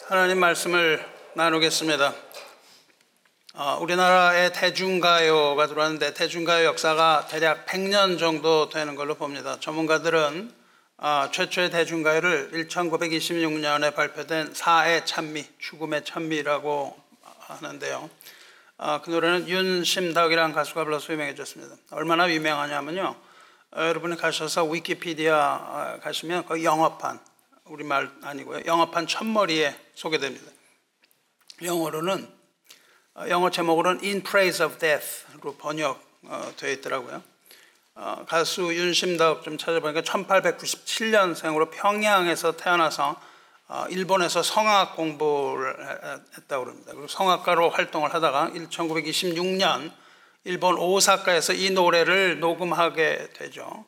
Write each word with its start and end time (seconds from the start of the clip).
하나님 0.00 0.40
말씀을 0.40 1.02
나누겠습니다. 1.34 2.12
어, 3.54 3.78
우리나라의 3.80 4.52
대중가요가 4.52 5.66
들어왔는데 5.66 6.12
대중가요 6.12 6.66
역사가 6.66 7.28
대략 7.30 7.66
100년 7.66 8.18
정도 8.18 8.68
되는 8.68 8.94
걸로 8.96 9.14
봅니다. 9.14 9.58
전문가들은 9.60 10.52
어, 10.98 11.28
최초의 11.30 11.70
대중가요를 11.70 12.68
1926년에 12.68 13.94
발표된 13.94 14.54
사의 14.54 15.06
찬미, 15.06 15.46
죽음의 15.58 16.04
찬미라고 16.04 16.96
하는데요. 17.38 18.10
어, 18.78 19.00
그 19.02 19.10
노래는 19.10 19.48
윤심덕이라는 19.48 20.54
가수가 20.54 20.84
불러서 20.84 21.12
유명해졌습니다. 21.12 21.76
얼마나 21.92 22.30
유명하냐면요. 22.30 23.14
어, 23.76 23.80
여러분이 23.80 24.16
가셔서 24.16 24.64
위키피디아 24.64 25.36
어, 25.38 26.00
가시면 26.02 26.46
그 26.46 26.64
영어판 26.64 27.31
우리말 27.66 28.10
아니고요. 28.22 28.62
영어판 28.66 29.06
첫머리에 29.06 29.74
소개됩니다. 29.94 30.50
영어로는 31.62 32.28
어, 33.14 33.24
영어 33.28 33.50
제목으로는 33.50 34.02
In 34.02 34.22
Praise 34.22 34.64
of 34.64 34.78
Death로 34.78 35.56
번역되어 35.56 36.70
있더라고요. 36.70 37.22
어, 37.94 38.24
가수 38.26 38.74
윤심덕 38.74 39.42
좀 39.44 39.58
찾아보니까 39.58 40.00
1897년생으로 40.00 41.70
평양에서 41.70 42.56
태어나서 42.56 43.20
어, 43.68 43.86
일본에서 43.90 44.42
성악 44.42 44.96
공부를 44.96 45.76
했다고 46.36 46.66
합니다. 46.66 46.92
그리고 46.92 47.06
성악가로 47.06 47.70
활동을 47.70 48.12
하다가 48.12 48.50
1926년 48.54 49.92
일본 50.44 50.76
오사카에서 50.76 51.52
이 51.52 51.70
노래를 51.70 52.40
녹음하게 52.40 53.28
되죠. 53.34 53.84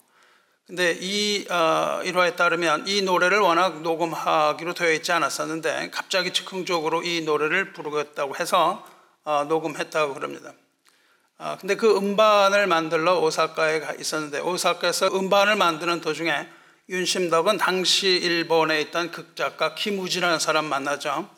근데 0.66 0.96
이 0.98 1.46
어, 1.50 2.00
일화에 2.04 2.36
따르면 2.36 2.88
이 2.88 3.02
노래를 3.02 3.38
워낙 3.38 3.82
녹음하기로 3.82 4.72
되어 4.72 4.92
있지 4.92 5.12
않았었는데 5.12 5.90
갑자기 5.90 6.32
즉흥적으로 6.32 7.02
이 7.02 7.20
노래를 7.20 7.74
부르겠다고 7.74 8.36
해서 8.36 8.86
어, 9.24 9.44
녹음했다고 9.44 10.14
그럽니다. 10.14 10.52
어, 11.36 11.58
근데 11.60 11.76
그 11.76 11.94
음반을 11.94 12.66
만들러 12.66 13.20
오사카에 13.20 13.96
있었는데 14.00 14.40
오사카에서 14.40 15.08
음반을 15.08 15.56
만드는 15.56 16.00
도중에 16.00 16.48
윤심덕은 16.88 17.58
당시 17.58 18.08
일본에 18.08 18.80
있던 18.82 19.10
극작가 19.10 19.74
김우진이라는 19.74 20.38
사람 20.38 20.64
만나죠. 20.64 21.28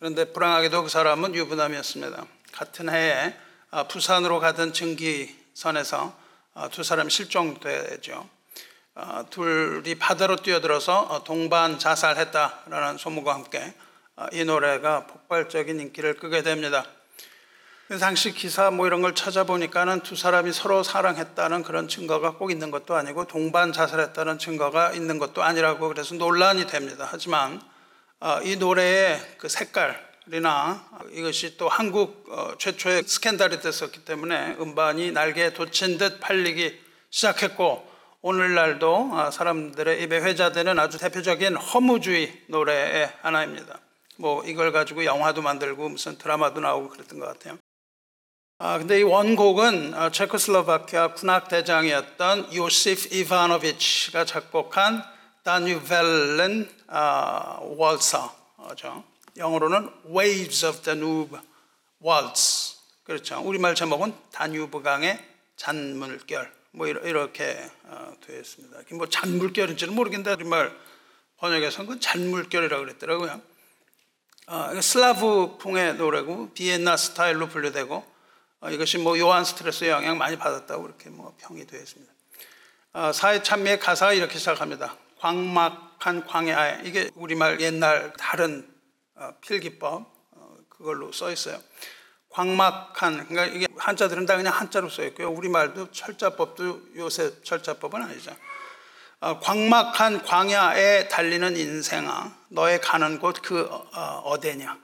그런데 0.00 0.32
불행하게도 0.32 0.82
그 0.82 0.88
사람은 0.88 1.36
유부남이었습니다. 1.36 2.26
같은 2.50 2.90
해에 2.90 3.36
어, 3.70 3.86
부산으로 3.86 4.40
가던 4.40 4.72
증기선에서 4.72 6.16
어, 6.54 6.68
두 6.70 6.82
사람 6.82 7.08
실종되죠. 7.08 8.28
어, 8.96 9.24
둘이 9.28 9.96
바다로 9.96 10.36
뛰어들어서 10.36 11.24
동반 11.24 11.80
자살했다라는 11.80 12.96
소문과 12.96 13.34
함께 13.34 13.74
이 14.32 14.44
노래가 14.44 15.08
폭발적인 15.08 15.80
인기를 15.80 16.14
끄게 16.14 16.42
됩니다. 16.42 16.84
당시 17.98 18.32
기사 18.32 18.70
뭐 18.70 18.86
이런 18.86 19.02
걸 19.02 19.16
찾아보니까는 19.16 20.02
두 20.02 20.14
사람이 20.14 20.52
서로 20.52 20.84
사랑했다는 20.84 21.64
그런 21.64 21.88
증거가 21.88 22.34
꼭 22.34 22.52
있는 22.52 22.70
것도 22.70 22.94
아니고 22.94 23.26
동반 23.26 23.72
자살했다는 23.72 24.38
증거가 24.38 24.92
있는 24.92 25.18
것도 25.18 25.42
아니라고 25.42 25.88
그래서 25.88 26.14
논란이 26.14 26.68
됩니다. 26.68 27.08
하지만 27.10 27.60
이 28.44 28.56
노래의 28.56 29.20
그 29.38 29.48
색깔이나 29.48 30.88
이것이 31.10 31.56
또 31.56 31.68
한국 31.68 32.24
최초의 32.58 33.02
스캔들이 33.08 33.60
됐었기 33.60 34.04
때문에 34.04 34.56
음반이 34.60 35.10
날개에 35.10 35.52
돋친 35.52 35.98
듯 35.98 36.20
팔리기 36.20 36.80
시작했고 37.10 37.93
오늘날도 38.26 39.10
아, 39.12 39.30
사람들의 39.30 40.02
입에 40.02 40.16
회자되는 40.16 40.78
아주 40.78 40.96
대표적인 40.96 41.56
허무주의 41.56 42.32
노래의 42.46 43.12
하나입니다. 43.20 43.78
뭐 44.16 44.42
이걸 44.46 44.72
가지고 44.72 45.04
영화도 45.04 45.42
만들고 45.42 45.90
무슨 45.90 46.16
드라마도 46.16 46.60
나오고 46.60 46.88
그랬던 46.88 47.20
것 47.20 47.26
같아요. 47.26 47.58
아 48.56 48.78
근데 48.78 49.00
이 49.00 49.02
원곡은 49.02 49.92
아, 49.92 50.10
체코슬로바키아 50.10 51.12
군악 51.12 51.48
대장이었던 51.48 52.54
요시프 52.54 53.14
이바노비치가 53.14 54.24
작곡한 54.24 55.04
다뉴벨렌 55.42 56.66
아, 56.86 57.58
월서죠. 57.60 59.04
영어로는 59.36 59.90
Waves 60.06 60.64
of 60.64 60.80
Danube 60.80 61.38
Waltz. 62.02 62.78
그렇죠. 63.02 63.42
우리말 63.44 63.74
제목은 63.74 64.14
다뉴브 64.32 64.80
강의 64.80 65.22
잔물결. 65.56 66.63
뭐 66.74 66.88
이렇게 66.88 67.70
어, 67.84 68.12
되어 68.20 68.40
있습니다. 68.40 68.78
뭐 68.94 69.08
잔물결인지는 69.08 69.94
모르겠는데 69.94 70.32
우리말 70.32 70.76
번역에서는 71.36 71.88
그 71.88 72.00
잔물결이라고 72.00 72.84
그랬더라고요. 72.84 73.40
어, 74.48 74.80
슬라브풍의 74.80 75.94
노래고 75.94 76.52
비엔나 76.52 76.96
스타일로 76.96 77.48
분류되고 77.48 78.04
어, 78.60 78.70
이것이 78.70 78.98
뭐 78.98 79.16
요한 79.20 79.44
스트레스 79.44 79.84
영향 79.84 80.18
많이 80.18 80.36
받았다고 80.36 80.84
이렇게 80.84 81.10
뭐 81.10 81.36
평이 81.40 81.64
되어 81.66 81.80
있습니다. 81.80 82.12
사회 83.12 83.42
찬미의 83.42 83.80
가사가 83.80 84.12
이렇게 84.12 84.38
시작합니다. 84.38 84.96
광막한 85.18 86.26
광야에 86.26 86.82
이게 86.84 87.10
우리말 87.14 87.60
옛날 87.60 88.12
다른 88.18 88.68
필기법 89.40 90.06
그걸로 90.68 91.10
써 91.10 91.32
있어요. 91.32 91.60
광막한 92.34 93.28
그러니까 93.28 93.46
이게 93.46 93.68
한자들은 93.78 94.26
다 94.26 94.36
그냥 94.36 94.52
한자로 94.52 94.88
써 94.88 95.04
있고요. 95.04 95.30
우리 95.30 95.48
말도 95.48 95.92
철자법도 95.92 96.96
요새 96.96 97.32
철자법은 97.44 98.02
아니죠. 98.02 98.34
어, 99.20 99.38
광막한 99.38 100.24
광야에 100.24 101.06
달리는 101.08 101.56
인생아, 101.56 102.36
너의 102.48 102.80
가는 102.80 103.20
곳그 103.20 103.60
어, 103.70 104.22
어디냐? 104.24 104.76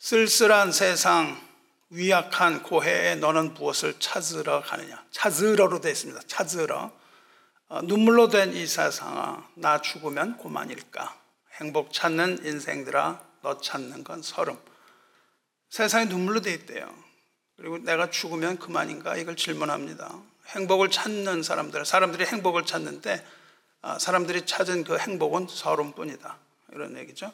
쓸쓸한 0.00 0.72
세상, 0.72 1.40
위약한 1.90 2.64
고해에 2.64 3.14
너는 3.14 3.54
무엇을 3.54 4.00
찾으러 4.00 4.60
가느냐? 4.62 5.04
찾으러로 5.12 5.80
되어 5.80 5.92
있습니다. 5.92 6.20
찾으러. 6.26 6.90
어, 7.68 7.80
눈물로 7.82 8.28
된 8.28 8.52
이 8.52 8.66
세상아, 8.66 9.46
나 9.54 9.80
죽으면 9.80 10.36
고만일까? 10.38 11.14
행복 11.60 11.92
찾는 11.92 12.44
인생들아, 12.44 13.20
너 13.42 13.60
찾는 13.60 14.02
건 14.02 14.20
서름. 14.20 14.58
세상이 15.74 16.06
눈물로 16.06 16.40
돼 16.40 16.54
있대요. 16.54 16.88
그리고 17.56 17.78
내가 17.78 18.08
죽으면 18.08 18.60
그만인가 18.60 19.16
이걸 19.16 19.34
질문합니다. 19.34 20.22
행복을 20.50 20.88
찾는 20.88 21.42
사람들, 21.42 21.84
사람들이 21.84 22.26
행복을 22.26 22.64
찾는데 22.64 23.26
아, 23.82 23.98
사람들이 23.98 24.46
찾은 24.46 24.84
그 24.84 24.96
행복은 24.96 25.48
서름뿐이다. 25.50 26.38
이런 26.74 26.96
얘기죠. 26.96 27.32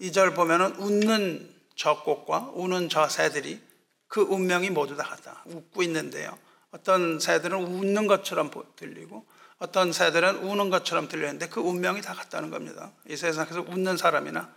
이 0.00 0.10
절 0.10 0.34
보면은 0.34 0.74
웃는 0.80 1.48
저 1.76 2.02
꽃과 2.02 2.50
우는 2.54 2.88
저 2.88 3.08
새들이 3.08 3.62
그 4.08 4.20
운명이 4.20 4.70
모두 4.70 4.96
다 4.96 5.04
같다. 5.04 5.44
웃고 5.44 5.84
있는데요. 5.84 6.36
어떤 6.72 7.20
새들은 7.20 7.56
웃는 7.56 8.08
것처럼 8.08 8.50
들리고 8.74 9.24
어떤 9.58 9.92
새들은 9.92 10.38
우는 10.38 10.70
것처럼 10.70 11.06
들리는데 11.06 11.50
그 11.50 11.60
운명이 11.60 12.00
다 12.02 12.14
같다는 12.14 12.50
겁니다. 12.50 12.90
이 13.08 13.16
세상에서 13.16 13.60
웃는 13.60 13.96
사람이나 13.96 14.52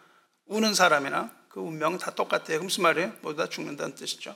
우는 0.47 0.73
사람이나 0.73 1.37
그 1.59 1.63
운명은 1.65 1.97
다 1.97 2.11
똑같아요. 2.15 2.61
무슨 2.63 2.83
말이에요? 2.83 3.13
모두 3.21 3.35
다 3.35 3.49
죽는다는 3.49 3.93
뜻이죠. 3.93 4.33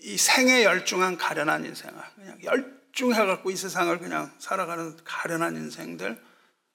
이 0.00 0.16
생에 0.16 0.64
열중한 0.64 1.18
가련한 1.18 1.66
인생아, 1.66 2.12
그냥 2.14 2.38
열중해갖고 2.42 3.50
이 3.50 3.56
세상을 3.56 3.98
그냥 3.98 4.34
살아가는 4.38 4.96
가련한 5.04 5.54
인생들, 5.56 6.18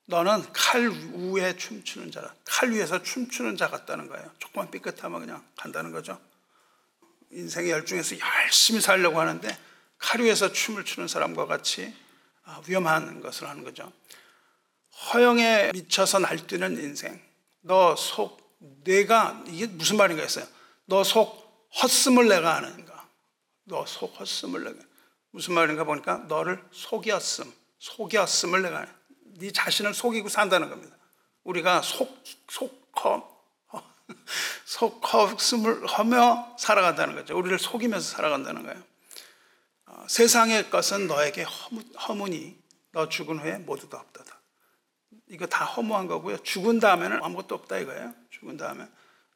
너는 0.05 0.53
칼 0.53 0.89
위에 0.89 1.57
춤추는 1.57 2.11
자라. 2.11 2.31
칼 2.45 2.69
위에서 2.71 3.01
춤추는 3.01 3.57
자 3.57 3.69
같다는 3.69 4.07
거예요. 4.07 4.31
조금만 4.37 4.69
삐끗하면 4.69 5.21
그냥 5.21 5.43
간다는 5.55 5.91
거죠. 5.91 6.19
인생에 7.31 7.71
열중해서 7.71 8.17
열심히 8.19 8.81
살려고 8.81 9.19
하는데 9.19 9.57
칼 9.97 10.21
위에서 10.21 10.51
춤을 10.51 10.85
추는 10.85 11.07
사람과 11.07 11.47
같이 11.47 11.91
아, 12.43 12.61
위험한 12.67 13.21
것을 13.21 13.47
하는 13.49 13.63
거죠. 13.63 13.91
허영에 15.11 15.71
미쳐서 15.73 16.19
날뛰는 16.19 16.77
인생. 16.77 17.19
너 17.61 17.95
속 17.95 18.38
내가 18.59 19.43
이게 19.47 19.67
무슨 19.67 19.97
말인가 19.97 20.21
했어요. 20.21 20.45
너 20.85 21.03
속 21.03 21.67
헛숨을 21.81 22.27
내가 22.27 22.55
아는가? 22.55 23.07
너 23.65 23.85
속 23.85 24.19
헛숨을 24.19 24.63
내가 24.63 24.79
무슨 25.31 25.53
말인가 25.53 25.83
보니까 25.83 26.17
너를 26.27 26.63
속였음, 26.71 27.53
속였음을 27.77 28.61
내가 28.63 28.87
네 29.37 29.51
자신을 29.51 29.93
속이고 29.93 30.27
산다는 30.29 30.69
겁니다. 30.69 30.97
우리가 31.43 31.81
속 31.81 32.23
속허 32.49 33.39
속허숨을 34.65 35.85
하며 35.87 36.55
살아간다는 36.57 37.15
거죠. 37.15 37.37
우리를 37.37 37.59
속이면서 37.59 38.09
살아간다는 38.09 38.63
거예요. 38.63 38.83
어, 39.85 40.05
세상의 40.07 40.69
것은 40.69 41.07
너에게 41.07 41.43
허무, 41.43 41.81
허무니 42.07 42.57
너 42.91 43.07
죽은 43.07 43.39
후에 43.39 43.57
모두 43.59 43.87
다 43.89 43.99
없다. 43.99 44.38
이거 45.29 45.45
다 45.45 45.63
허무한 45.65 46.07
거고요. 46.07 46.37
죽은 46.43 46.79
다음에는 46.79 47.23
아무것도 47.23 47.55
없다 47.55 47.77
이거예요. 47.77 48.13
죽은 48.31 48.57
다음에 48.57 48.85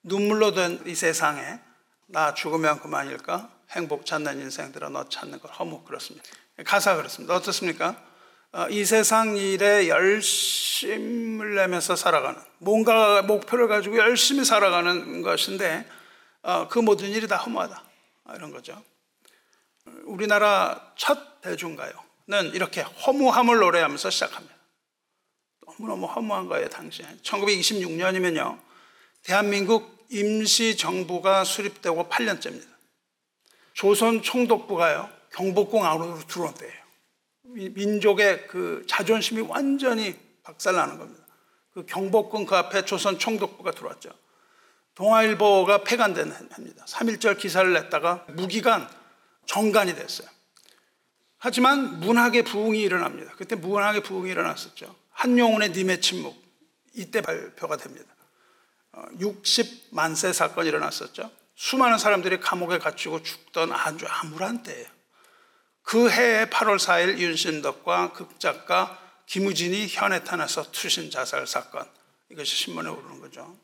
눈물로 0.03 0.53
된 0.53 0.81
이 0.85 0.95
세상에 0.95 1.59
나 2.07 2.33
죽으면 2.33 2.79
그만일까? 2.81 3.49
행복 3.71 4.05
찾는 4.05 4.39
인생들아 4.41 4.89
너 4.89 5.07
찾는 5.09 5.39
걸 5.39 5.51
허무 5.51 5.83
그렇습니다. 5.83 6.27
가사 6.65 6.95
그렇습니다. 6.95 7.35
어떻습니까? 7.35 7.95
어, 8.51 8.67
이 8.69 8.85
세상 8.85 9.35
일에 9.35 9.87
열심을 9.87 11.55
내면서 11.55 11.95
살아가는 11.95 12.39
뭔가 12.59 13.23
목표를 13.23 13.67
가지고 13.67 13.97
열심히 13.97 14.45
살아가는 14.45 15.21
것인데 15.23 15.87
어, 16.43 16.67
그 16.67 16.77
모든 16.79 17.09
일이 17.09 17.27
다 17.27 17.37
허무하다 17.37 17.81
이런 18.35 18.51
거죠. 18.51 18.83
우리나라 20.03 20.91
첫 20.95 21.41
대중가요는 21.41 22.53
이렇게 22.53 22.81
허무함을 22.81 23.57
노래하면서 23.57 24.09
시작합니다. 24.11 24.52
너무너무 25.77 26.05
허무한 26.05 26.47
거예요, 26.47 26.69
당시에. 26.69 27.05
1926년이면요. 27.23 28.59
대한민국 29.23 30.05
임시정부가 30.09 31.43
수립되고 31.43 32.09
8년째입니다. 32.09 32.67
조선 33.73 34.21
총독부가요, 34.21 35.09
경복궁 35.33 35.85
안으로 35.85 36.19
들어온 36.27 36.53
때예요. 36.53 36.83
민족의 37.43 38.47
그 38.47 38.85
자존심이 38.87 39.41
완전히 39.41 40.15
박살나는 40.43 40.97
겁니다. 40.97 41.23
그 41.73 41.85
경복궁 41.85 42.45
그 42.45 42.55
앞에 42.55 42.85
조선 42.85 43.17
총독부가 43.17 43.71
들어왔죠. 43.71 44.11
동아일보가 44.95 45.83
폐간된 45.83 46.31
해입니다. 46.31 46.85
3.1절 46.85 47.37
기사를 47.39 47.71
냈다가 47.73 48.27
무기간 48.29 48.87
정간이 49.47 49.95
됐어요. 49.95 50.27
하지만 51.39 51.99
문학의 51.99 52.43
부흥이 52.43 52.79
일어납니다. 52.79 53.33
그때 53.37 53.55
문학의 53.55 54.03
부흥이 54.03 54.29
일어났었죠. 54.29 54.95
한용운의 55.13 55.71
님의 55.71 56.01
침묵 56.01 56.41
이때 56.93 57.21
발표가 57.21 57.77
됩니다. 57.77 58.13
60만세 58.93 60.29
어, 60.29 60.33
사건이 60.33 60.69
일어났었죠. 60.69 61.31
수많은 61.55 61.97
사람들이 61.97 62.39
감옥에 62.39 62.77
갇히고 62.79 63.23
죽던 63.23 63.71
아주 63.71 64.05
암울한 64.07 64.63
때예요. 64.63 64.87
그 65.81 66.09
해에 66.09 66.45
8월 66.45 66.77
4일 66.77 67.17
윤신덕과 67.17 68.13
극작가 68.13 68.99
김우진이 69.25 69.87
현해탄에서 69.87 70.71
투신 70.71 71.11
자살 71.11 71.45
사건 71.47 71.89
이것이 72.29 72.55
신문에 72.55 72.89
오르는 72.89 73.19
거죠. 73.21 73.55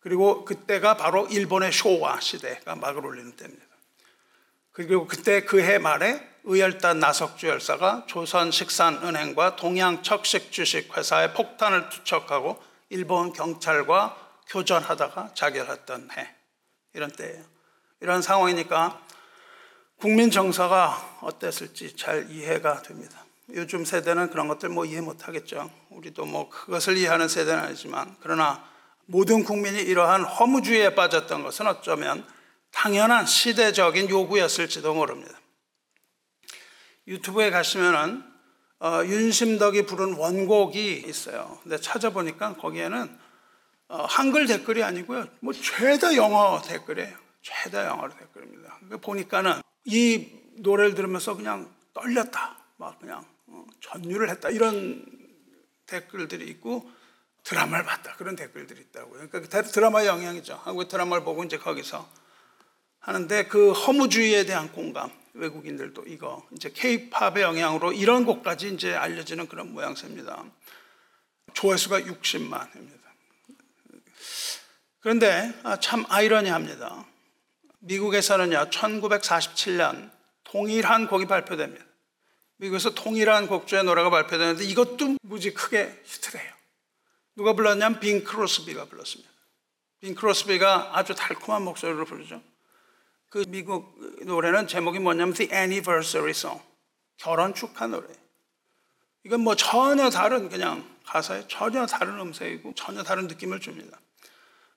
그리고 0.00 0.44
그때가 0.44 0.96
바로 0.96 1.26
일본의 1.26 1.72
쇼와 1.72 2.20
시대가 2.20 2.76
막을 2.76 3.04
올리는 3.04 3.34
때입니다. 3.34 3.65
그리고 4.76 5.06
그때 5.06 5.40
그 5.40 5.62
해 5.62 5.78
말에 5.78 6.20
의열단 6.44 7.00
나석주 7.00 7.46
열사가 7.46 8.04
조선식산은행과 8.08 9.56
동양척식주식회사에 9.56 11.32
폭탄을 11.32 11.88
투척하고 11.88 12.62
일본 12.90 13.32
경찰과 13.32 14.14
교전하다가 14.48 15.30
자결했던 15.32 16.10
해 16.18 16.28
이런 16.92 17.10
때예요. 17.10 17.42
이런 18.00 18.20
상황이니까 18.20 19.00
국민 19.98 20.30
정서가 20.30 21.20
어땠을지 21.22 21.96
잘 21.96 22.30
이해가 22.30 22.82
됩니다. 22.82 23.24
요즘 23.54 23.86
세대는 23.86 24.28
그런 24.28 24.46
것들 24.46 24.68
뭐 24.68 24.84
이해 24.84 25.00
못 25.00 25.26
하겠죠. 25.26 25.70
우리도 25.88 26.26
뭐 26.26 26.50
그것을 26.50 26.98
이해하는 26.98 27.28
세대는 27.28 27.64
아니지만 27.64 28.14
그러나 28.20 28.62
모든 29.06 29.42
국민이 29.42 29.80
이러한 29.80 30.22
허무주의에 30.24 30.94
빠졌던 30.94 31.44
것은 31.44 31.66
어쩌면 31.66 32.35
당연한 32.76 33.24
시대적인 33.24 34.10
요구였을지도 34.10 34.92
모릅니다. 34.92 35.40
유튜브에 37.08 37.50
가시면은 37.50 38.22
어, 38.80 39.02
윤심덕이 39.02 39.86
부른 39.86 40.16
원곡이 40.16 41.04
있어요. 41.06 41.58
근데 41.62 41.78
찾아보니까 41.78 42.56
거기에는 42.56 43.18
어, 43.88 44.04
한글 44.04 44.46
댓글이 44.46 44.82
아니고요. 44.82 45.26
뭐 45.40 45.54
죄다 45.54 46.14
영어 46.16 46.60
댓글이에요. 46.60 47.16
죄다 47.40 47.86
영어 47.86 48.10
댓글입니다. 48.10 48.78
보니까는 49.00 49.62
이 49.86 50.28
노래를 50.58 50.94
들으면서 50.94 51.34
그냥 51.34 51.74
떨렸다. 51.94 52.58
막 52.76 53.00
그냥 53.00 53.24
어, 53.46 53.64
전율을 53.80 54.28
했다. 54.28 54.50
이런 54.50 55.02
댓글들이 55.86 56.46
있고 56.50 56.90
드라마를 57.42 57.86
봤다. 57.86 58.14
그런 58.16 58.36
댓글들이 58.36 58.82
있다고요. 58.82 59.30
그러니까 59.30 59.62
드라마의 59.62 60.08
영향이죠. 60.08 60.60
한국 60.62 60.88
드라마를 60.88 61.24
보고 61.24 61.42
이제 61.42 61.56
거기서 61.56 62.25
하는데 63.06 63.46
그 63.46 63.70
허무주의에 63.70 64.46
대한 64.46 64.72
공감, 64.72 65.12
외국인들도 65.34 66.06
이거 66.08 66.44
이제 66.56 66.72
케이팝의 66.74 67.42
영향으로 67.42 67.92
이런 67.92 68.24
곡까지 68.24 68.74
이제 68.74 68.94
알려지는 68.94 69.46
그런 69.46 69.72
모양새입니다. 69.72 70.44
조회수가 71.54 72.00
60만입니다. 72.00 72.98
그런데 74.98 75.54
아, 75.62 75.78
참 75.78 76.04
아이러니합니다. 76.08 77.06
미국에서는요, 77.78 78.70
1947년 78.70 80.10
동일한 80.42 81.06
곡이 81.06 81.26
발표됩니다. 81.26 81.84
미국에서 82.56 82.92
동일한 82.92 83.46
곡조의 83.46 83.84
노래가 83.84 84.10
발표되는데 84.10 84.64
이것도 84.64 85.18
무지 85.22 85.54
크게 85.54 86.02
히트를 86.04 86.40
해요. 86.40 86.52
누가 87.36 87.52
불렀냐면 87.52 88.00
빈 88.00 88.24
크로스비가 88.24 88.86
불렀습니다. 88.86 89.30
빈 90.00 90.16
크로스비가 90.16 90.98
아주 90.98 91.14
달콤한 91.14 91.62
목소리로 91.62 92.04
부르죠. 92.04 92.42
그 93.28 93.44
미국 93.48 93.98
노래는 94.24 94.66
제목이 94.68 94.98
뭐냐면 94.98 95.34
The 95.34 95.52
Anniversary 95.52 96.30
Song. 96.30 96.62
결혼 97.16 97.54
축하 97.54 97.86
노래. 97.86 98.06
이건 99.24 99.40
뭐 99.40 99.54
전혀 99.56 100.10
다른 100.10 100.48
그냥 100.48 100.84
가사에 101.04 101.46
전혀 101.48 101.86
다른 101.86 102.18
음색이고 102.20 102.74
전혀 102.74 103.02
다른 103.02 103.26
느낌을 103.26 103.60
줍니다. 103.60 103.98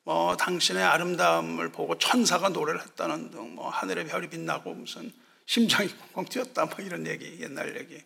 뭐 0.04 0.36
당신의 0.38 0.84
아름다움을 0.84 1.72
보고 1.72 1.98
천사가 1.98 2.50
노래를 2.50 2.82
했다는 2.82 3.32
등, 3.32 3.56
뭐 3.56 3.70
하늘의 3.70 4.08
별이 4.08 4.30
빛나고 4.30 4.74
무슨 4.74 5.14
심장이 5.46 5.90
콩콩 5.90 6.26
뛰었다, 6.26 6.66
뭐 6.66 6.76
이런 6.80 7.06
얘기, 7.06 7.40
옛날 7.42 7.78
얘기. 7.78 8.02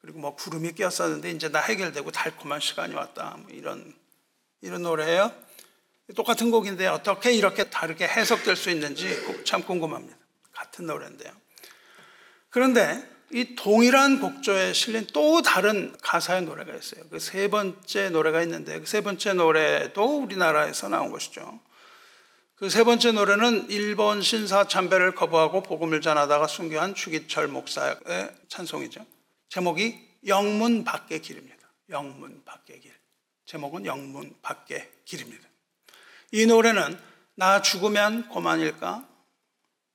그리고 0.00 0.18
뭐 0.18 0.34
구름이 0.34 0.72
끼었었는데 0.72 1.30
이제 1.30 1.50
다 1.50 1.60
해결되고 1.60 2.10
달콤한 2.10 2.60
시간이 2.60 2.94
왔다, 2.94 3.36
뭐 3.38 3.50
이런 3.50 3.94
이런 4.62 4.82
노래예요. 4.82 5.32
똑같은 6.12 6.50
곡인데 6.50 6.86
어떻게 6.86 7.32
이렇게 7.32 7.64
다르게 7.64 8.06
해석될 8.06 8.56
수 8.56 8.70
있는지 8.70 9.08
참 9.44 9.62
궁금합니다. 9.62 10.16
같은 10.52 10.86
노래인데요. 10.86 11.32
그런데 12.50 13.02
이 13.32 13.56
동일한 13.56 14.20
곡조에 14.20 14.74
실린 14.74 15.06
또 15.12 15.42
다른 15.42 15.96
가사의 16.02 16.42
노래가 16.42 16.74
있어요. 16.74 17.02
그 17.08 17.18
세 17.18 17.48
번째 17.48 18.10
노래가 18.10 18.42
있는데 18.42 18.78
그 18.78 18.86
세 18.86 19.00
번째 19.00 19.32
노래도 19.34 20.20
우리나라에서 20.22 20.88
나온 20.88 21.10
것이죠. 21.10 21.58
그 22.54 22.68
세 22.68 22.84
번째 22.84 23.12
노래는 23.12 23.70
일본 23.70 24.22
신사 24.22 24.68
참배를 24.68 25.14
거부하고 25.14 25.62
복음을 25.62 26.00
전하다가 26.00 26.46
순교한 26.46 26.94
추기철 26.94 27.48
목사의 27.48 27.96
찬송이죠. 28.48 29.04
제목이 29.48 29.98
영문 30.26 30.84
밖의 30.84 31.20
길입니다. 31.20 31.56
영문 31.90 32.44
밖의 32.44 32.80
길. 32.80 32.92
제목은 33.46 33.84
영문 33.86 34.34
밖의 34.42 34.88
길입니다. 35.04 35.48
이 36.34 36.46
노래는 36.46 36.98
나 37.36 37.62
죽으면 37.62 38.28
고만일까? 38.28 39.06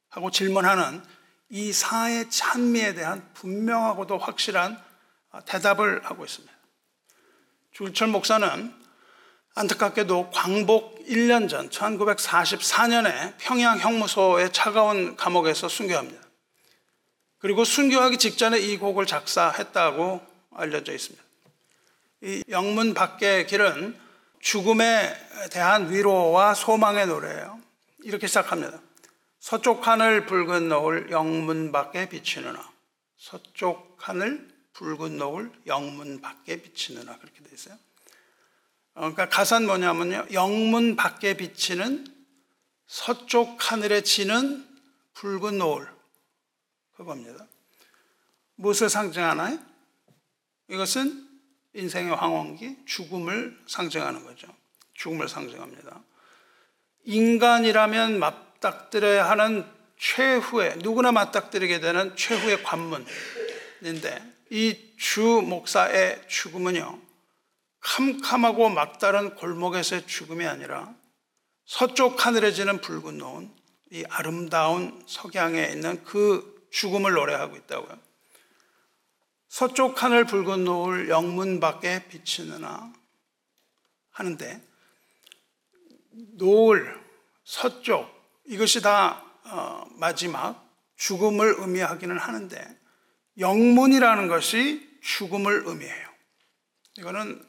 하고 0.08 0.32
질문하는 0.32 1.04
이 1.50 1.74
사의 1.74 2.30
찬미에 2.30 2.94
대한 2.94 3.30
분명하고도 3.34 4.18
확실한 4.18 4.82
대답을 5.46 6.06
하고 6.06 6.24
있습니다. 6.24 6.54
주철 7.74 8.08
목사는 8.08 8.74
안타깝게도 9.54 10.30
광복 10.30 11.06
1년 11.08 11.50
전 11.50 11.70
1944년에 11.70 13.34
평양 13.38 13.78
형무소의 13.78 14.54
차가운 14.54 15.18
감옥에서 15.18 15.68
순교합니다. 15.68 16.22
그리고 17.40 17.66
순교하기 17.66 18.18
직전에 18.18 18.60
이 18.60 18.78
곡을 18.78 19.06
작사했다고 19.06 20.26
알려져 20.56 20.94
있습니다. 20.94 21.22
이 22.22 22.44
영문 22.48 22.94
밖의 22.94 23.46
길은 23.48 24.08
죽음에 24.40 25.16
대한 25.52 25.92
위로와 25.92 26.54
소망의 26.54 27.08
노래예요. 27.08 27.60
이렇게 28.04 28.28
시작합니다. 28.28 28.82
서쪽 29.40 29.88
하늘 29.88 30.26
붉은 30.26 30.70
노을 30.70 31.12
영문 31.12 31.72
밖에 31.72 32.10
비치느나 32.10 32.70
서쪽 33.18 33.98
하늘 33.98 34.48
붉은 34.74 35.18
노을 35.18 35.52
영문 35.68 36.22
밖에 36.22 36.62
비치느나 36.62 37.18
그렇게 37.18 37.44
돼 37.44 37.50
있어요. 37.54 37.76
어, 38.96 39.12
그러니까 39.12 39.30
가사는 39.30 39.66
뭐냐면요. 39.68 40.28
영문 40.34 40.96
밖에 40.96 41.36
비치는 41.36 42.06
서쪽 42.88 43.72
하늘에 43.72 44.02
지는 44.02 44.68
붉은 45.14 45.58
노을 45.58 45.88
그겁니다. 46.96 47.46
무엇을 48.56 48.90
상징하나요? 48.90 49.60
이것은 50.70 51.29
인생의 51.74 52.16
황혼기, 52.16 52.78
죽음을 52.86 53.58
상징하는 53.68 54.24
거죠. 54.26 54.48
죽음을 54.94 55.30
상징합니다. 55.30 56.02
인간이라면 57.06 58.20
맞닥뜨려야 58.20 59.30
하는 59.30 59.66
최후의, 59.98 60.78
누구나 60.80 61.12
맞닥뜨리게 61.12 61.80
되는 61.80 62.16
최후의 62.16 62.64
관문인데, 62.64 64.24
이 64.52 64.90
주 65.00 65.22
목사의 65.22 66.22
죽음은요, 66.28 67.00
캄캄하고 67.80 68.70
막다른 68.70 69.34
골목에서의 69.36 70.06
죽음이 70.08 70.46
아니라 70.46 70.94
서쪽 71.66 72.26
하늘에 72.26 72.52
지는 72.52 72.82
붉은 72.82 73.18
노은, 73.18 73.50
이 73.92 74.04
아름다운 74.10 75.02
석양에 75.08 75.70
있는 75.72 76.04
그 76.04 76.68
죽음을 76.72 77.14
노래하고 77.14 77.56
있다고요. 77.56 77.98
서쪽 79.50 80.02
하늘 80.02 80.26
붉은 80.26 80.64
노을 80.64 81.10
영문 81.10 81.60
밖에 81.60 82.08
비치느나 82.08 82.94
하는데 84.12 84.62
노을 86.38 87.00
서쪽 87.44 88.08
이것이 88.46 88.82
다 88.82 89.24
어, 89.46 89.86
마지막 89.96 90.70
죽음을 90.96 91.56
의미하기는 91.58 92.18
하는데 92.18 92.80
영문이라는 93.40 94.28
것이 94.28 94.88
죽음을 95.02 95.64
의미해요. 95.66 96.08
이거는 96.98 97.44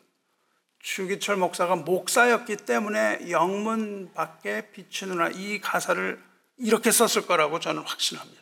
주기철 0.79 1.37
목사가 1.37 1.77
목사였기 1.77 2.57
때문에 2.57 3.31
영문 3.31 4.13
밖에 4.15 4.71
비추느라 4.71 5.29
이 5.29 5.61
가사를 5.61 6.23
이렇게 6.57 6.91
썼을 6.91 7.27
거라고 7.27 7.61
저는 7.61 7.83
확신합니다. 7.83 8.41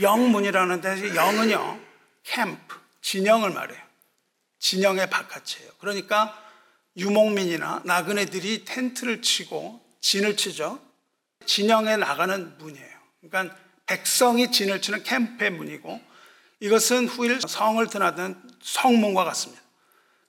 영문이라는 0.00 0.80
데 0.80 1.14
영은요, 1.14 1.85
캠프, 2.26 2.76
진영을 3.00 3.50
말해요. 3.50 3.80
진영의 4.58 5.08
바깥이에요. 5.08 5.70
그러니까 5.78 6.42
유목민이나 6.96 7.82
나그네들이 7.84 8.64
텐트를 8.64 9.22
치고 9.22 9.80
진을 10.00 10.36
치죠. 10.36 10.80
진영에 11.44 11.96
나가는 11.96 12.58
문이에요. 12.58 12.96
그러니까 13.20 13.56
백성이 13.86 14.50
진을 14.50 14.82
치는 14.82 15.02
캠프의 15.04 15.50
문이고 15.50 16.00
이것은 16.60 17.06
후일 17.06 17.40
성을 17.46 17.86
드나든 17.86 18.40
성문과 18.62 19.24
같습니다. 19.24 19.62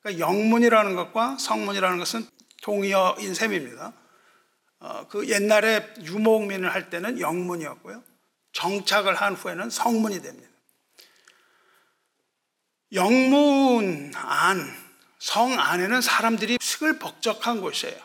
그러니까 0.01 0.27
영문이라는 0.27 0.95
것과 0.95 1.37
성문이라는 1.39 1.97
것은 1.97 2.27
동의어인 2.61 3.33
셈입니다. 3.33 3.93
어, 4.79 5.07
그 5.09 5.27
옛날에 5.29 5.93
유목민을 6.01 6.71
할 6.71 6.89
때는 6.89 7.19
영문이었고요. 7.19 8.03
정착을 8.51 9.15
한 9.15 9.33
후에는 9.33 9.69
성문이 9.69 10.21
됩니다. 10.21 10.46
영문 12.93 14.11
안, 14.15 14.87
성 15.19 15.59
안에는 15.59 16.01
사람들이 16.01 16.57
시끌벅적한 16.61 17.61
곳이에요. 17.61 17.97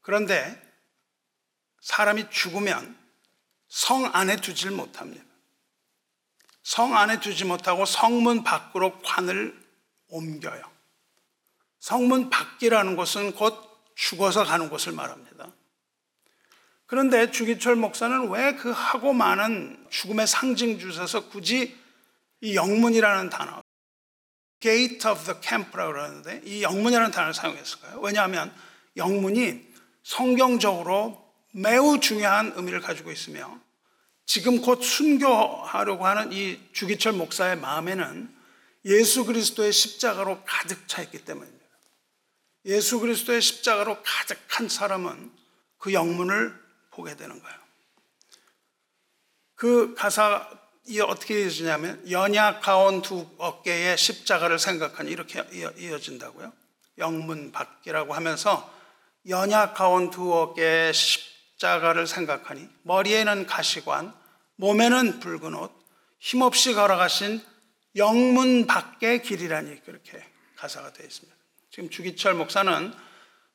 그런데 0.00 0.60
사람이 1.80 2.30
죽으면 2.30 2.96
성 3.68 4.10
안에 4.14 4.36
두질 4.36 4.70
못합니다. 4.70 5.24
성 6.62 6.96
안에 6.96 7.20
두지 7.20 7.44
못하고 7.44 7.84
성문 7.84 8.44
밖으로 8.44 9.00
관을 9.02 9.58
옮겨요. 10.08 10.62
성문 11.78 12.30
밖이라는 12.30 12.96
것은 12.96 13.32
곧 13.34 13.56
죽어서 13.94 14.44
가는 14.44 14.68
곳을 14.68 14.92
말합니다. 14.92 15.52
그런데 16.86 17.30
주기철 17.30 17.76
목사는 17.76 18.30
왜 18.30 18.56
그 18.56 18.70
하고 18.70 19.12
많은 19.12 19.86
죽음의 19.90 20.26
상징 20.26 20.78
주셔서 20.78 21.28
굳이 21.28 21.76
이 22.40 22.54
영문이라는 22.54 23.30
단어, 23.30 23.62
gate 24.60 25.10
of 25.10 25.24
the 25.24 25.38
camp라고 25.42 25.92
그러는데 25.92 26.40
이 26.44 26.62
영문이라는 26.62 27.10
단어를 27.10 27.34
사용했을까요? 27.34 28.00
왜냐하면 28.00 28.54
영문이 28.96 29.66
성경적으로 30.02 31.24
매우 31.52 32.00
중요한 32.00 32.52
의미를 32.56 32.80
가지고 32.80 33.10
있으며 33.10 33.60
지금 34.26 34.60
곧 34.60 34.82
순교하려고 34.82 36.06
하는 36.06 36.32
이 36.32 36.60
주기철 36.72 37.14
목사의 37.14 37.56
마음에는 37.56 38.36
예수 38.84 39.24
그리스도의 39.24 39.72
십자가로 39.72 40.42
가득 40.44 40.86
차 40.86 41.02
있기 41.02 41.24
때문입니다. 41.24 41.66
예수 42.66 43.00
그리스도의 43.00 43.40
십자가로 43.40 44.02
가득한 44.02 44.68
사람은 44.68 45.32
그 45.78 45.92
영문을 45.92 46.54
보게 46.90 47.16
되는 47.16 47.40
거예요. 47.40 47.58
그 49.54 49.94
가사 49.94 50.48
이 50.88 51.00
어떻게 51.00 51.42
이어지냐면 51.42 52.02
연약하온 52.10 53.02
두 53.02 53.26
어깨에 53.36 53.96
십자가를 53.96 54.58
생각하니 54.58 55.10
이렇게 55.10 55.44
이어진다고요. 55.52 56.50
영문 56.96 57.52
밖이라고 57.52 58.14
하면서 58.14 58.72
연약하온 59.28 60.10
두 60.10 60.34
어깨에 60.34 60.92
십자가를 60.92 62.06
생각하니 62.06 62.66
머리에는 62.84 63.46
가시관 63.46 64.14
몸에는 64.56 65.20
붉은 65.20 65.54
옷 65.54 65.70
힘없이 66.18 66.72
걸어가신 66.72 67.44
영문 67.96 68.66
밖의 68.66 69.22
길이라니 69.22 69.82
그렇게 69.84 70.24
가사가 70.56 70.94
되어 70.94 71.06
있습니다. 71.06 71.36
지금 71.70 71.90
주기철 71.90 72.32
목사는 72.32 72.94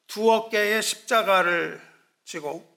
두 0.06 0.32
어깨에 0.32 0.82
십자가를 0.82 1.82
지고 2.26 2.72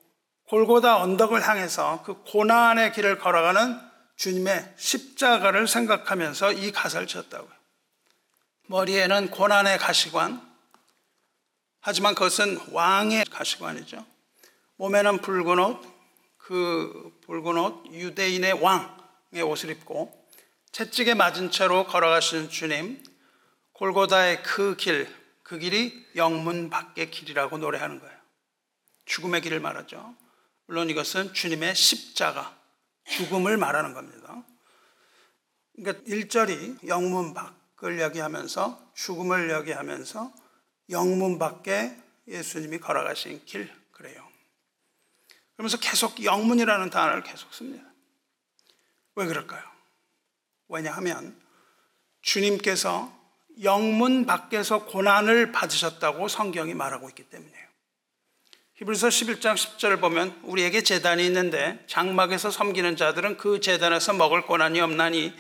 골고다 0.49 0.97
언덕을 1.03 1.47
향해서 1.47 2.03
그 2.05 2.23
고난의 2.25 2.93
길을 2.93 3.19
걸어가는 3.19 3.86
주님의 4.17 4.75
십자가를 4.77 5.69
생각하면서 5.69 6.53
이 6.53 6.73
가사를 6.73 7.07
지었다고요. 7.07 7.53
머리에는 8.67 9.31
고난의 9.31 9.79
가시관, 9.79 10.43
하지만 11.81 12.15
그것은 12.15 12.59
왕의 12.73 13.27
가시관이죠. 13.27 14.05
몸에는 14.77 15.19
붉은 15.19 15.59
옷, 15.59 15.81
그 16.37 17.17
붉은 17.27 17.57
옷, 17.59 17.87
유대인의 17.93 18.55
왕의 18.55 19.43
옷을 19.43 19.71
입고 19.71 20.27
채찍에 20.73 21.15
맞은 21.15 21.51
채로 21.51 21.87
걸어가시는 21.87 22.51
주님, 22.51 23.03
골고다의 23.73 24.43
그 24.43 24.77
길, 24.77 25.15
그 25.43 25.59
길이 25.59 26.07
영문 26.17 26.71
밖의 26.71 27.11
길이라고 27.11 27.59
노래하는 27.59 28.01
거예요. 28.01 28.17
죽음의 29.05 29.43
길을 29.43 29.61
말하죠. 29.61 30.15
물론 30.67 30.91
이것은 30.91 31.33
주님의 31.33 31.75
십자가, 31.75 32.56
죽음을 33.07 33.57
말하는 33.57 33.95
겁니다. 33.95 34.43
그러니까 35.75 36.05
1절이 36.05 36.89
영문 36.89 37.35
밖을 37.35 37.99
이야기하면서 37.99 38.93
죽음을 38.95 39.51
이야기하면서 39.51 40.33
영문 40.91 41.39
밖에 41.39 41.97
예수님이 42.29 42.79
걸어가신 42.79 43.45
길 43.45 43.73
그래요. 43.93 44.27
그러면서 45.55 45.79
계속 45.79 46.23
영문이라는 46.23 46.91
단어를 46.91 47.23
계속 47.23 47.53
씁니다. 47.55 47.85
왜 49.15 49.27
그럴까요? 49.27 49.63
왜냐하면 50.69 51.41
주님께서 52.23 53.15
영문 53.63 54.27
밖에서 54.27 54.85
고난을 54.85 55.53
받으셨다고 55.53 56.29
성경이 56.29 56.75
말하고 56.75 57.09
있기 57.11 57.31
때문이에요. 57.31 57.67
히브리서 58.77 59.09
11장 59.09 59.55
10절을 59.55 60.03
보면 60.03 60.39
우리에게 60.43 60.83
재단이 60.83 61.25
있는데 61.27 61.83
장막에서 61.87 62.51
섬기는 62.51 62.97
자들은 62.97 63.39
그 63.39 63.61
재단에서 63.61 64.13
먹을 64.13 64.43
고난이 64.43 64.81
없나니 64.81 65.33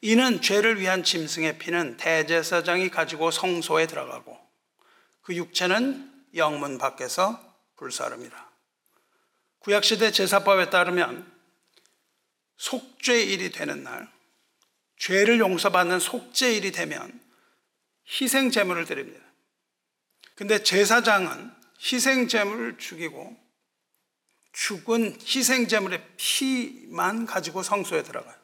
이는 0.00 0.40
죄를 0.40 0.78
위한 0.80 1.02
짐승의 1.02 1.58
피는 1.58 1.96
대제사장이 1.96 2.90
가지고 2.90 3.32
성소에 3.32 3.88
들어가고 3.88 4.38
그 5.22 5.34
육체는 5.34 6.08
영문 6.36 6.78
밖에서 6.78 7.40
불사릅니다. 7.76 8.52
구약시대 9.58 10.12
제사법에 10.12 10.70
따르면 10.70 11.32
속죄일이 12.58 13.50
되는 13.50 13.82
날, 13.82 14.08
죄를 14.98 15.40
용서받는 15.40 15.98
속죄일이 15.98 16.70
되면 16.70 17.20
희생 18.06 18.52
제물을 18.52 18.84
드립니다. 18.84 19.24
근데 20.36 20.62
제사장은 20.62 21.53
희생 21.84 22.28
제물을 22.28 22.78
죽이고 22.78 23.36
죽은 24.52 25.18
희생 25.20 25.68
제물의 25.68 26.02
피만 26.16 27.26
가지고 27.26 27.62
성소에 27.62 28.02
들어가요. 28.02 28.34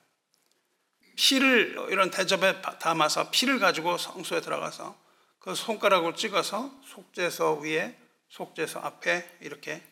피를 1.16 1.76
이런 1.90 2.10
대접에 2.10 2.60
담아서 2.60 3.30
피를 3.30 3.58
가지고 3.58 3.96
성소에 3.96 4.40
들어가서 4.40 4.98
그 5.38 5.54
손가락을 5.54 6.14
찍어서 6.16 6.70
속죄서 6.84 7.54
위에 7.54 7.98
속죄서 8.28 8.80
앞에 8.80 9.38
이렇게 9.40 9.82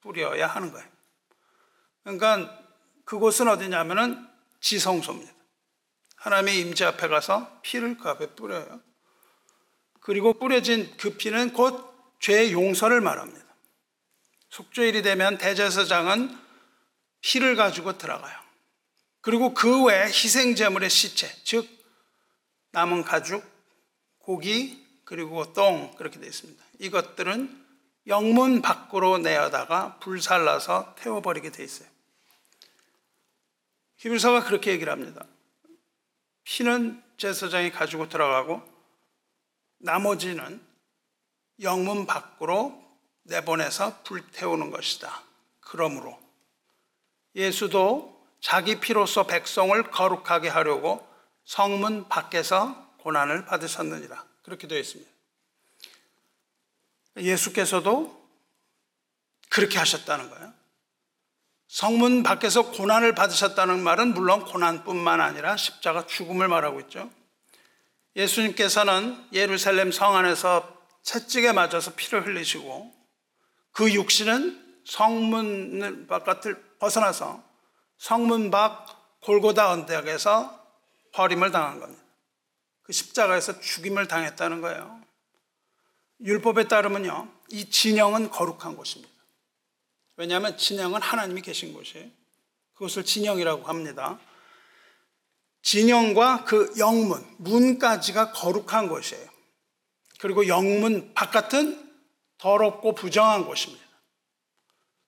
뿌려야 0.00 0.46
하는 0.46 0.72
거예요. 0.72 0.88
그러니까 2.02 2.58
그곳은 3.04 3.48
어디냐면은 3.48 4.26
지성소입니다. 4.60 5.32
하나님의 6.16 6.60
임재 6.60 6.84
앞에 6.84 7.08
가서 7.08 7.60
피를 7.62 7.96
그 7.96 8.08
앞에 8.08 8.34
뿌려요. 8.34 8.80
그리고 10.00 10.34
뿌려진 10.34 10.94
그 10.96 11.16
피는 11.16 11.52
곧 11.52 11.89
죄의 12.20 12.52
용서를 12.52 13.00
말합니다. 13.00 13.44
속죄일이 14.50 15.02
되면 15.02 15.38
대제사장은 15.38 16.36
피를 17.20 17.56
가지고 17.56 17.98
들어가요. 17.98 18.38
그리고 19.20 19.52
그 19.52 19.84
외에 19.84 20.04
희생제물의 20.04 20.88
시체, 20.88 21.30
즉 21.44 21.68
남은 22.72 23.02
가죽, 23.04 23.44
고기, 24.18 24.86
그리고 25.04 25.52
똥 25.52 25.94
그렇게 25.96 26.18
되어 26.18 26.28
있습니다. 26.28 26.64
이것들은 26.78 27.66
영문 28.06 28.62
밖으로 28.62 29.18
내어다가 29.18 29.98
불살라서 29.98 30.94
태워버리게 30.98 31.50
돼 31.50 31.64
있어요. 31.64 31.88
히브리서가 33.96 34.44
그렇게 34.44 34.70
얘기를 34.70 34.90
합니다. 34.92 35.26
피는 36.44 37.02
제사장이 37.18 37.70
가지고 37.70 38.08
들어가고 38.08 38.62
나머지는 39.78 40.69
영문 41.62 42.06
밖으로 42.06 42.80
내보내서 43.24 44.02
불태우는 44.02 44.70
것이다. 44.70 45.22
그러므로 45.60 46.18
예수도 47.34 48.18
자기 48.40 48.80
피로서 48.80 49.26
백성을 49.26 49.82
거룩하게 49.90 50.48
하려고 50.48 51.06
성문 51.44 52.08
밖에서 52.08 52.90
고난을 52.98 53.44
받으셨느니라. 53.44 54.24
그렇게 54.42 54.66
되어 54.66 54.78
있습니다. 54.78 55.10
예수께서도 57.18 58.18
그렇게 59.48 59.78
하셨다는 59.78 60.30
거예요. 60.30 60.52
성문 61.68 62.22
밖에서 62.22 62.70
고난을 62.70 63.14
받으셨다는 63.14 63.82
말은 63.82 64.14
물론 64.14 64.44
고난뿐만 64.44 65.20
아니라 65.20 65.56
십자가 65.56 66.06
죽음을 66.06 66.48
말하고 66.48 66.80
있죠. 66.80 67.10
예수님께서는 68.16 69.28
예루살렘 69.32 69.92
성 69.92 70.16
안에서 70.16 70.79
채찍에 71.02 71.52
맞아서 71.52 71.94
피를 71.94 72.26
흘리시고 72.26 72.94
그 73.72 73.92
육신은 73.92 74.82
성문 74.84 76.06
바깥을 76.06 76.78
벗어나서 76.78 77.42
성문 77.98 78.50
밖 78.50 78.86
골고다 79.20 79.70
언덕에서 79.70 80.58
버림을 81.12 81.50
당한 81.50 81.80
겁니다. 81.80 82.02
그 82.82 82.92
십자가에서 82.92 83.60
죽임을 83.60 84.08
당했다는 84.08 84.60
거예요. 84.60 85.00
율법에 86.22 86.68
따르면요, 86.68 87.30
이 87.50 87.70
진영은 87.70 88.30
거룩한 88.30 88.76
곳입니다. 88.76 89.14
왜냐하면 90.16 90.56
진영은 90.58 91.00
하나님이 91.00 91.40
계신 91.40 91.72
곳이에요. 91.72 92.10
그것을 92.74 93.04
진영이라고 93.04 93.64
합니다. 93.64 94.18
진영과 95.62 96.44
그 96.44 96.72
영문, 96.78 97.24
문까지가 97.38 98.32
거룩한 98.32 98.88
곳이에요. 98.88 99.29
그리고 100.20 100.46
영문 100.46 101.14
바깥은 101.14 101.90
더럽고 102.38 102.94
부정한 102.94 103.44
곳입니다. 103.46 103.84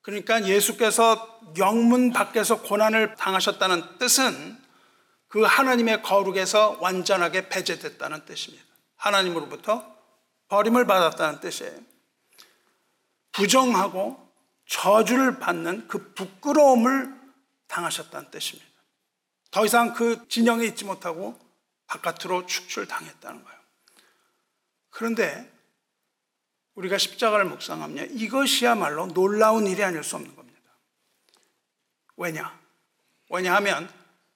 그러니까 0.01 0.45
예수께서 0.45 1.39
영문 1.57 2.11
밖에서 2.11 2.61
고난을 2.61 3.15
당하셨다는 3.15 3.99
뜻은 3.99 4.57
그 5.27 5.41
하나님의 5.43 6.03
거룩에서 6.03 6.77
완전하게 6.81 7.49
배제됐다는 7.49 8.25
뜻입니다. 8.25 8.65
하나님으로부터 8.95 9.85
버림을 10.49 10.85
받았다는 10.85 11.39
뜻이에요. 11.39 11.79
부정하고 13.31 14.19
저주를 14.67 15.39
받는 15.39 15.87
그 15.87 16.13
부끄러움을 16.13 17.13
당하셨다는 17.67 18.29
뜻입니다. 18.31 18.69
더 19.51 19.65
이상 19.65 19.93
그 19.93 20.27
진영에 20.27 20.65
있지 20.65 20.85
못하고 20.85 21.39
바깥으로 21.87 22.45
축출당했다는 22.45 23.43
거예요. 23.43 23.62
그런데 24.93 25.51
우리가 26.75 26.97
십자가를 26.97 27.45
묵상하면 27.45 28.11
이것이야말로 28.11 29.07
놀라운 29.07 29.67
일이 29.67 29.83
아닐 29.83 30.03
수 30.03 30.15
없는 30.15 30.35
겁니다. 30.35 30.59
왜냐? 32.15 32.59
왜냐하면 33.29 33.91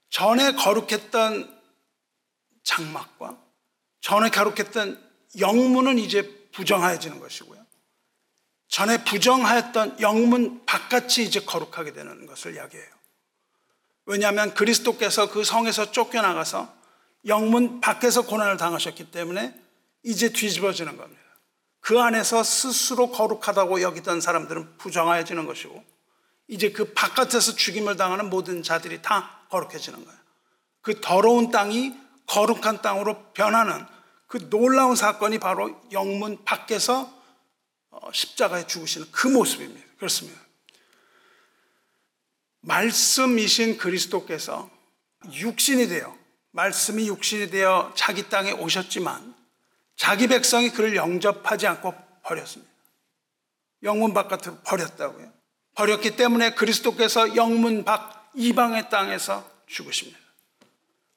전에 0.10 0.54
거룩했던 0.54 1.62
장막과 2.64 3.38
전에 4.02 4.30
거룩했던 4.30 5.04
영문은 5.40 6.00
이제 6.00 6.50
부정하여지는 6.52 7.20
것이고요. 7.20 7.64
전에 8.68 9.04
부정하였던 9.04 10.02
영문 10.02 10.66
바깥이 10.66 11.24
이제 11.24 11.40
거룩하게 11.42 11.94
되는 11.94 12.26
것을 12.26 12.56
이야기해요. 12.56 12.90
왜냐하면 14.06 14.54
그리스도께서 14.56 15.30
그 15.30 15.44
성에서 15.44 15.92
쫓겨나가서 15.92 16.76
영문 17.26 17.80
밖에서 17.80 18.26
고난을 18.26 18.58
당하셨기 18.58 19.12
때문에 19.12 19.67
이제 20.08 20.30
뒤집어지는 20.30 20.96
겁니다. 20.96 21.22
그 21.82 22.00
안에서 22.00 22.42
스스로 22.42 23.12
거룩하다고 23.12 23.82
여기던 23.82 24.22
사람들은 24.22 24.78
부정하여지는 24.78 25.46
것이고 25.46 25.84
이제 26.48 26.72
그 26.72 26.94
바깥에서 26.94 27.56
죽임을 27.56 27.98
당하는 27.98 28.30
모든 28.30 28.64
자들이 28.64 29.02
다 29.02 29.46
거룩해지는 29.50 30.06
거예요. 30.06 30.20
그 30.82 31.02
더러운 31.02 31.52
땅이 31.52 31.94
거룩한 32.26 32.82
땅으로 32.82 33.34
변하는 33.34 33.86
그 34.28 34.50
놀라운 34.50 34.96
사건이 34.96 35.40
바로 35.40 35.78
영문 35.92 36.42
밖에서 36.46 37.14
어, 37.90 38.10
십자가에 38.14 38.66
죽으시는 38.66 39.08
그 39.12 39.28
모습입니다. 39.28 39.86
그렇습니다. 39.98 40.40
말씀이신 42.62 43.78
그리스도께서 43.78 44.70
육신이 45.34 45.90
되어 45.90 46.18
말씀이 46.52 47.10
육신이 47.10 47.50
되어 47.50 47.92
자기 47.94 48.30
땅에 48.30 48.54
오셨지만 48.54 49.37
자기 49.98 50.28
백성이 50.28 50.70
그를 50.70 50.96
영접하지 50.96 51.68
않고 51.68 51.94
버렸습니다. 52.24 52.72
영문 53.84 54.14
바깥으로 54.14 54.60
버렸다고요. 54.64 55.32
버렸기 55.76 56.16
때문에 56.16 56.52
그리스도께서 56.52 57.36
영문 57.36 57.84
밖 57.84 58.32
이방의 58.36 58.90
땅에서 58.90 59.50
죽으십니다. 59.68 60.18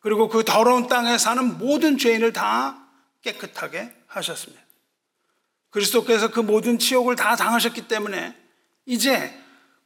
그리고 0.01 0.29
그 0.29 0.45
더러운 0.45 0.88
땅에 0.88 1.19
사는 1.19 1.59
모든 1.59 1.99
죄인을 1.99 2.33
다 2.33 2.87
깨끗하게 3.23 3.95
하셨습니다. 4.07 4.62
그리스도께서 5.71 6.31
그 6.31 6.40
모든 6.40 6.79
치욕을 6.79 7.16
다 7.16 7.37
당하셨기 7.37 7.87
때문에 7.87 8.37
이제 8.87 9.33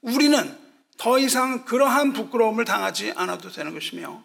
우리는 0.00 0.58
더 0.96 1.18
이상 1.18 1.64
그러한 1.64 2.12
부끄러움을 2.12 2.64
당하지 2.64 3.12
않아도 3.16 3.50
되는 3.50 3.74
것이며 3.74 4.22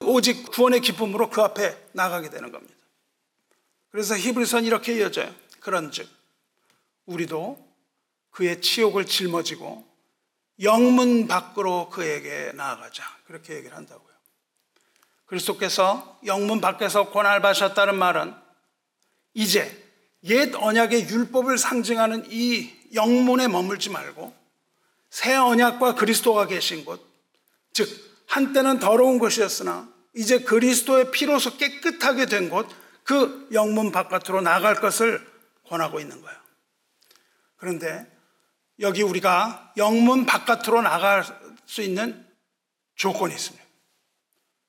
오직 0.00 0.50
구원의 0.50 0.80
기쁨으로 0.80 1.28
그 1.28 1.42
앞에 1.42 1.76
나가게 1.92 2.30
되는 2.30 2.50
겁니다. 2.50 2.74
그래서 3.96 4.14
히브리서는 4.14 4.66
이렇게 4.66 4.98
이어져요. 4.98 5.34
그런즉 5.60 6.06
우리도 7.06 7.66
그의 8.30 8.60
치욕을 8.60 9.06
짊어지고 9.06 9.86
영문 10.60 11.26
밖으로 11.26 11.88
그에게 11.88 12.52
나아가자. 12.52 13.02
그렇게 13.26 13.54
얘기를 13.54 13.74
한다고요. 13.74 14.12
그리스도께서 15.24 16.20
영문 16.26 16.60
밖에서 16.60 17.08
고난을 17.08 17.40
받으셨다는 17.40 17.96
말은 17.98 18.34
이제 19.32 19.90
옛 20.24 20.54
언약의 20.54 21.08
율법을 21.08 21.56
상징하는 21.56 22.26
이 22.28 22.70
영문에 22.92 23.48
머물지 23.48 23.88
말고 23.88 24.34
새 25.08 25.34
언약과 25.36 25.94
그리스도가 25.94 26.46
계신 26.46 26.84
곳, 26.84 27.02
즉 27.72 27.88
한때는 28.26 28.78
더러운 28.78 29.18
것이었으나 29.18 29.90
이제 30.14 30.40
그리스도의 30.40 31.12
피로서 31.12 31.56
깨끗하게 31.56 32.26
된 32.26 32.50
곳, 32.50 32.68
그 33.06 33.48
영문 33.52 33.92
바깥으로 33.92 34.40
나갈 34.40 34.74
것을 34.74 35.24
권하고 35.68 36.00
있는 36.00 36.20
거예요. 36.20 36.36
그런데 37.56 38.04
여기 38.80 39.02
우리가 39.02 39.72
영문 39.76 40.26
바깥으로 40.26 40.82
나갈 40.82 41.24
수 41.66 41.82
있는 41.82 42.26
조건이 42.96 43.32
있습니다. 43.32 43.64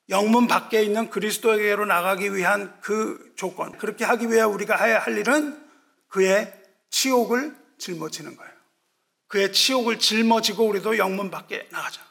영문 0.10 0.48
밖에 0.48 0.84
있는 0.84 1.10
그리스도에게로 1.10 1.86
나가기 1.86 2.34
위한 2.34 2.80
그 2.80 3.34
조건, 3.36 3.78
그렇게 3.78 4.06
하기 4.06 4.30
위해 4.30 4.42
우리가 4.44 4.82
해야 4.82 5.00
할 5.00 5.18
일은 5.18 5.62
그의 6.08 6.54
치욕을 6.92 7.58
짊어지는 7.80 8.38
거예요. 8.38 8.54
그의 9.28 9.52
치욕을 9.52 10.00
짊어지고 10.00 10.64
우리도 10.66 10.98
영문 11.00 11.32
밖에 11.32 11.68
나가자. 11.72 12.02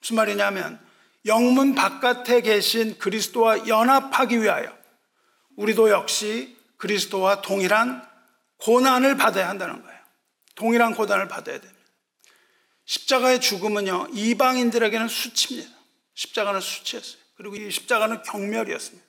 무슨 0.00 0.16
말이냐면 0.16 0.80
영문 1.26 1.74
바깥에 1.74 2.40
계신 2.40 2.96
그리스도와 2.98 3.66
연합하기 3.66 4.40
위하여 4.40 4.79
우리도 5.60 5.90
역시 5.90 6.56
그리스도와 6.78 7.42
동일한 7.42 8.02
고난을 8.56 9.16
받아야 9.18 9.48
한다는 9.48 9.82
거예요. 9.82 10.00
동일한 10.54 10.94
고난을 10.94 11.28
받아야 11.28 11.60
됩니다. 11.60 11.80
십자가의 12.86 13.40
죽음은요, 13.40 14.08
이방인들에게는 14.14 15.08
수치입니다. 15.08 15.70
십자가는 16.14 16.60
수치였어요. 16.60 17.20
그리고 17.36 17.56
이 17.56 17.70
십자가는 17.70 18.22
경멸이었습니다. 18.22 19.06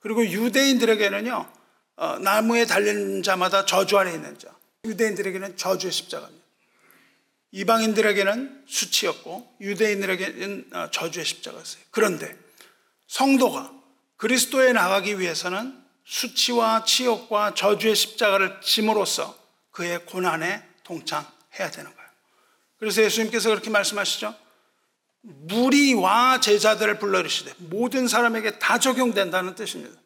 그리고 0.00 0.26
유대인들에게는요, 0.26 1.52
어, 1.96 2.18
나무에 2.18 2.64
달린 2.64 3.22
자마다 3.22 3.66
저주 3.66 3.98
아래 3.98 4.12
있는 4.12 4.38
자. 4.38 4.48
유대인들에게는 4.84 5.56
저주의 5.56 5.92
십자가입니다. 5.92 6.44
이방인들에게는 7.52 8.64
수치였고 8.66 9.56
유대인들에게는 9.60 10.70
어, 10.72 10.90
저주의 10.90 11.24
십자가였어요. 11.24 11.84
그런데 11.90 12.36
성도가 13.06 13.73
그리스도에 14.24 14.72
나가기 14.72 15.20
위해서는 15.20 15.84
수치와 16.06 16.86
치욕과 16.86 17.52
저주의 17.52 17.94
십자가를 17.94 18.58
짐으로써 18.62 19.36
그의 19.70 20.06
고난에 20.06 20.66
동참해야 20.82 21.70
되는 21.70 21.94
거예요. 21.94 22.10
그래서 22.78 23.02
예수님께서 23.02 23.50
그렇게 23.50 23.68
말씀하시죠. 23.68 24.34
무리와 25.20 26.40
제자들을 26.40 26.98
불러 27.00 27.20
이르시되 27.20 27.52
모든 27.58 28.08
사람에게 28.08 28.58
다 28.58 28.78
적용된다는 28.78 29.56
뜻입니다. 29.56 30.00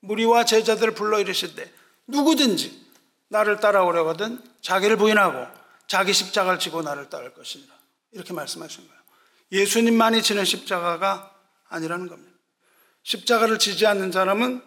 무리와 0.00 0.44
제자들을 0.44 0.92
불러 0.92 1.18
이르시되 1.18 1.72
누구든지 2.08 2.86
나를 3.28 3.60
따라오려거든 3.60 4.42
자기를 4.60 4.98
부인하고 4.98 5.46
자기 5.86 6.12
십자가를 6.12 6.58
지고 6.58 6.82
나를 6.82 7.08
따를 7.08 7.32
것이니라. 7.32 7.74
이렇게 8.12 8.34
말씀하신 8.34 8.86
거예요. 8.86 9.02
예수님만이 9.52 10.22
지는 10.22 10.44
십자가가 10.44 11.34
아니라는 11.70 12.08
겁니다. 12.08 12.33
십자가를 13.04 13.58
지지 13.58 13.86
않는 13.86 14.12
사람은 14.12 14.62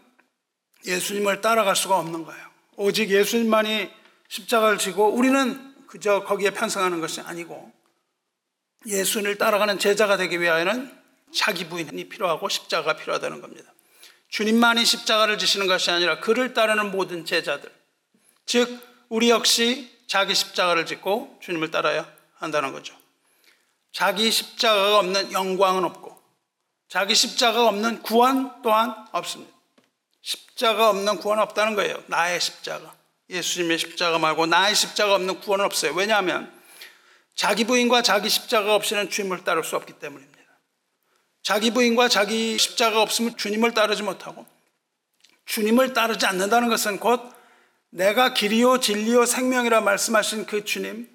예수님을 0.85 1.41
따라갈 1.41 1.75
수가 1.75 1.97
없는 1.97 2.23
거예요. 2.23 2.47
오직 2.77 3.09
예수님만이 3.09 3.89
십자가를 4.29 4.77
지고 4.77 5.09
우리는 5.09 5.75
그저 5.87 6.23
거기에 6.23 6.51
편성하는 6.51 7.01
것이 7.01 7.21
아니고 7.21 7.71
예수님을 8.85 9.37
따라가는 9.37 9.79
제자가 9.79 10.17
되기 10.17 10.39
위하여는 10.39 10.95
자기 11.33 11.67
부인이 11.67 12.09
필요하고 12.09 12.47
십자가가 12.47 12.95
필요하다는 12.97 13.41
겁니다. 13.41 13.73
주님만이 14.29 14.85
십자가를 14.85 15.37
지시는 15.37 15.67
것이 15.67 15.89
아니라 15.89 16.19
그를 16.19 16.53
따르는 16.53 16.91
모든 16.91 17.25
제자들, 17.25 17.71
즉 18.45 18.79
우리 19.09 19.29
역시 19.29 19.89
자기 20.07 20.35
십자가를 20.35 20.85
짓고 20.85 21.39
주님을 21.41 21.71
따라야 21.71 22.09
한다는 22.35 22.71
거죠. 22.71 22.93
자기 23.91 24.29
십자가가 24.29 24.99
없는 24.99 25.31
영광은 25.31 25.83
없고 25.85 26.16
자기 26.87 27.15
십자가가 27.15 27.67
없는 27.67 28.01
구원 28.01 28.61
또한 28.61 28.95
없습니다. 29.11 29.51
십자가 30.21 30.89
없는 30.89 31.17
구원 31.17 31.39
없다는 31.39 31.75
거예요. 31.75 32.01
나의 32.07 32.39
십자가. 32.39 32.95
예수님의 33.29 33.77
십자가 33.77 34.17
말고 34.19 34.45
나의 34.45 34.73
십자가 34.75 35.15
없는 35.15 35.41
구원은 35.41 35.65
없어요. 35.65 35.93
왜냐하면 35.93 36.51
자기 37.35 37.65
부인과 37.65 38.01
자기 38.01 38.29
십자가 38.29 38.73
없이는 38.75 39.09
주님을 39.09 39.43
따를 39.43 39.63
수 39.63 39.75
없기 39.75 39.93
때문입니다. 39.93 40.37
자기 41.43 41.71
부인과 41.71 42.09
자기 42.09 42.57
십자가 42.57 43.01
없으면 43.01 43.37
주님을 43.37 43.73
따르지 43.73 44.03
못하고 44.03 44.45
주님을 45.45 45.93
따르지 45.93 46.25
않는다는 46.25 46.67
것은 46.67 46.99
곧 46.99 47.21
내가 47.89 48.33
길이요 48.33 48.79
진리요 48.79 49.25
생명이라 49.25 49.81
말씀하신 49.81 50.45
그 50.45 50.65
주님 50.65 51.09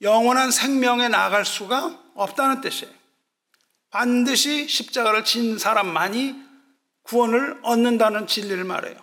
영원한 0.00 0.50
생명에 0.50 1.08
나아갈 1.08 1.44
수가 1.44 1.98
없다는 2.14 2.60
뜻이에요. 2.60 3.03
반드시 3.94 4.66
십자가를 4.66 5.24
진 5.24 5.56
사람만이 5.56 6.34
구원을 7.04 7.60
얻는다는 7.62 8.26
진리를 8.26 8.64
말해요. 8.64 9.00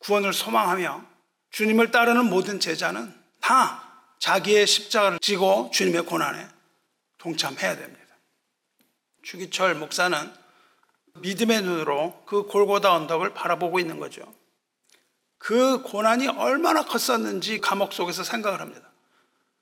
구원을 0.00 0.34
소망하며 0.34 1.02
주님을 1.50 1.90
따르는 1.90 2.26
모든 2.26 2.60
제자는 2.60 3.14
다 3.40 3.82
자기의 4.18 4.66
십자가를 4.66 5.18
지고 5.20 5.70
주님의 5.72 6.02
고난에 6.02 6.46
동참해야 7.16 7.76
됩니다. 7.76 8.14
주기철 9.22 9.76
목사는 9.76 10.30
믿음의 11.14 11.62
눈으로 11.62 12.22
그 12.26 12.42
골고다 12.42 12.92
언덕을 12.92 13.32
바라보고 13.32 13.78
있는 13.78 13.98
거죠. 13.98 14.30
그 15.38 15.80
고난이 15.80 16.28
얼마나 16.28 16.84
컸었는지 16.84 17.62
감옥 17.62 17.94
속에서 17.94 18.24
생각을 18.24 18.60
합니다. 18.60 18.92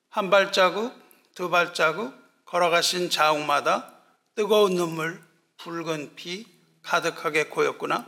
한 0.08 0.28
발자국, 0.28 0.92
두 1.36 1.50
발자국 1.50 2.12
걸어가신 2.46 3.10
자욱마다 3.10 3.97
뜨거운 4.38 4.76
눈물, 4.76 5.20
붉은 5.56 6.14
피 6.14 6.46
가득하게 6.82 7.46
고였구나. 7.46 8.06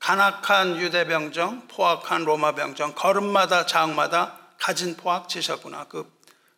간악한 0.00 0.80
유대 0.80 1.06
병정, 1.06 1.68
포악한 1.68 2.24
로마 2.24 2.56
병정, 2.56 2.96
걸음마다 2.96 3.64
자욱마다 3.64 4.40
가진 4.58 4.96
포악 4.96 5.28
지셨구나. 5.28 5.84
그 5.84 6.12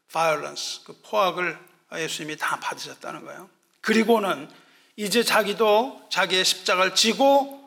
violence, 0.09 0.85
그 0.87 0.99
포악을 1.05 1.59
예수님이 1.95 2.39
다 2.39 2.59
받으셨다는 2.61 3.27
거예요. 3.27 3.51
그리고는 3.83 4.49
이제 4.97 5.23
자기도 5.23 6.01
자기의 6.11 6.43
십자가를 6.43 6.95
지고 6.95 7.63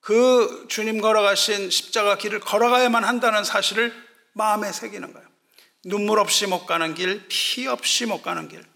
그 0.00 0.66
주님 0.68 1.00
걸어가신 1.00 1.70
십자가 1.70 2.18
길을 2.18 2.40
걸어가야만 2.40 3.04
한다는 3.04 3.44
사실을 3.44 3.94
마음에 4.32 4.72
새기는 4.72 5.12
거예요. 5.12 5.28
눈물 5.84 6.18
없이 6.18 6.48
못 6.48 6.66
가는 6.66 6.92
길, 6.94 7.24
피 7.28 7.68
없이 7.68 8.04
못 8.04 8.22
가는 8.22 8.48
길. 8.48 8.71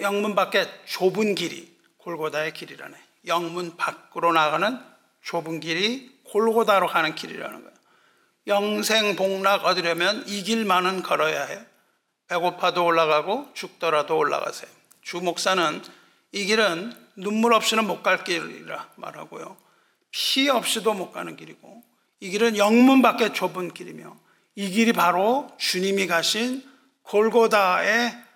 영문 0.00 0.34
밖에 0.34 0.66
좁은 0.84 1.34
길이 1.34 1.76
골고다의 1.98 2.52
길이라네. 2.52 2.96
영문 3.26 3.76
밖으로 3.76 4.32
나가는 4.32 4.78
좁은 5.22 5.60
길이 5.60 6.16
골고다로 6.24 6.86
가는 6.86 7.14
길이라는 7.14 7.62
거예요. 7.62 7.78
영생 8.46 9.16
복락 9.16 9.64
얻으려면 9.64 10.24
이 10.26 10.42
길만은 10.42 11.02
걸어야 11.02 11.44
해요. 11.44 11.60
배고파도 12.28 12.84
올라가고 12.84 13.48
죽더라도 13.54 14.16
올라가세요. 14.16 14.70
주 15.02 15.20
목사는 15.20 15.82
이 16.32 16.44
길은 16.44 16.92
눈물 17.16 17.52
없이는 17.54 17.86
못 17.86 18.02
갈 18.02 18.24
길이라 18.24 18.90
말하고요. 18.96 19.56
피 20.10 20.48
없이도 20.48 20.94
못 20.94 21.12
가는 21.12 21.36
길이고 21.36 21.82
이 22.20 22.30
길은 22.30 22.56
영문 22.56 23.02
밖에 23.02 23.32
좁은 23.32 23.72
길이며 23.72 24.16
이 24.54 24.70
길이 24.70 24.92
바로 24.92 25.50
주님이 25.58 26.06
가신 26.06 26.62
골고다의 27.02 28.10
아, 28.10 28.27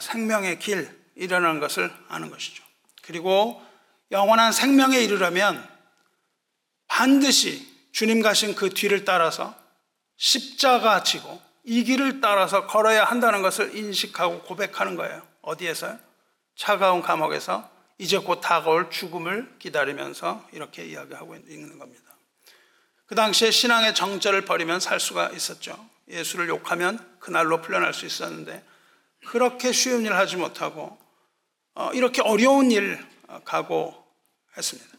생명의 0.00 0.58
길이라는 0.58 1.60
것을 1.60 1.92
아는 2.08 2.30
것이죠. 2.30 2.64
그리고 3.02 3.62
영원한 4.10 4.52
생명에 4.52 4.98
이르려면 4.98 5.66
반드시 6.86 7.66
주님 7.92 8.22
가신 8.22 8.54
그 8.54 8.70
뒤를 8.70 9.04
따라서 9.04 9.54
십자가 10.16 11.02
지고 11.02 11.40
이 11.64 11.84
길을 11.84 12.20
따라서 12.20 12.66
걸어야 12.66 13.04
한다는 13.04 13.42
것을 13.42 13.76
인식하고 13.76 14.42
고백하는 14.42 14.96
거예요. 14.96 15.26
어디에서요? 15.42 15.98
차가운 16.56 17.02
감옥에서 17.02 17.70
이제 17.98 18.18
곧 18.18 18.40
다가올 18.40 18.90
죽음을 18.90 19.56
기다리면서 19.58 20.46
이렇게 20.52 20.84
이야기하고 20.86 21.36
있는 21.36 21.78
겁니다. 21.78 22.02
그 23.06 23.14
당시에 23.14 23.50
신앙의 23.50 23.94
정절을 23.94 24.44
버리면 24.44 24.80
살 24.80 25.00
수가 25.00 25.30
있었죠. 25.30 25.88
예수를 26.08 26.48
욕하면 26.48 26.98
그날로 27.20 27.60
풀려날 27.60 27.94
수 27.94 28.06
있었는데 28.06 28.64
그렇게 29.28 29.72
쉬운 29.72 30.06
일 30.06 30.14
하지 30.14 30.36
못하고 30.36 30.98
어, 31.74 31.90
이렇게 31.92 32.22
어려운 32.22 32.72
일 32.72 32.98
각오했습니다. 33.44 34.98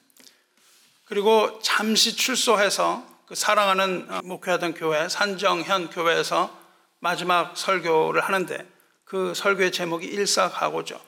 그리고 1.05 1.59
잠시 1.63 2.15
출소해서 2.15 3.03
그 3.25 3.33
사랑하는 3.33 4.07
어, 4.11 4.21
목회하던 4.23 4.75
교회 4.75 5.09
산정현 5.09 5.89
교회에서 5.89 6.55
마지막 6.99 7.57
설교를 7.57 8.21
하는데 8.21 8.67
그 9.03 9.33
설교의 9.33 9.71
제목이 9.71 10.05
일사가고죠. 10.05 11.01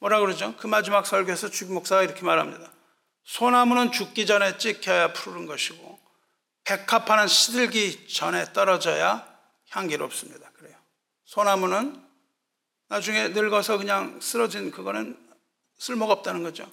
뭐라 0.00 0.20
그러죠? 0.20 0.54
그 0.58 0.66
마지막 0.66 1.06
설교에서 1.06 1.48
주기 1.48 1.72
목사가 1.72 2.02
이렇게 2.02 2.22
말합니다. 2.22 2.70
소나무는 3.24 3.90
죽기 3.90 4.26
전에 4.26 4.58
찍혀야 4.58 5.14
푸른 5.14 5.46
것이고 5.46 5.98
백합화는 6.64 7.26
시들기 7.26 8.06
전에 8.06 8.52
떨어져야 8.52 9.26
향기롭습니다. 9.70 10.50
그래요. 10.58 10.76
소나무는 11.24 12.07
나중에 12.88 13.28
늙어서 13.28 13.78
그냥 13.78 14.20
쓰러진 14.20 14.70
그거는 14.70 15.16
쓸모가 15.78 16.12
없다는 16.14 16.42
거죠. 16.42 16.70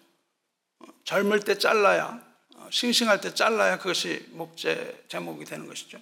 어, 0.80 0.88
젊을 1.04 1.42
때 1.42 1.58
잘라야 1.58 2.22
어, 2.56 2.70
싱싱할 2.72 3.22
때 3.22 3.34
잘라야 3.34 3.78
그것이 3.78 4.26
목재 4.32 5.04
제목이 5.08 5.46
되는 5.46 5.68
것이죠. 5.68 6.00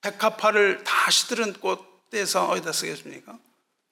백합화를 0.00 0.84
다 0.84 1.10
시들은 1.10 1.54
꽃에서 1.54 2.48
어디다 2.48 2.72
쓰겠습니까? 2.72 3.38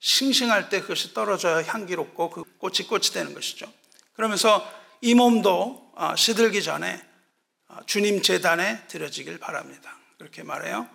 싱싱할 0.00 0.68
때 0.68 0.80
그것이 0.80 1.14
떨어져야 1.14 1.62
향기롭고 1.62 2.30
그 2.30 2.44
꽃이 2.58 2.88
꽃이 2.88 3.04
되는 3.12 3.32
것이죠. 3.34 3.72
그러면서 4.14 4.68
이 5.00 5.14
몸도 5.14 5.92
아, 5.94 6.16
시들기 6.16 6.62
전에 6.62 7.00
아, 7.68 7.80
주님 7.86 8.22
재단에 8.22 8.86
드려지길 8.88 9.38
바랍니다. 9.38 9.96
그렇게 10.18 10.42
말해요. 10.42 10.88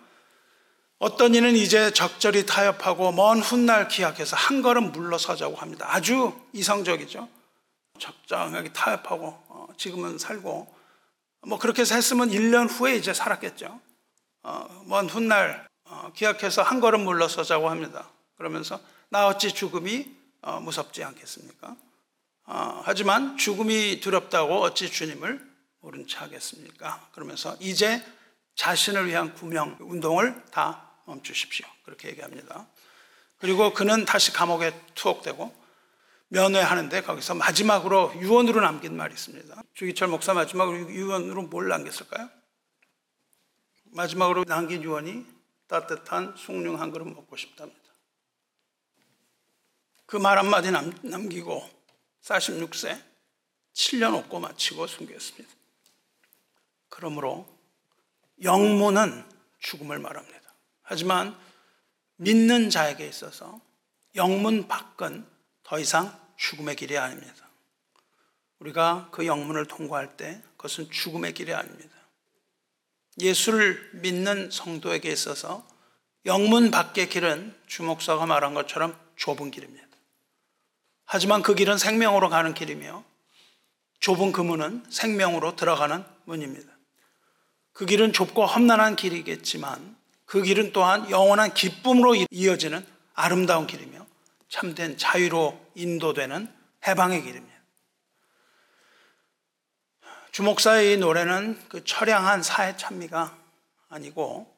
어떤 0.98 1.34
이는 1.34 1.54
이제 1.54 1.92
적절히 1.92 2.44
타협하고 2.44 3.12
먼 3.12 3.38
훗날 3.38 3.86
기약해서 3.86 4.34
한 4.36 4.62
걸음 4.62 4.90
물러서자고 4.90 5.54
합니다. 5.54 5.86
아주 5.88 6.34
이성적이죠. 6.52 7.28
적정하게 7.98 8.72
타협하고 8.72 9.26
어, 9.48 9.68
지금은 9.76 10.18
살고 10.18 10.74
뭐 11.46 11.58
그렇게 11.58 11.82
했으면 11.82 12.30
1년 12.30 12.68
후에 12.68 12.96
이제 12.96 13.14
살았겠죠. 13.14 13.80
어, 14.42 14.82
먼 14.86 15.08
훗날 15.08 15.68
어, 15.84 16.10
기약해서 16.14 16.62
한 16.62 16.80
걸음 16.80 17.04
물러서자고 17.04 17.70
합니다. 17.70 18.10
그러면서 18.36 18.80
나 19.08 19.28
어찌 19.28 19.52
죽음이 19.52 20.10
어, 20.42 20.58
무섭지 20.60 21.04
않겠습니까? 21.04 21.76
어, 22.46 22.82
하지만 22.84 23.36
죽음이 23.36 24.00
두렵다고 24.00 24.62
어찌 24.62 24.90
주님을 24.90 25.46
모른 25.80 26.08
체 26.08 26.18
하겠습니까? 26.18 27.08
그러면서 27.12 27.56
이제 27.60 28.04
자신을 28.56 29.06
위한 29.06 29.32
구명 29.34 29.76
운동을 29.78 30.44
다 30.50 30.87
멈추십시오. 31.08 31.66
그렇게 31.84 32.08
얘기합니다. 32.08 32.68
그리고 33.38 33.72
그는 33.72 34.04
다시 34.04 34.32
감옥에 34.32 34.72
투옥되고 34.94 35.54
면회하는데 36.28 37.02
거기서 37.02 37.34
마지막으로 37.34 38.12
유언으로 38.16 38.60
남긴 38.60 38.96
말이 38.96 39.14
있습니다. 39.14 39.62
주기철 39.74 40.08
목사 40.08 40.34
마지막으로 40.34 40.90
유언으로 40.90 41.42
뭘 41.44 41.68
남겼을까요? 41.68 42.28
마지막으로 43.84 44.44
남긴 44.44 44.82
유언이 44.82 45.24
따뜻한 45.66 46.34
숭늉 46.36 46.78
한 46.78 46.90
그릇 46.90 47.04
먹고 47.06 47.36
싶답니다. 47.36 47.80
그 50.06 50.16
말 50.18 50.38
한마디 50.38 50.70
남기고 50.70 51.68
46세 52.22 53.02
7년 53.74 54.14
없고 54.14 54.40
마치고 54.40 54.86
순교했습니다. 54.86 55.54
그러므로 56.88 57.46
영문은 58.42 59.24
죽음을 59.60 59.98
말합니다. 59.98 60.47
하지만 60.88 61.38
믿는 62.16 62.70
자에게 62.70 63.06
있어서 63.06 63.60
영문 64.14 64.68
밖은 64.68 65.26
더 65.62 65.78
이상 65.78 66.18
죽음의 66.38 66.76
길이 66.76 66.96
아닙니다. 66.96 67.46
우리가 68.58 69.10
그 69.12 69.26
영문을 69.26 69.66
통과할 69.66 70.16
때 70.16 70.42
그것은 70.56 70.90
죽음의 70.90 71.34
길이 71.34 71.52
아닙니다. 71.52 71.94
예수를 73.20 73.90
믿는 73.92 74.50
성도에게 74.50 75.12
있어서 75.12 75.66
영문 76.24 76.70
밖의 76.70 77.10
길은 77.10 77.54
주목사가 77.66 78.24
말한 78.24 78.54
것처럼 78.54 78.98
좁은 79.16 79.50
길입니다. 79.50 79.86
하지만 81.04 81.42
그 81.42 81.54
길은 81.54 81.76
생명으로 81.76 82.30
가는 82.30 82.54
길이며 82.54 83.04
좁은 84.00 84.32
그 84.32 84.40
문은 84.40 84.84
생명으로 84.88 85.54
들어가는 85.54 86.02
문입니다. 86.24 86.72
그 87.72 87.84
길은 87.84 88.14
좁고 88.14 88.46
험난한 88.46 88.96
길이겠지만 88.96 89.97
그 90.28 90.42
길은 90.42 90.72
또한 90.74 91.10
영원한 91.10 91.54
기쁨으로 91.54 92.14
이어지는 92.30 92.84
아름다운 93.14 93.66
길이며 93.66 94.06
참된 94.50 94.98
자유로 94.98 95.58
인도되는 95.74 96.54
해방의 96.86 97.22
길입니다. 97.22 97.56
주목사의 100.32 100.92
이 100.92 100.96
노래는 100.98 101.58
그 101.70 101.82
처량한 101.82 102.42
사회 102.42 102.76
찬미가 102.76 103.36
아니고 103.88 104.54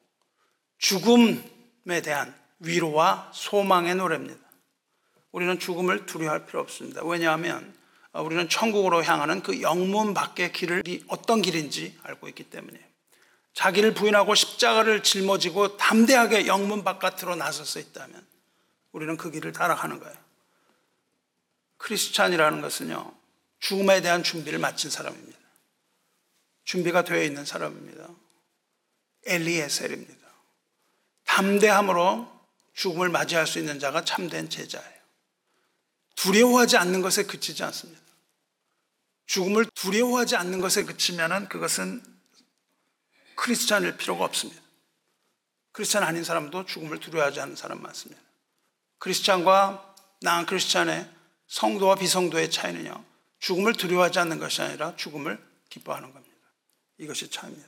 죽음에 0.79 2.03
대한 2.03 2.35
위로와 2.59 3.31
소망의 3.33 3.95
노래입니다. 3.95 4.41
우리는 5.31 5.57
죽음을 5.57 6.05
두려워할 6.05 6.47
필요 6.47 6.61
없습니다. 6.61 7.05
왜냐하면 7.05 7.73
우리는 8.13 8.49
천국으로 8.49 9.05
향하는 9.05 9.41
그 9.45 9.63
영문 9.63 10.15
밖의 10.15 10.53
길이 10.53 11.05
어떤 11.07 11.41
길인지 11.41 11.97
알고 12.03 12.27
있기 12.29 12.51
때문이에요. 12.51 12.90
자기를 13.55 13.95
부인하고 13.95 14.35
십자가를 14.35 15.03
짊어지고 15.03 15.77
담대하게 15.77 16.47
영문 16.47 16.85
바깥으로 16.85 17.37
나서서 17.37 17.81
있다면 17.81 18.27
우리는 18.93 19.17
그 19.17 19.31
길을 19.31 19.53
따라가는 19.53 19.99
거예요. 20.01 20.17
크리스찬이라는 21.79 22.61
것은요, 22.61 23.13
죽음에 23.59 24.01
대한 24.03 24.23
준비를 24.23 24.59
마친 24.59 24.91
사람입니다. 24.91 25.39
준비가 26.65 27.03
되어 27.05 27.23
있는 27.23 27.45
사람입니다. 27.45 28.09
엘리에셀입니다. 29.27 30.29
담대함으로 31.25 32.41
죽음을 32.75 33.09
맞이할 33.09 33.47
수 33.47 33.59
있는 33.59 33.79
자가 33.79 34.05
참된 34.05 34.49
제자예요. 34.49 35.01
두려워하지 36.17 36.77
않는 36.77 37.03
것에 37.03 37.25
그치지 37.25 37.63
않습니다. 37.65 38.01
죽음을 39.27 39.65
두려워하지 39.75 40.37
않는 40.37 40.61
것에 40.61 40.85
그치면 40.85 41.49
그것은 41.49 42.03
크리스찬일 43.41 43.97
필요가 43.97 44.27
없습니다. 44.27 44.61
크리스찬 45.73 46.03
아닌 46.03 46.25
사람도 46.25 46.67
죽음을 46.67 47.01
두려워하지 47.01 47.41
않는 47.41 47.57
사람 47.57 47.81
많습니다. 47.81 48.21
크리스찬과 48.99 49.95
나은 50.21 50.45
크리스찬의 50.45 51.09
성도와 51.47 51.95
비성도의 51.95 52.51
차이는요, 52.51 53.03
죽음을 53.39 53.73
두려워하지 53.73 54.19
않는 54.19 54.39
것이 54.39 54.61
아니라 54.61 54.95
죽음을 54.95 55.43
기뻐하는 55.71 56.13
겁니다. 56.13 56.37
이것이 56.99 57.31
차이입니다. 57.31 57.67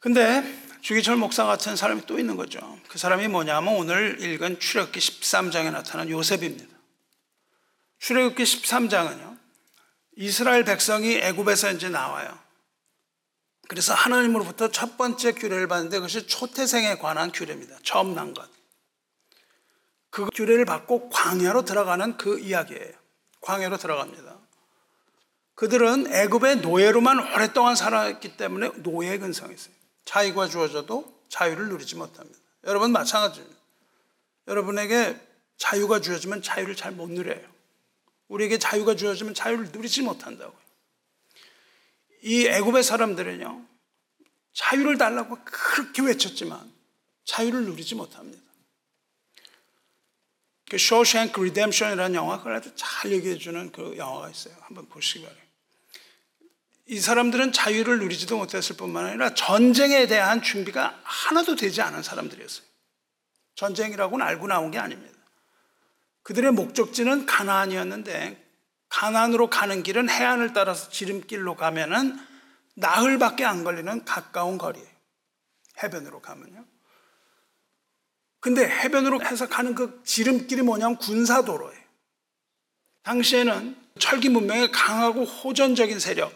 근데 0.00 0.42
주기철 0.80 1.14
목사 1.14 1.44
같은 1.44 1.76
사람이 1.76 2.06
또 2.06 2.18
있는 2.18 2.36
거죠. 2.36 2.80
그 2.88 2.98
사람이 2.98 3.28
뭐냐면 3.28 3.76
오늘 3.76 4.20
읽은 4.20 4.58
출애굽기 4.58 4.98
13장에 4.98 5.70
나타난 5.70 6.10
요셉입니다. 6.10 6.76
출애굽기 8.00 8.42
13장은요. 8.42 9.38
이스라엘 10.16 10.64
백성이 10.64 11.14
애굽에서 11.18 11.72
이제 11.72 11.88
나와요. 11.88 12.47
그래서 13.68 13.94
하나님으로부터 13.94 14.70
첫 14.70 14.96
번째 14.96 15.32
규례를 15.32 15.68
받는데 15.68 15.98
그것이 15.98 16.26
초태생에 16.26 16.96
관한 16.96 17.30
규례입니다. 17.30 17.78
처음 17.84 18.14
난 18.14 18.34
것. 18.34 18.48
그 20.10 20.26
규례를 20.34 20.64
받고 20.64 21.10
광야로 21.10 21.64
들어가는 21.64 22.16
그 22.16 22.40
이야기예요. 22.40 22.92
광야로 23.42 23.76
들어갑니다. 23.76 24.38
그들은 25.54 26.12
애굽의 26.12 26.56
노예로만 26.56 27.34
오랫동안 27.34 27.76
살았기 27.76 28.36
때문에 28.36 28.70
노예 28.82 29.18
근성이 29.18 29.54
있어요. 29.54 29.74
자유가 30.04 30.48
주어져도 30.48 31.20
자유를 31.28 31.68
누리지 31.68 31.96
못합니다. 31.96 32.38
여러분 32.64 32.90
마찬가지입니다. 32.90 33.58
여러분에게 34.46 35.20
자유가 35.58 36.00
주어지면 36.00 36.40
자유를 36.42 36.74
잘 36.74 36.92
못 36.92 37.10
누려요. 37.10 37.44
우리에게 38.28 38.58
자유가 38.58 38.96
주어지면 38.96 39.34
자유를 39.34 39.70
누리지 39.72 40.02
못한다고요. 40.02 40.67
이 42.22 42.46
애굽의 42.46 42.82
사람들은요, 42.82 43.66
자유를 44.52 44.98
달라고 44.98 45.38
그렇게 45.44 46.02
외쳤지만 46.02 46.72
자유를 47.24 47.64
누리지 47.64 47.94
못합니다. 47.94 48.42
그 50.68 50.76
쇼생크 50.76 51.40
리뎀션이라는 51.40 52.14
영화 52.14 52.38
그걸 52.38 52.54
아주 52.54 52.72
잘 52.74 53.12
얘기해 53.12 53.38
주는 53.38 53.72
그 53.72 53.96
영화가 53.96 54.30
있어요. 54.30 54.54
한번 54.60 54.86
보시기 54.88 55.24
바래요. 55.24 55.48
이 56.86 56.98
사람들은 56.98 57.52
자유를 57.52 57.98
누리지도 58.00 58.38
못했을 58.38 58.76
뿐만 58.76 59.06
아니라 59.06 59.34
전쟁에 59.34 60.06
대한 60.06 60.42
준비가 60.42 60.98
하나도 61.04 61.54
되지 61.54 61.82
않은 61.82 62.02
사람들이었어요. 62.02 62.66
전쟁이라고는 63.54 64.24
알고 64.24 64.46
나온 64.46 64.70
게 64.70 64.78
아닙니다. 64.78 65.18
그들의 66.22 66.52
목적지는 66.52 67.26
가나안이었는데 67.26 68.47
가난으로 68.88 69.50
가는 69.50 69.82
길은 69.82 70.08
해안을 70.08 70.52
따라서 70.52 70.90
지름길로 70.90 71.56
가면은 71.56 72.18
나흘밖에 72.74 73.44
안 73.44 73.64
걸리는 73.64 74.04
가까운 74.04 74.58
거리예요. 74.58 74.88
해변으로 75.82 76.20
가면요. 76.20 76.64
근데 78.40 78.68
해변으로 78.68 79.22
해서 79.24 79.48
가는 79.48 79.74
그 79.74 80.00
지름길이 80.04 80.62
뭐냐면 80.62 80.96
군사도로예요. 80.98 81.78
당시에는 83.02 83.76
철기 83.98 84.28
문명의 84.28 84.70
강하고 84.70 85.24
호전적인 85.24 85.98
세력, 85.98 86.32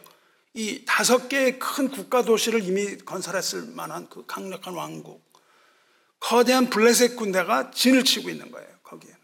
이 0.54 0.84
다섯 0.84 1.28
개의 1.28 1.58
큰 1.58 1.88
국가 1.88 2.22
도시를 2.22 2.62
이미 2.62 2.96
건설했을 2.98 3.72
만한 3.74 4.08
그 4.08 4.26
강력한 4.26 4.74
왕국, 4.74 5.22
거대한 6.18 6.70
블레셋 6.70 7.16
군대가 7.16 7.70
진을 7.70 8.04
치고 8.04 8.30
있는 8.30 8.50
거예요, 8.50 8.68
거기에. 8.82 9.14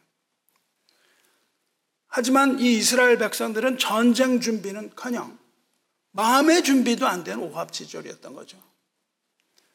하지만 2.09 2.59
이 2.59 2.77
이스라엘 2.79 3.19
백성들은 3.19 3.79
전쟁 3.79 4.41
준비는 4.41 4.93
커녕 4.97 5.39
마음의 6.13 6.65
준비도 6.65 7.07
안 7.07 7.23
된 7.23 7.39
오합지졸이었던 7.39 8.35
거죠. 8.35 8.59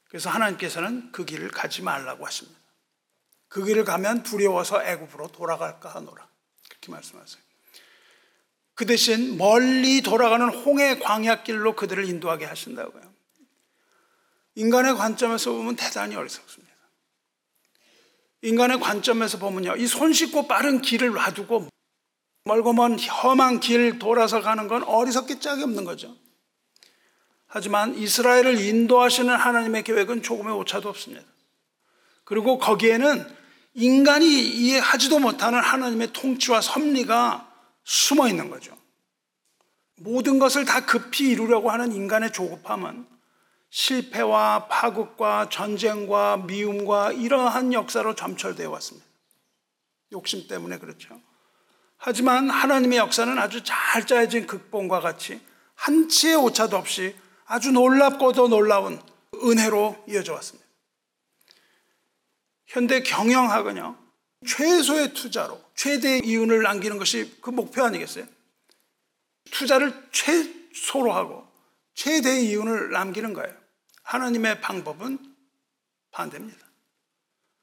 그래서 0.10 0.30
하나님께서는 0.30 1.12
그 1.12 1.26
길을 1.26 1.50
가지 1.50 1.82
말라고 1.82 2.26
하십니다. 2.26 2.60
그 3.48 3.63
길을 3.63 3.84
가면 3.86 4.24
두려워서 4.24 4.84
애굽으로 4.84 5.32
돌아갈까 5.32 5.89
하노라. 5.89 6.28
그렇게 6.69 6.91
말씀하세요. 6.91 7.41
그 8.76 8.86
대신 8.88 9.38
멀리 9.38 10.02
돌아가는 10.02 10.50
홍해 10.50 10.98
광야길로 10.98 11.76
그들을 11.76 12.06
인도하게 12.10 12.46
하신다고요. 12.46 13.13
인간의 14.56 14.96
관점에서 14.96 15.52
보면 15.52 15.76
대단히 15.76 16.15
어리석습니다. 16.15 16.74
인간의 18.41 18.80
관점에서 18.80 19.38
보면요. 19.38 19.76
이 19.78 19.88
손쉽고 19.88 20.48
빠른 20.48 20.82
길을 20.82 21.13
놔두고 21.13 21.69
멀고 22.45 22.73
먼 22.73 22.99
험한 22.99 23.60
길 23.60 23.99
돌아서 23.99 24.41
가는 24.41 24.67
건 24.67 24.84
어리석기 24.84 25.39
짝이 25.39 25.63
없는 25.63 25.86
거죠. 25.86 26.15
하지만 27.47 27.95
이스라엘을 27.95 28.60
인도하시는 28.60 29.34
하나님의 29.34 29.84
계획은 29.84 30.23
조금의 30.23 30.53
오차도 30.56 30.89
없습니다. 30.89 31.23
그리고 32.23 32.58
거기에는 32.58 33.25
인간이 33.75 34.27
이해하지도 34.27 35.19
못하는 35.19 35.60
하나님의 35.60 36.13
통치와 36.13 36.62
섭리가 36.62 37.49
숨어 37.84 38.27
있는 38.27 38.49
거죠. 38.49 38.75
모든 39.97 40.39
것을 40.39 40.65
다 40.65 40.86
급히 40.86 41.29
이루려고 41.29 41.71
하는 41.71 41.91
인간의 41.91 42.34
조급함은 42.34 43.08
실패와 43.69 44.67
파국과 44.67 45.49
전쟁과 45.49 46.38
미움과 46.45 47.12
이러한 47.13 47.73
역사로 47.73 48.15
점철되어 48.15 48.69
왔습니다. 48.69 49.08
욕심 50.12 50.47
때문에 50.47 50.77
그렇죠. 50.77 51.19
하지만 52.05 52.49
하나님의 52.49 52.97
역사는 52.97 53.39
아주 53.39 53.63
잘 53.63 54.05
짜여진 54.05 54.45
극본과 54.45 54.99
같이 54.99 55.39
한치의 55.75 56.35
오차도 56.35 56.75
없이 56.75 57.15
아주 57.45 57.71
놀랍고도 57.71 58.49
놀라운 58.49 59.01
은혜로 59.41 60.03
이어져 60.09 60.33
왔습니다. 60.33 60.67
현대 62.67 63.03
경영학은요, 63.03 63.97
최소의 64.45 65.13
투자로 65.13 65.63
최대의 65.75 66.23
이윤을 66.25 66.63
남기는 66.63 66.97
것이 66.97 67.37
그 67.41 67.51
목표 67.51 67.85
아니겠어요? 67.85 68.25
투자를 69.51 69.93
최소로 70.11 71.13
하고 71.13 71.47
최대의 71.93 72.49
이윤을 72.49 72.91
남기는 72.91 73.31
거예요. 73.31 73.55
하나님의 74.03 74.59
방법은 74.59 75.19
반대입니다. 76.11 76.67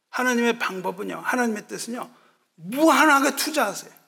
하나님의 0.09 0.59
방법은요, 0.59 1.21
하나님의 1.23 1.69
뜻은요, 1.69 2.11
무한하게 2.55 3.37
투자하세요. 3.37 4.00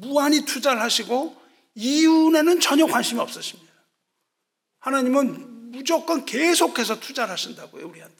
무한히 0.00 0.44
투자를 0.44 0.80
하시고 0.82 1.36
이윤에는 1.74 2.60
전혀 2.60 2.86
관심이 2.86 3.20
없으십니다. 3.20 3.72
하나님은 4.80 5.70
무조건 5.70 6.24
계속해서 6.24 7.00
투자를 7.00 7.32
하신다고요, 7.32 7.86
우리한테. 7.86 8.16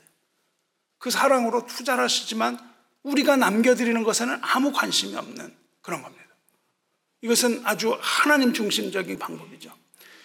그 0.99 1.11
사랑으로 1.11 1.67
투자를 1.67 2.05
하시지만 2.05 2.59
우리가 3.03 3.37
남겨드리는 3.37 4.03
것에는 4.03 4.39
아무 4.43 4.73
관심이 4.73 5.17
없는 5.17 5.55
그런 5.81 6.03
겁니다. 6.03 6.25
이것은 7.23 7.63
아주 7.65 7.97
하나님 8.01 8.53
중심적인 8.53 9.19
방법이죠. 9.19 9.73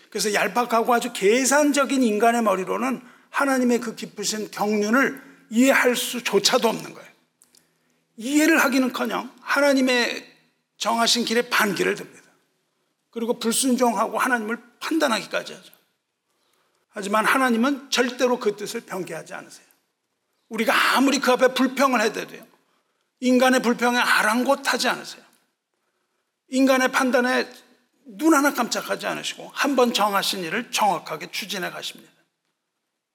그래서 0.10 0.34
얄팍하고 0.34 0.94
아주 0.94 1.12
계산적인 1.13 2.04
인간의 2.04 2.44
머리로는 2.44 3.02
하나님의 3.30 3.80
그 3.80 3.96
깊으신 3.96 4.52
경륜을 4.52 5.22
이해할 5.50 5.96
수조차도 5.96 6.68
없는 6.68 6.94
거예요. 6.94 7.10
이해를 8.18 8.63
하기는 8.63 8.94
커녕 8.94 9.32
하나님의 9.42 10.33
정하신 10.84 11.24
길에 11.24 11.50
반기를 11.50 11.96
듭니다. 11.96 12.30
그리고 13.10 13.39
불순종하고 13.39 14.19
하나님을 14.19 14.62
판단하기까지 14.82 15.54
하죠. 15.54 15.72
하지만 16.89 17.24
하나님은 17.24 17.89
절대로 17.89 18.38
그 18.38 18.58
뜻을 18.58 18.82
변개하지 18.82 19.34
않으세요. 19.34 19.65
우리가 20.50 20.98
아무리 20.98 21.19
그 21.19 21.32
앞에 21.32 21.54
불평을 21.54 22.02
해도요. 22.02 22.46
인간의 23.22 23.62
불평에 23.62 23.98
아랑곳하지 23.98 24.89
않으세요. 24.89 25.24
인간의 26.50 26.91
판단에 26.91 27.50
눈 28.04 28.34
하나 28.34 28.54
깜짝하지 28.54 29.08
않으시고 29.08 29.52
한 29.54 29.78
번 29.78 29.93
정하신 29.93 30.43
일을 30.43 30.69
정확하게 30.69 31.32
추진해 31.32 31.69
가십니다. 31.69 32.12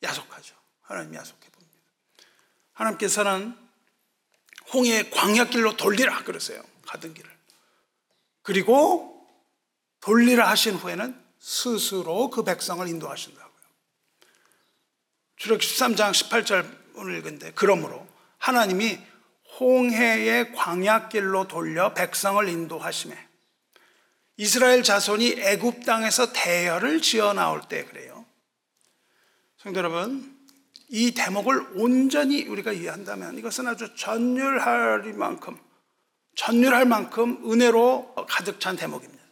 야속하죠. 0.03 0.55
하나님 0.81 1.15
야속해 1.15 1.51
봅니다. 1.51 1.83
하나님께서는 2.73 3.55
홍해의 4.73 5.11
광야길로 5.11 5.77
돌리라 5.77 6.25
그러세요. 6.25 6.63
가던 6.87 7.13
길을. 7.13 7.38
그리고 8.49 9.29
돌리라 10.01 10.49
하신 10.49 10.77
후에는 10.77 11.15
스스로 11.39 12.31
그 12.31 12.45
백성을 12.45 12.89
인도하신다고요. 12.89 13.53
주력 15.37 15.61
13장 15.61 16.13
18절 16.13 16.67
오늘 16.95 17.19
읽은데 17.19 17.53
그러므로 17.55 18.07
하나님이 18.39 18.99
홍해의 19.61 20.55
광야길로 20.55 21.47
돌려 21.47 21.93
백성을 21.93 22.49
인도하심에 22.49 23.19
이스라엘 24.39 24.83
자손이 24.83 25.41
애굽 25.41 25.85
땅에서 25.85 26.33
대열을 26.33 27.03
지어 27.03 27.35
나올 27.35 27.61
때 27.61 27.85
그래요. 27.85 28.25
성도 29.59 29.81
여러분, 29.81 30.39
이 30.89 31.11
대목을 31.11 31.73
온전히 31.75 32.47
우리가 32.47 32.73
이해한다면 32.73 33.37
이것은 33.37 33.67
아주 33.67 33.95
전율할 33.95 35.03
만큼 35.13 35.68
전율할 36.39 36.85
만큼 36.85 37.51
은혜로 37.51 38.15
가득 38.29 38.61
찬 38.61 38.77
대목입니다. 38.77 39.25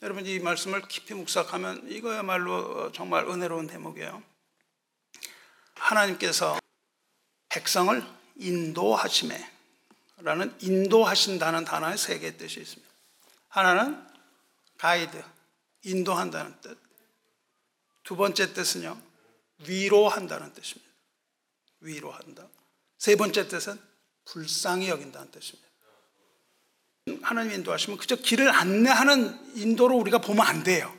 여러분 0.00 0.24
이 0.24 0.38
말씀을 0.38 0.80
깊이 0.88 1.12
묵상하면 1.12 1.90
이거야말로 1.90 2.90
정말 2.92 3.28
은혜로운 3.28 3.66
대목이에요. 3.66 4.22
하나님께서 5.74 6.58
백성을 7.50 8.02
인도하심에 8.36 9.52
라는 10.18 10.56
인도하신다는 10.62 11.66
단어의 11.66 11.98
세 11.98 12.18
개의 12.18 12.38
뜻이 12.38 12.60
있습니다. 12.60 12.90
하나는 13.48 14.02
가이드, 14.78 15.22
인도한다는 15.82 16.58
뜻. 16.62 16.78
두 18.02 18.16
번째 18.16 18.54
뜻은요, 18.54 18.98
위로한다는 19.66 20.54
뜻입니다. 20.54 20.90
위로한다. 21.80 22.48
세 22.96 23.14
번째 23.14 23.46
뜻은 23.46 23.78
불쌍히 24.24 24.88
여긴다는 24.88 25.30
뜻입니다. 25.30 25.65
하나님 27.22 27.52
인도하시면 27.52 27.98
그저 27.98 28.16
길을 28.16 28.48
안내하는 28.48 29.56
인도로 29.56 29.96
우리가 29.96 30.18
보면 30.18 30.44
안 30.44 30.62
돼요. 30.62 30.92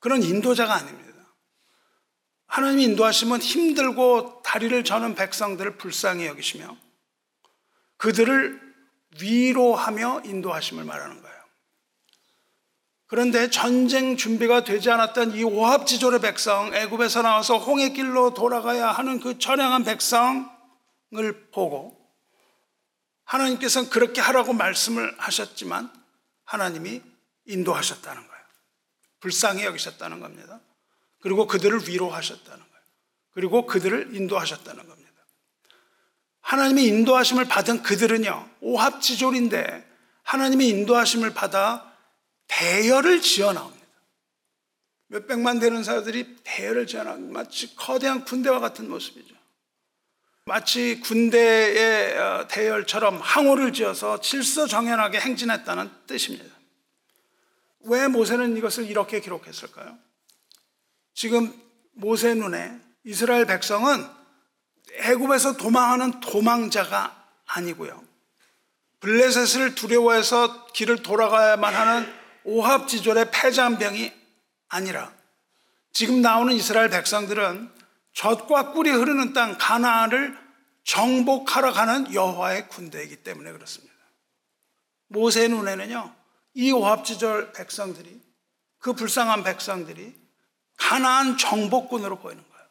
그런 0.00 0.22
인도자가 0.22 0.74
아닙니다. 0.74 1.08
하나님이 2.46 2.84
인도하시면 2.84 3.40
힘들고 3.40 4.42
다리를 4.42 4.82
저는 4.84 5.14
백성들을 5.14 5.76
불쌍히 5.76 6.26
여기시며 6.26 6.76
그들을 7.96 8.60
위로하며 9.20 10.22
인도하심을 10.24 10.84
말하는 10.84 11.20
거예요. 11.20 11.38
그런데 13.06 13.50
전쟁 13.50 14.16
준비가 14.16 14.64
되지 14.64 14.90
않았던 14.90 15.34
이 15.34 15.42
오합지졸의 15.42 16.20
백성, 16.20 16.74
애굽에서 16.74 17.22
나와서 17.22 17.58
홍해길로 17.58 18.34
돌아가야 18.34 18.88
하는 18.88 19.18
그 19.20 19.38
전향한 19.38 19.84
백성을 19.84 20.30
보고 21.52 21.97
하나님께서는 23.28 23.90
그렇게 23.90 24.20
하라고 24.20 24.54
말씀을 24.54 25.14
하셨지만 25.18 25.92
하나님이 26.44 27.02
인도하셨다는 27.46 28.26
거예요. 28.26 28.44
불쌍히 29.20 29.64
여기셨다는 29.64 30.20
겁니다. 30.20 30.60
그리고 31.20 31.46
그들을 31.46 31.88
위로하셨다는 31.88 32.58
거예요. 32.58 32.82
그리고 33.32 33.66
그들을 33.66 34.14
인도하셨다는 34.14 34.88
겁니다. 34.88 35.08
하나님의 36.40 36.86
인도하심을 36.86 37.44
받은 37.46 37.82
그들은요, 37.82 38.48
오합지졸인데 38.60 39.86
하나님의 40.22 40.68
인도하심을 40.68 41.34
받아 41.34 41.92
대열을 42.46 43.20
지어 43.20 43.52
나옵니다. 43.52 43.86
몇백만 45.08 45.58
되는 45.58 45.84
사람들이 45.84 46.36
대열을 46.44 46.86
지어 46.86 47.04
나옵니다. 47.04 47.40
마치 47.40 47.74
거대한 47.76 48.24
군대와 48.24 48.60
같은 48.60 48.88
모습이죠. 48.88 49.37
마치 50.48 50.98
군대의 51.00 52.18
어, 52.18 52.48
대열처럼 52.48 53.20
항우를 53.20 53.74
지어서 53.74 54.18
질서정연하게 54.18 55.20
행진했다는 55.20 55.90
뜻입니다. 56.06 56.46
왜 57.80 58.08
모세는 58.08 58.56
이것을 58.56 58.88
이렇게 58.88 59.20
기록했을까요? 59.20 59.98
지금 61.12 61.52
모세 61.92 62.32
눈에 62.32 62.80
이스라엘 63.04 63.44
백성은 63.44 64.08
애굽에서 64.94 65.58
도망하는 65.58 66.18
도망자가 66.20 67.28
아니고요. 67.46 68.02
블레셋을 69.00 69.74
두려워해서 69.74 70.66
길을 70.68 71.02
돌아가야만 71.02 71.74
하는 71.74 72.14
오합지졸의 72.44 73.30
패잔병이 73.32 74.12
아니라 74.68 75.12
지금 75.92 76.22
나오는 76.22 76.54
이스라엘 76.54 76.88
백성들은 76.88 77.77
젖과 78.12 78.72
꿀이 78.72 78.90
흐르는 78.90 79.32
땅 79.32 79.56
가나안을 79.58 80.36
정복하러 80.84 81.72
가는 81.72 82.12
여호와의 82.12 82.68
군대이기 82.68 83.16
때문에 83.16 83.52
그렇습니다. 83.52 83.94
모세 85.08 85.48
눈에는요. 85.48 86.14
이 86.54 86.72
오합지졸 86.72 87.52
백성들이 87.52 88.20
그 88.78 88.92
불쌍한 88.92 89.44
백성들이 89.44 90.14
가나안 90.76 91.36
정복군으로 91.36 92.18
보이는 92.18 92.42
거예요. 92.42 92.66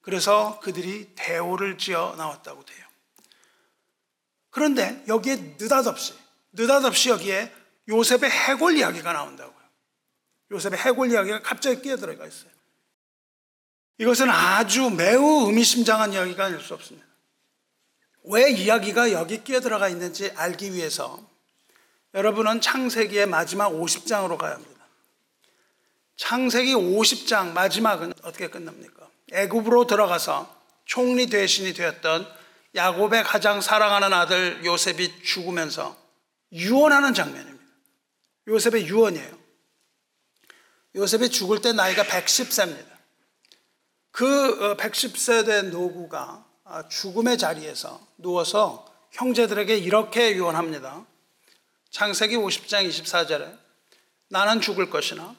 그래서 0.00 0.58
그들이 0.60 1.14
대오를 1.14 1.78
지어 1.78 2.14
나왔다고 2.16 2.64
돼요. 2.64 2.86
그런데 4.50 5.04
여기에 5.08 5.56
느닷없이 5.58 6.14
느닷없이 6.52 7.10
여기에 7.10 7.52
요셉의 7.88 8.30
해골 8.30 8.76
이야기가 8.76 9.12
나온다고요. 9.12 9.64
요셉의 10.52 10.78
해골 10.78 11.10
이야기가 11.10 11.42
갑자기 11.42 11.82
끼어들어가 11.82 12.26
있어요. 12.26 12.53
이것은 13.98 14.28
아주 14.28 14.90
매우 14.90 15.46
의미심장한 15.46 16.12
이야기가 16.12 16.46
아닐 16.46 16.60
수 16.60 16.74
없습니다. 16.74 17.06
왜 18.24 18.50
이야기가 18.50 19.12
여기 19.12 19.44
끼어들어가 19.44 19.88
있는지 19.88 20.30
알기 20.34 20.72
위해서 20.72 21.20
여러분은 22.14 22.60
창세기의 22.60 23.26
마지막 23.26 23.70
50장으로 23.70 24.36
가야 24.38 24.54
합니다. 24.54 24.74
창세기 26.16 26.74
50장 26.74 27.52
마지막은 27.52 28.14
어떻게 28.22 28.48
끝납니까? 28.48 29.08
애굽으로 29.32 29.86
들어가서 29.86 30.54
총리 30.84 31.26
대신이 31.26 31.74
되었던 31.74 32.26
야곱의 32.74 33.24
가장 33.24 33.60
사랑하는 33.60 34.12
아들 34.12 34.64
요셉이 34.64 35.22
죽으면서 35.22 35.96
유언하는 36.52 37.14
장면입니다. 37.14 37.64
요셉의 38.48 38.86
유언이에요. 38.86 39.38
요셉이 40.96 41.30
죽을 41.30 41.60
때 41.60 41.72
나이가 41.72 42.04
110세입니다. 42.04 42.93
그 44.14 44.76
110세 44.76 45.40
어, 45.40 45.44
된 45.44 45.70
노구가 45.72 46.46
아, 46.62 46.88
죽음의 46.88 47.36
자리에서 47.36 48.00
누워서 48.16 48.86
형제들에게 49.10 49.76
이렇게 49.76 50.36
유언합니다. 50.36 51.04
창세기 51.90 52.36
50장 52.36 52.88
24절에 52.88 53.58
나는 54.28 54.60
죽을 54.60 54.88
것이나 54.88 55.34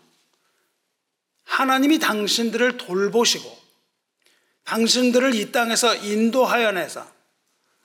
하나님이 1.46 2.00
당신들을 2.00 2.76
돌보시고 2.76 3.58
당신들을 4.66 5.36
이 5.36 5.54
땅에서 5.54 5.96
인도하여 5.96 6.74
내사 6.74 7.10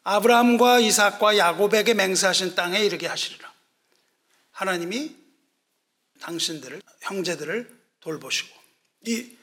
아브라함과 0.02 0.80
이삭과 0.80 1.38
야곱에게 1.38 1.94
맹세하신 1.94 2.56
땅에 2.56 2.80
이르게 2.80 3.06
하시리라. 3.06 3.48
하나님이 4.50 5.14
당신들을 6.20 6.82
형제들을 7.02 7.80
돌보시고 8.00 8.58
이 9.06 9.36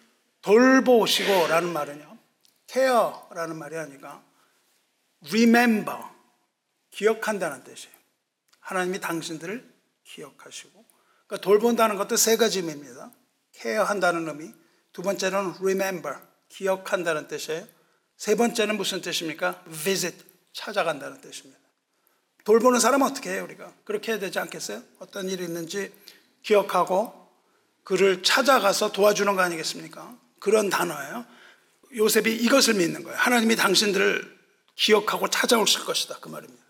돌보시고라는 0.47 1.73
말은요. 1.73 2.17
care라는 2.67 3.57
말이 3.57 3.77
아니라 3.77 4.23
remember 5.27 5.99
기억한다는 6.89 7.63
뜻이에요. 7.63 7.95
하나님이 8.61 8.99
당신들을 8.99 9.73
기억하시고 10.05 10.85
그러니까 11.27 11.43
돌본다는 11.43 11.97
것도 11.97 12.15
세 12.15 12.37
가지 12.37 12.59
의미입니다. 12.59 13.11
케어한다는 13.51 14.27
의미. 14.27 14.53
두 14.93 15.01
번째는 15.01 15.55
remember, 15.59 16.17
기억한다는 16.49 17.27
뜻이에요. 17.27 17.67
세 18.15 18.35
번째는 18.35 18.77
무슨 18.77 19.01
뜻입니까? 19.01 19.63
visit, 19.83 20.17
찾아간다는 20.53 21.21
뜻입니다. 21.21 21.59
돌보는 22.45 22.79
사람은 22.79 23.05
어떻게 23.05 23.31
해요, 23.31 23.43
우리가? 23.43 23.73
그렇게 23.83 24.11
해야 24.13 24.19
되지 24.19 24.39
않겠어요? 24.39 24.81
어떤 24.99 25.29
일이 25.29 25.43
있는지 25.43 25.93
기억하고 26.41 27.29
그를 27.83 28.23
찾아가서 28.23 28.91
도와주는 28.91 29.35
거 29.35 29.41
아니겠습니까? 29.41 30.17
그런 30.47 30.69
단어예요. 30.69 31.25
요셉이 31.97 32.33
이것을 32.37 32.75
믿는 32.75 33.03
거예요. 33.03 33.17
하나님이 33.19 33.57
당신들을 33.57 34.37
기억하고 34.75 35.29
찾아오실 35.29 35.83
것이다. 35.83 36.19
그 36.21 36.29
말입니다. 36.29 36.63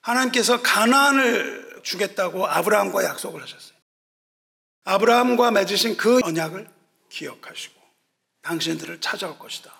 하나님께서 0.00 0.62
가나안을 0.62 1.80
주겠다고 1.82 2.46
아브라함과 2.46 3.02
약속을 3.02 3.42
하셨어요. 3.42 3.76
아브라함과 4.84 5.50
맺으신 5.50 5.96
그 5.96 6.20
언약을 6.22 6.68
기억하시고 7.08 7.80
당신들을 8.42 9.00
찾아올 9.00 9.40
것이다. 9.40 9.72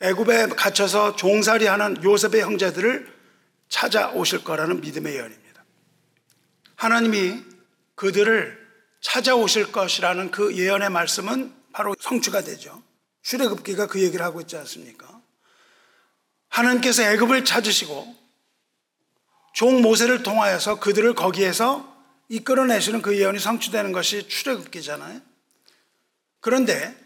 애굽에 0.00 0.48
갇혀서 0.48 1.14
종살이하는 1.14 2.02
요셉의 2.02 2.42
형제들을 2.42 3.16
찾아오실 3.68 4.42
거라는 4.42 4.80
믿음의 4.80 5.14
예언입니다. 5.14 5.64
하나님이 6.74 7.44
그들을 7.94 8.58
찾아오실 9.02 9.70
것이라는 9.70 10.32
그 10.32 10.56
예언의 10.56 10.90
말씀은 10.90 11.57
바로 11.78 11.94
성취가 12.00 12.40
되죠. 12.40 12.82
출애굽기가 13.22 13.86
그 13.86 14.02
얘기를 14.02 14.24
하고 14.24 14.40
있지 14.40 14.56
않습니까? 14.56 15.22
하나님께서 16.48 17.04
애굽을 17.04 17.44
찾으시고 17.44 18.16
종 19.54 19.80
모세를 19.80 20.24
통하여서 20.24 20.80
그들을 20.80 21.14
거기에서 21.14 21.96
이끌어내시는 22.30 23.00
그 23.00 23.16
예언이 23.16 23.38
성취되는 23.38 23.92
것이 23.92 24.26
출애굽기잖아요. 24.26 25.20
그런데 26.40 26.98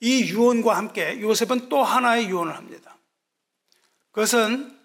이 0.00 0.28
유언과 0.28 0.76
함께 0.76 1.22
요셉은 1.22 1.70
또 1.70 1.82
하나의 1.82 2.28
유언을 2.28 2.54
합니다. 2.54 2.98
그것은 4.10 4.78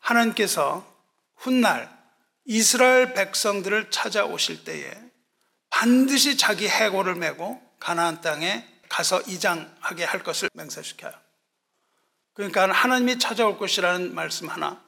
하나님께서 0.00 0.90
훗날 1.36 1.94
이스라엘 2.46 3.12
백성들을 3.12 3.90
찾아오실 3.90 4.64
때에 4.64 4.90
반드시 5.68 6.38
자기 6.38 6.66
해고를 6.66 7.16
메고 7.16 7.69
가나안 7.80 8.20
땅에 8.20 8.66
가서 8.88 9.20
이장하게 9.22 10.04
할 10.04 10.22
것을 10.22 10.48
맹세시켜요. 10.54 11.12
그러니까 12.34 12.70
하나님이 12.70 13.18
찾아올 13.18 13.58
것이라는 13.58 14.14
말씀 14.14 14.48
하나. 14.48 14.82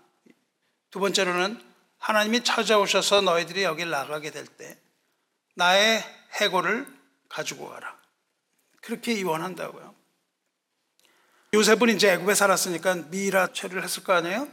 두 0.90 1.00
번째로는 1.00 1.60
하나님이 1.98 2.44
찾아오셔서 2.44 3.22
너희들이 3.22 3.64
여기 3.64 3.84
나가게 3.84 4.30
될 4.30 4.46
때 4.46 4.78
나의 5.54 6.02
해고를 6.40 6.86
가지고 7.28 7.68
가라. 7.68 7.96
그렇게 8.80 9.12
이원한다고요. 9.12 9.94
요셉은 11.54 11.90
이제 11.90 12.12
애굽에 12.12 12.34
살았으니까 12.34 12.94
미라 13.10 13.52
처리를 13.52 13.84
했을 13.84 14.02
거 14.02 14.14
아니에요? 14.14 14.48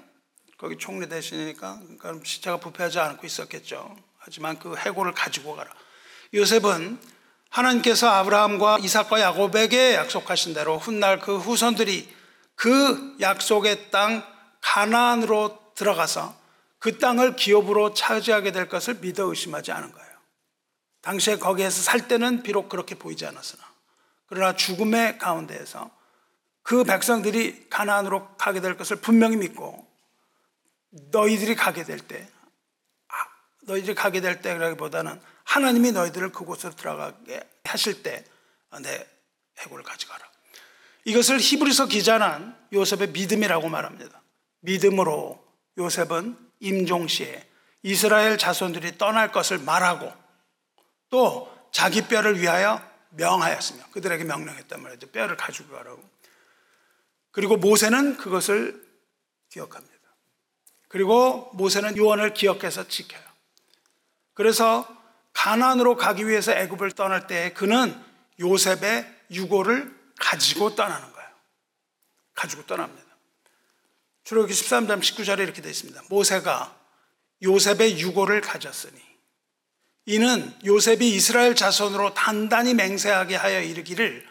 거기 0.58 0.78
총리 0.78 1.08
대신이니까 1.08 1.80
그러니까 1.80 2.20
시체가 2.24 2.58
부패하지 2.58 3.00
않고 3.00 3.26
있었겠죠. 3.26 3.98
하지만 4.18 4.60
그 4.60 4.76
해고를 4.76 5.14
가지고 5.14 5.56
가라. 5.56 5.74
요셉은 6.34 7.00
하나님께서 7.50 8.08
아브라함과 8.08 8.80
이삭과 8.82 9.22
야곱에게 9.22 9.96
약속하신 9.96 10.54
대로 10.54 10.78
훗날 10.78 11.20
그 11.20 11.38
후손들이 11.38 12.08
그 12.56 13.18
약속의 13.20 13.92
땅 13.92 14.24
가나안으로 14.62 15.74
들어가서 15.76 16.36
그 16.78 16.98
땅을 16.98 17.36
기업으로 17.36 17.94
차지하게 17.94 18.52
될 18.52 18.70
것을 18.70 18.96
믿어 18.96 19.26
의심하지 19.26 19.72
않은 19.72 19.92
거예요. 19.92 20.10
당시에 21.02 21.38
거기에서 21.38 21.82
살 21.82 22.08
때는 22.08 22.44
비록 22.44 22.70
그렇게 22.70 22.96
보이지 22.96 23.26
않았으나 23.26 23.64
그러나 24.28 24.56
죽음의 24.56 25.18
가운데에서 25.18 25.90
그 26.62 26.84
백성들이 26.84 27.68
가나안으로 27.70 28.36
가게 28.38 28.62
될 28.62 28.78
것을 28.78 28.98
분명히 28.98 29.38
믿고 29.38 29.88
너희들이 30.92 31.56
가게 31.56 31.84
될 31.84 32.00
때, 32.00 32.28
아, 33.08 33.14
너희들이 33.64 33.96
가게 33.96 34.22
될 34.22 34.42
때라기보다는 34.42 35.20
하나님이 35.50 35.94
너희들을 35.94 36.32
그곳으로 36.32 36.76
들어가게 36.76 37.42
하실 37.64 38.04
때, 38.04 38.24
아, 38.70 38.80
내 38.80 39.08
해고를 39.58 39.84
가져가라. 39.84 40.24
이것을 41.06 41.40
히브리서 41.40 41.88
기자는 41.88 42.54
요셉의 42.72 43.10
믿음이라고 43.10 43.68
말합니다. 43.68 44.22
믿음으로 44.60 45.44
요셉은 45.80 46.38
임종시에 46.60 47.48
이스라엘 47.82 48.38
자손들이 48.38 49.00
떠날 49.00 49.32
것을 49.32 49.58
말하고 49.58 50.14
또 51.10 51.52
자기 51.72 52.08
뼈를 52.08 52.40
위하여 52.40 52.88
명하였으며 53.12 53.86
그들에게 53.92 54.26
명령했단 54.26 54.80
말이죠. 54.80 55.08
뼈를 55.08 55.36
가지고 55.36 55.74
가라고. 55.74 56.08
그리고 57.32 57.58
모세는 57.58 58.18
그것을 58.18 58.88
기억합니다. 59.50 59.96
그리고 60.90 61.50
모세는 61.54 61.98
유언을 61.98 62.36
기억해서 62.36 62.88
지켜요. 62.88 63.24
그래서 64.36 64.99
가난으로 65.40 65.96
가기 65.96 66.28
위해서 66.28 66.52
애굽을 66.52 66.92
떠날 66.92 67.26
때 67.26 67.54
그는 67.54 67.96
요셉의 68.42 69.08
유고를 69.32 69.98
가지고 70.20 70.76
떠나는 70.76 71.14
거예요. 71.14 71.30
가지고 72.36 72.66
떠납니다. 72.66 73.08
출애굽기 74.26 74.54
13장 74.54 75.00
19절에 75.00 75.40
이렇게 75.40 75.62
되어 75.62 75.72
있습니다. 75.72 76.02
모세가 76.10 76.76
요셉의 77.42 78.02
유고를 78.02 78.42
가졌으니 78.42 79.00
이는 80.08 80.54
요셉이 80.66 81.10
이스라엘 81.16 81.56
자손으로 81.56 82.14
단단히 82.14 82.74
맹세하게 82.74 83.38
하여 83.38 83.62
이르기를 83.62 84.28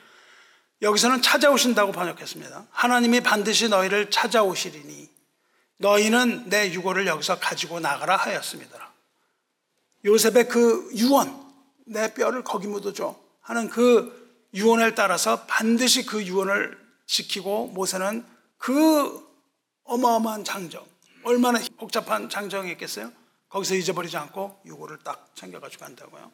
여기서는 0.83 1.23
찾아오신다고 1.23 1.93
번역했습니다. 1.93 2.67
하나님이 2.71 3.21
반드시 3.23 3.71
너희를 3.71 4.11
찾아오시리니 4.11 5.09
너희는 5.79 6.51
내 6.51 6.71
유고를 6.71 7.07
여기서 7.07 7.39
가지고 7.39 7.81
나가라 7.81 8.17
하였습니다. 8.17 8.88
요셉의 10.05 10.49
그 10.49 10.91
유언, 10.95 11.35
내 11.87 12.13
뼈를 12.15 12.45
거기 12.45 12.67
묻어줘 12.67 13.17
하는 13.41 13.69
그 13.69 14.47
유언을 14.55 14.95
따라서 14.95 15.45
반드시 15.47 16.07
그 16.07 16.25
유언을 16.25 16.79
지키고 17.07 17.69
모세는 17.69 18.25
그 18.59 19.27
어마어마한 19.85 20.45
장정, 20.45 20.85
얼마나 21.25 21.61
복잡한 21.79 22.29
장정이 22.29 22.71
있겠어요? 22.73 23.11
거기서 23.49 23.75
잊어버리지 23.75 24.17
않고 24.17 24.61
유고를 24.67 24.99
딱 25.05 25.31
챙겨가지고 25.35 25.85
간다고요. 25.85 26.31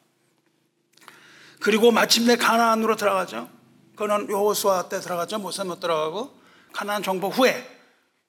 그리고 1.59 1.91
마침내 1.91 2.35
가나안으로 2.35 2.95
들어가죠. 2.95 3.49
그는 3.95 4.29
여호수아 4.29 4.89
때 4.89 4.99
들어가죠. 4.99 5.39
모세 5.39 5.63
못 5.63 5.79
들어가고 5.79 6.37
가나안 6.73 7.01
정복 7.01 7.37
후에 7.37 7.65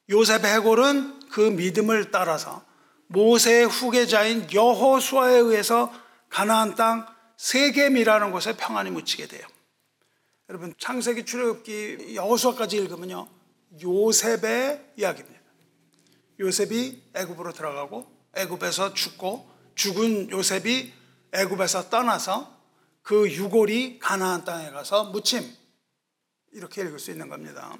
요셉의 0.08 0.46
해골은 0.54 1.28
그 1.30 1.40
믿음을 1.40 2.12
따라서 2.12 2.64
모세의 3.08 3.66
후계자인 3.66 4.48
여호수아에 4.52 5.34
의해서 5.36 5.92
가나안 6.28 6.74
땅 6.74 7.06
세겜이라는 7.36 8.32
곳에 8.32 8.56
평안이 8.56 8.90
묻히게 8.90 9.26
돼요. 9.26 9.46
여러분 10.48 10.74
창세기 10.78 11.24
출애굽기 11.24 12.14
여호수아까지 12.14 12.76
읽으면요 12.76 13.28
요셉의 13.82 14.92
이야기입니다. 14.96 15.40
요셉이 16.38 17.02
애굽으로 17.14 17.52
들어가고 17.52 18.06
애굽에서 18.34 18.94
죽고 18.94 19.48
죽은 19.74 20.30
요셉이 20.30 20.92
애굽에서 21.32 21.90
떠나서 21.90 22.54
그 23.02 23.30
유골이 23.30 23.98
가나안 23.98 24.44
땅에 24.44 24.70
가서 24.70 25.04
무침 25.04 25.48
이렇게 26.52 26.82
읽을 26.82 26.98
수 26.98 27.10
있는 27.10 27.28
겁니다. 27.28 27.76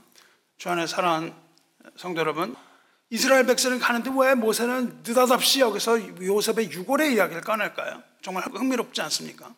주 0.57 0.71
안에 0.71 0.87
사랑하는 0.87 1.35
성도 1.97 2.21
여러분, 2.21 2.55
이스라엘 3.11 3.47
백성이 3.47 3.79
가는데 3.79 4.11
왜 4.17 4.35
모세는 4.35 5.03
느닷없이 5.07 5.61
여기서 5.61 6.21
요셉의 6.21 6.73
유골의 6.73 7.15
이야기를 7.15 7.43
꺼낼까요? 7.43 8.03
정말 8.23 8.45
흥미롭지 8.45 9.01
않습니까? 9.03 9.55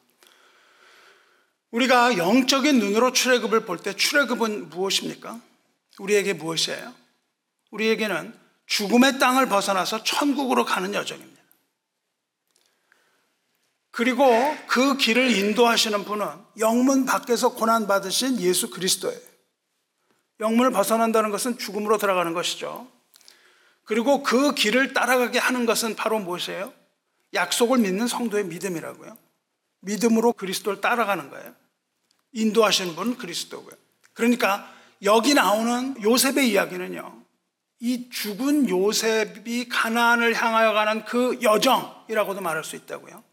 우리가 1.71 2.19
영적인 2.19 2.79
눈으로 2.79 3.13
출애굽을 3.13 3.65
볼 3.65 3.79
때 3.79 3.95
출애굽은 3.95 4.71
무엇입니까? 4.71 5.41
우리에게 5.99 6.35
무엇이에요? 6.35 6.95
우리에게는 7.71 8.35
죽음의 8.67 9.19
땅을 9.19 9.49
벗어나서 9.49 10.05
천국으로 10.05 10.65
가는 10.65 10.93
여정입니다. 10.95 11.39
그리고 13.91 14.25
그 14.69 14.97
길을 14.97 15.31
인도하시는 15.37 16.05
분은 16.05 16.27
영문 16.59 17.05
밖에서 17.05 17.55
고난 17.55 17.87
받으신 17.87 18.41
예수 18.41 18.71
그리스도예요. 18.71 19.19
영문을 20.41 20.71
벗어난다는 20.71 21.31
것은 21.31 21.59
죽음으로 21.59 21.99
들어가는 21.99 22.33
것이죠. 22.33 22.87
그리고 23.89 24.23
그 24.23 24.53
길을 24.53 24.93
따라가게 24.93 25.39
하는 25.39 25.65
것은 25.65 25.97
바로 25.97 26.19
무엇이에요? 26.19 26.75
약속을 27.33 27.79
믿는 27.79 28.07
성도의 28.07 28.45
믿음이라고요. 28.45 29.17
믿음으로 29.81 30.35
그리스도를 30.35 30.83
따라가는 30.83 31.31
거예요. 31.31 31.55
인도하시는 32.33 32.95
분은 32.95 33.17
그리스도고요. 33.17 33.75
그러니까 34.13 34.71
여기 35.05 35.33
나오는 35.33 35.97
요셉의 36.03 36.51
이야기는요. 36.51 37.23
이 37.81 38.11
죽은 38.11 38.69
요셉이 38.69 39.71
가나안을 39.71 40.35
향하여 40.35 40.75
가는 40.75 41.07
그 41.07 41.39
여정이라고도 41.41 42.43
말할 42.43 42.65
수 42.65 42.77
있다고요. 42.77 43.25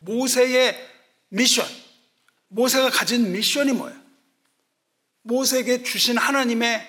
모세의 0.00 0.76
미션, 1.28 1.64
모세가 2.48 2.90
가진 2.90 3.30
미션이 3.30 3.74
뭐예요? 3.74 3.96
모세에게 5.22 5.84
주신 5.84 6.18
하나님의 6.18 6.84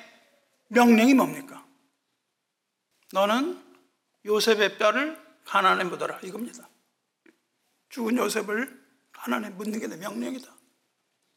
명령이 0.70 1.14
뭡니까? 1.14 1.59
너는 3.12 3.64
요셉의 4.26 4.78
뼈를 4.78 5.18
가난에 5.46 5.84
묻어라 5.84 6.20
이겁니다. 6.22 6.68
죽은 7.90 8.18
요셉을 8.18 8.80
가난에 9.12 9.50
묻는 9.50 9.80
게 9.80 9.88
내 9.88 9.98
명령이다. 9.98 10.54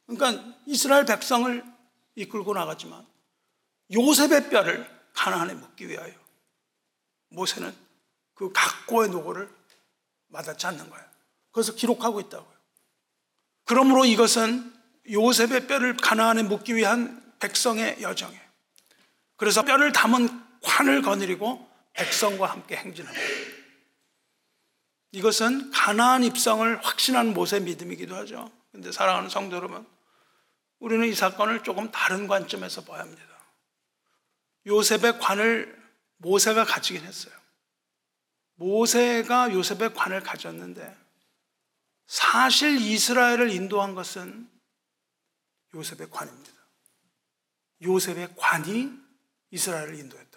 그러니까 0.06 0.54
이스라엘 0.66 1.06
백성을 1.06 1.64
이끌고 2.14 2.52
나갔지만 2.54 3.06
요셉의 3.92 4.50
뼈를 4.50 4.88
가난에 5.14 5.54
묻기 5.54 5.88
위하여 5.88 6.12
모세는 7.30 7.74
그 8.34 8.52
각고의 8.52 9.10
노고를 9.10 9.48
와닿지 10.30 10.66
않는 10.66 10.90
거예요. 10.90 11.06
그래서 11.52 11.74
기록하고 11.74 12.20
있다고요. 12.20 12.52
그러므로 13.64 14.04
이것은 14.04 14.72
요셉의 15.10 15.66
뼈를 15.66 15.96
가나안에 15.96 16.42
묻기 16.44 16.74
위한 16.74 17.32
백성의 17.38 18.02
여정이에요. 18.02 18.42
그래서 19.36 19.62
뼈를 19.62 19.92
담은 19.92 20.41
관을 20.62 21.02
거느리고 21.02 21.68
백성과 21.92 22.46
함께 22.46 22.76
행진합니다. 22.76 23.26
이것은 25.12 25.70
가나안 25.70 26.24
입성을 26.24 26.84
확신한 26.84 27.34
모세 27.34 27.60
믿음이기도 27.60 28.14
하죠. 28.16 28.50
근데 28.72 28.90
사랑하는 28.90 29.28
성도 29.28 29.56
여러분, 29.56 29.86
우리는 30.78 31.06
이 31.06 31.14
사건을 31.14 31.62
조금 31.62 31.90
다른 31.90 32.26
관점에서 32.26 32.84
봐야 32.84 33.00
합니다. 33.00 33.22
요셉의 34.66 35.18
관을 35.18 35.80
모세가 36.16 36.64
가지긴 36.64 37.04
했어요. 37.04 37.34
모세가 38.54 39.52
요셉의 39.52 39.94
관을 39.94 40.22
가졌는데 40.22 40.96
사실 42.06 42.80
이스라엘을 42.80 43.50
인도한 43.50 43.94
것은 43.94 44.48
요셉의 45.74 46.10
관입니다. 46.10 46.52
요셉의 47.82 48.34
관이 48.36 48.90
이스라엘을 49.50 49.98
인도했다고요. 49.98 50.31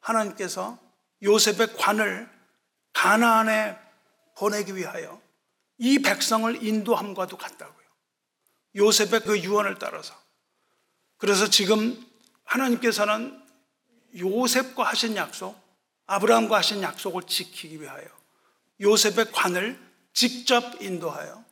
하나님께서 0.00 0.78
요셉의 1.22 1.76
관을 1.76 2.28
가나안에 2.92 3.78
보내기 4.36 4.74
위하여 4.74 5.20
이 5.78 6.00
백성을 6.00 6.62
인도함과도 6.62 7.36
같다고요. 7.36 7.86
요셉의 8.76 9.20
그 9.20 9.38
유언을 9.40 9.78
따라서. 9.78 10.14
그래서 11.16 11.48
지금 11.48 12.02
하나님께서는 12.44 13.40
요셉과 14.16 14.84
하신 14.84 15.16
약속, 15.16 15.58
아브라함과 16.06 16.56
하신 16.56 16.82
약속을 16.82 17.22
지키기 17.26 17.80
위하여 17.80 18.04
요셉의 18.80 19.30
관을 19.32 19.78
직접 20.12 20.80
인도하여 20.82 21.44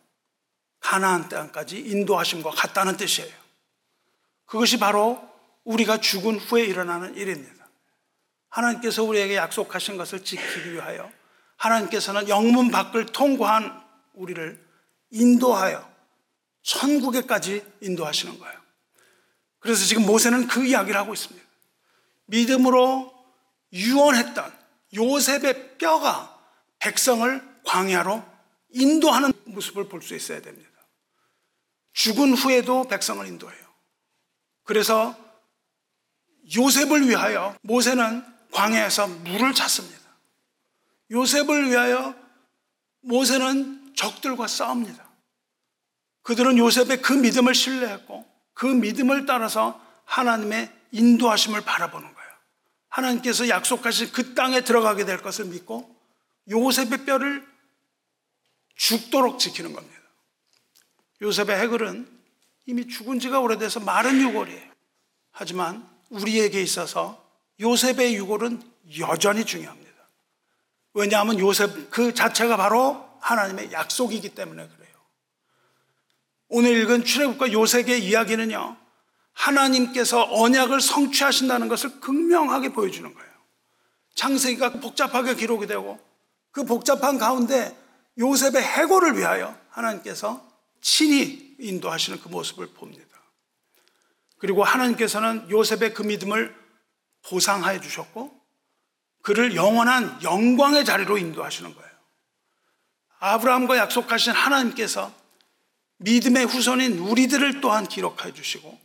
가나안 0.80 1.28
땅까지 1.28 1.78
인도하심과 1.78 2.50
같다는 2.50 2.96
뜻이에요. 2.96 3.32
그것이 4.46 4.78
바로 4.78 5.20
우리가 5.64 6.00
죽은 6.00 6.38
후에 6.38 6.64
일어나는 6.64 7.14
일입니다. 7.16 7.57
하나님께서 8.50 9.02
우리에게 9.04 9.36
약속하신 9.36 9.96
것을 9.96 10.24
지키기 10.24 10.72
위하여 10.72 11.10
하나님께서는 11.56 12.28
영문 12.28 12.70
밖을 12.70 13.06
통과한 13.06 13.82
우리를 14.14 14.66
인도하여 15.10 15.88
천국에까지 16.62 17.64
인도하시는 17.80 18.38
거예요. 18.38 18.58
그래서 19.58 19.84
지금 19.84 20.06
모세는 20.06 20.46
그 20.46 20.64
이야기를 20.64 20.98
하고 20.98 21.14
있습니다. 21.14 21.46
믿음으로 22.26 23.12
유언했던 23.72 24.52
요셉의 24.94 25.78
뼈가 25.78 26.38
백성을 26.78 27.60
광야로 27.64 28.24
인도하는 28.70 29.32
모습을 29.46 29.88
볼 29.88 30.02
수 30.02 30.14
있어야 30.14 30.40
됩니다. 30.40 30.68
죽은 31.92 32.34
후에도 32.34 32.86
백성을 32.86 33.26
인도해요. 33.26 33.66
그래서 34.64 35.16
요셉을 36.56 37.08
위하여 37.08 37.56
모세는 37.62 38.24
광야에서 38.52 39.06
물을 39.08 39.54
찾습니다. 39.54 39.98
요셉을 41.10 41.70
위하여 41.70 42.14
모세는 43.00 43.94
적들과 43.94 44.46
싸웁니다. 44.46 45.08
그들은 46.22 46.58
요셉의 46.58 47.00
그 47.02 47.12
믿음을 47.12 47.54
신뢰했고 47.54 48.26
그 48.52 48.66
믿음을 48.66 49.26
따라서 49.26 49.80
하나님의 50.04 50.70
인도하심을 50.92 51.62
바라보는 51.62 52.14
거예요. 52.14 52.30
하나님께서 52.88 53.48
약속하신 53.48 54.12
그 54.12 54.34
땅에 54.34 54.62
들어가게 54.62 55.04
될 55.04 55.22
것을 55.22 55.46
믿고 55.46 55.94
요셉의 56.50 57.04
뼈를 57.04 57.46
죽도록 58.74 59.38
지키는 59.38 59.72
겁니다. 59.72 59.98
요셉의 61.22 61.58
해글은 61.60 62.08
이미 62.66 62.86
죽은 62.86 63.18
지가 63.18 63.40
오래돼서 63.40 63.80
마른 63.80 64.20
유골이에요. 64.20 64.68
하지만 65.30 65.88
우리에게 66.10 66.62
있어서 66.62 67.27
요셉의 67.60 68.14
유골은 68.16 68.62
여전히 68.98 69.44
중요합니다. 69.44 69.88
왜냐하면 70.94 71.38
요셉 71.38 71.90
그 71.90 72.14
자체가 72.14 72.56
바로 72.56 73.08
하나님의 73.20 73.72
약속이기 73.72 74.30
때문에 74.30 74.66
그래요. 74.66 74.94
오늘 76.48 76.76
읽은 76.78 77.04
출애굽과 77.04 77.52
요셉의 77.52 78.04
이야기는요. 78.04 78.76
하나님께서 79.32 80.26
언약을 80.30 80.80
성취하신다는 80.80 81.68
것을 81.68 82.00
극명하게 82.00 82.72
보여주는 82.72 83.12
거예요. 83.12 83.28
창세기가 84.14 84.80
복잡하게 84.80 85.36
기록이 85.36 85.66
되고 85.66 86.00
그 86.50 86.64
복잡한 86.64 87.18
가운데 87.18 87.76
요셉의 88.18 88.62
해고를 88.62 89.16
위하여 89.16 89.56
하나님께서 89.70 90.44
친히 90.80 91.54
인도하시는 91.60 92.20
그 92.20 92.28
모습을 92.28 92.68
봅니다. 92.68 93.06
그리고 94.38 94.64
하나님께서는 94.64 95.48
요셉의 95.50 95.94
그 95.94 96.02
믿음을 96.02 96.54
보상하여 97.22 97.80
주셨고 97.80 98.38
그를 99.22 99.54
영원한 99.54 100.22
영광의 100.22 100.84
자리로 100.84 101.18
인도하시는 101.18 101.74
거예요. 101.74 101.88
아브라함과 103.20 103.76
약속하신 103.76 104.32
하나님께서 104.32 105.12
믿음의 105.98 106.46
후손인 106.46 106.98
우리들을 106.98 107.60
또한 107.60 107.86
기록해 107.86 108.32
주시고 108.32 108.78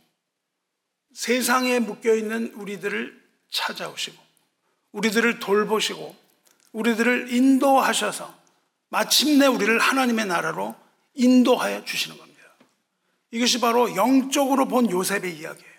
세상에 1.14 1.78
묶여 1.78 2.14
있는 2.14 2.52
우리들을 2.54 3.22
찾아오시고 3.50 4.22
우리들을 4.92 5.38
돌보시고 5.38 6.14
우리들을 6.72 7.32
인도하셔서 7.32 8.34
마침내 8.88 9.46
우리를 9.46 9.78
하나님의 9.78 10.26
나라로 10.26 10.74
인도하여 11.14 11.84
주시는 11.84 12.18
겁니다. 12.18 12.42
이것이 13.30 13.60
바로 13.60 13.94
영적으로 13.96 14.66
본 14.66 14.90
요셉의 14.90 15.36
이야기예요. 15.36 15.73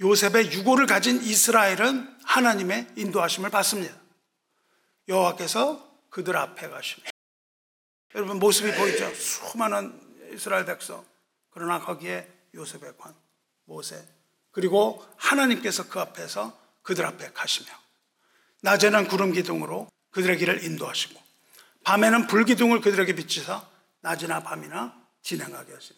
요셉의 0.00 0.52
유고를 0.52 0.86
가진 0.86 1.20
이스라엘은 1.22 2.18
하나님의 2.24 2.88
인도하심을 2.96 3.50
받습니다. 3.50 3.94
여호와께서 5.08 5.86
그들 6.10 6.36
앞에 6.36 6.68
가십니다. 6.68 7.10
여러분 8.14 8.38
모습이 8.38 8.72
보이죠? 8.74 9.12
수많은 9.14 9.98
이스라엘 10.32 10.64
백성. 10.64 11.04
그러나 11.50 11.80
거기에 11.80 12.28
요셉의 12.54 12.96
관, 12.98 13.14
모세, 13.64 14.06
그리고 14.52 15.04
하나님께서 15.16 15.88
그 15.88 16.00
앞에서 16.00 16.58
그들 16.82 17.04
앞에 17.04 17.32
가시며 17.32 17.68
낮에는 18.62 19.08
구름 19.08 19.32
기둥으로 19.32 19.88
그들의 20.10 20.38
길을 20.38 20.64
인도하시고 20.64 21.20
밤에는 21.84 22.26
불 22.26 22.44
기둥을 22.44 22.80
그들에게 22.80 23.14
비치사 23.14 23.66
낮이나 24.00 24.42
밤이나 24.42 24.94
진행하게 25.22 25.74
하시니 25.74 25.97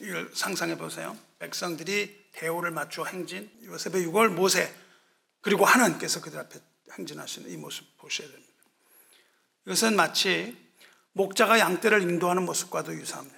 이걸 0.00 0.30
상상해 0.34 0.76
보세요. 0.76 1.16
백성들이 1.38 2.26
대오를 2.32 2.70
맞추어 2.70 3.06
행진 3.06 3.50
요셉의 3.64 4.04
유골 4.04 4.30
모세 4.30 4.72
그리고 5.40 5.64
하나님께서 5.64 6.20
그들 6.20 6.38
앞에 6.38 6.58
행진하시는 6.98 7.50
이 7.50 7.56
모습 7.56 7.96
보셔야 7.96 8.28
됩니다. 8.28 8.52
이것은 9.66 9.96
마치 9.96 10.56
목자가 11.12 11.58
양떼를 11.58 12.02
인도하는 12.02 12.44
모습과도 12.44 12.94
유사합니다. 12.94 13.36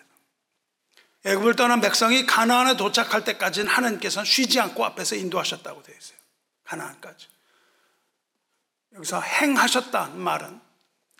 애굽을 1.24 1.56
떠난 1.56 1.80
백성이 1.80 2.26
가나안에 2.26 2.76
도착할 2.76 3.24
때까지는 3.24 3.68
하나님께서는 3.68 4.24
쉬지 4.24 4.60
않고 4.60 4.84
앞에서 4.84 5.16
인도하셨다고 5.16 5.82
되어 5.82 5.96
있어요. 5.96 6.18
가나안까지. 6.64 7.26
여기서 8.94 9.20
행하셨다는 9.20 10.18
말은 10.18 10.60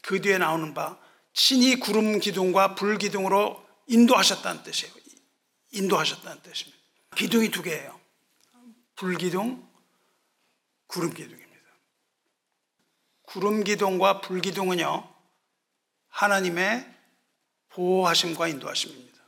그 0.03 0.20
뒤에 0.20 0.39
나오는 0.39 0.74
바 0.74 0.99
친히 1.32 1.78
구름 1.78 2.18
기둥과 2.18 2.74
불 2.74 2.99
기둥으로 2.99 3.64
인도하셨다는 3.86 4.62
뜻이에요. 4.62 4.98
인도하셨다는 5.71 6.43
뜻입니다. 6.43 6.79
기둥이 7.16 7.51
두 7.51 7.62
개예요. 7.62 7.99
불 8.97 9.16
기둥, 9.16 9.66
구름 10.87 11.12
기둥입니다. 11.12 11.49
구름 13.23 13.62
기둥과 13.64 14.21
불 14.21 14.41
기둥은요, 14.41 15.14
하나님의 16.09 16.95
보호하심과 17.69 18.49
인도하심입니다. 18.49 19.19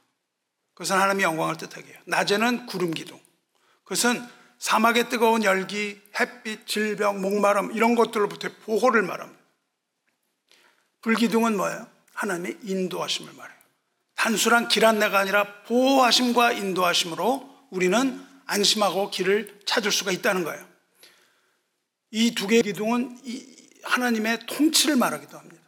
그것은 0.75 0.97
하나님의 0.97 1.25
영광을 1.25 1.57
뜻하게 1.57 1.93
해요. 1.93 2.01
낮에는 2.07 2.67
구름 2.67 2.93
기둥. 2.93 3.21
그것은 3.85 4.27
사막의 4.59 5.09
뜨거운 5.09 5.45
열기, 5.45 6.01
햇빛, 6.19 6.67
질병, 6.67 7.21
목마름 7.21 7.73
이런 7.73 7.95
것들로부터 7.95 8.49
보호를 8.65 9.03
말합니다. 9.03 9.41
불기둥은 11.03 11.57
뭐예요? 11.57 11.89
하나님의 12.15 12.59
인도하심을 12.63 13.33
말해요. 13.33 13.60
단순한 14.21 14.69
길 14.69 14.85
안내가 14.85 15.19
아니라 15.19 15.63
보호하심과 15.63 16.53
인도하심으로 16.53 17.69
우리는 17.71 18.23
안심하고 18.45 19.11
길을 19.11 19.61
찾을 19.65 19.91
수가 19.91 20.13
있다는 20.13 20.45
거예요. 20.45 20.63
이 22.11 22.35
두 22.35 22.47
개의 22.47 22.63
기둥은 22.63 23.19
하나님의 23.83 24.41
통치를 24.47 24.97
말하기도 24.97 25.39
합니다. 25.39 25.63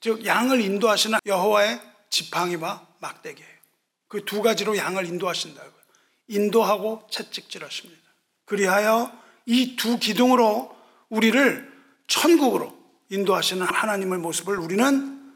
즉 0.00 0.24
양을 0.24 0.60
인도하시는 0.60 1.18
여호와의 1.26 1.80
지팡이와 2.10 2.86
막대기예요. 3.00 3.58
그 4.06 4.24
두 4.24 4.40
가지로 4.40 4.76
양을 4.76 5.06
인도하신다고요. 5.06 5.82
인도하고 6.28 7.08
채찍질하십니다. 7.10 8.02
그리하여 8.44 9.10
이 9.46 9.74
두 9.74 9.98
기둥으로 9.98 10.76
우리를 11.08 11.72
천국으로 12.06 12.78
인도하시는 13.10 13.66
하나님의 13.66 14.20
모습을 14.20 14.60
우리는 14.60 15.34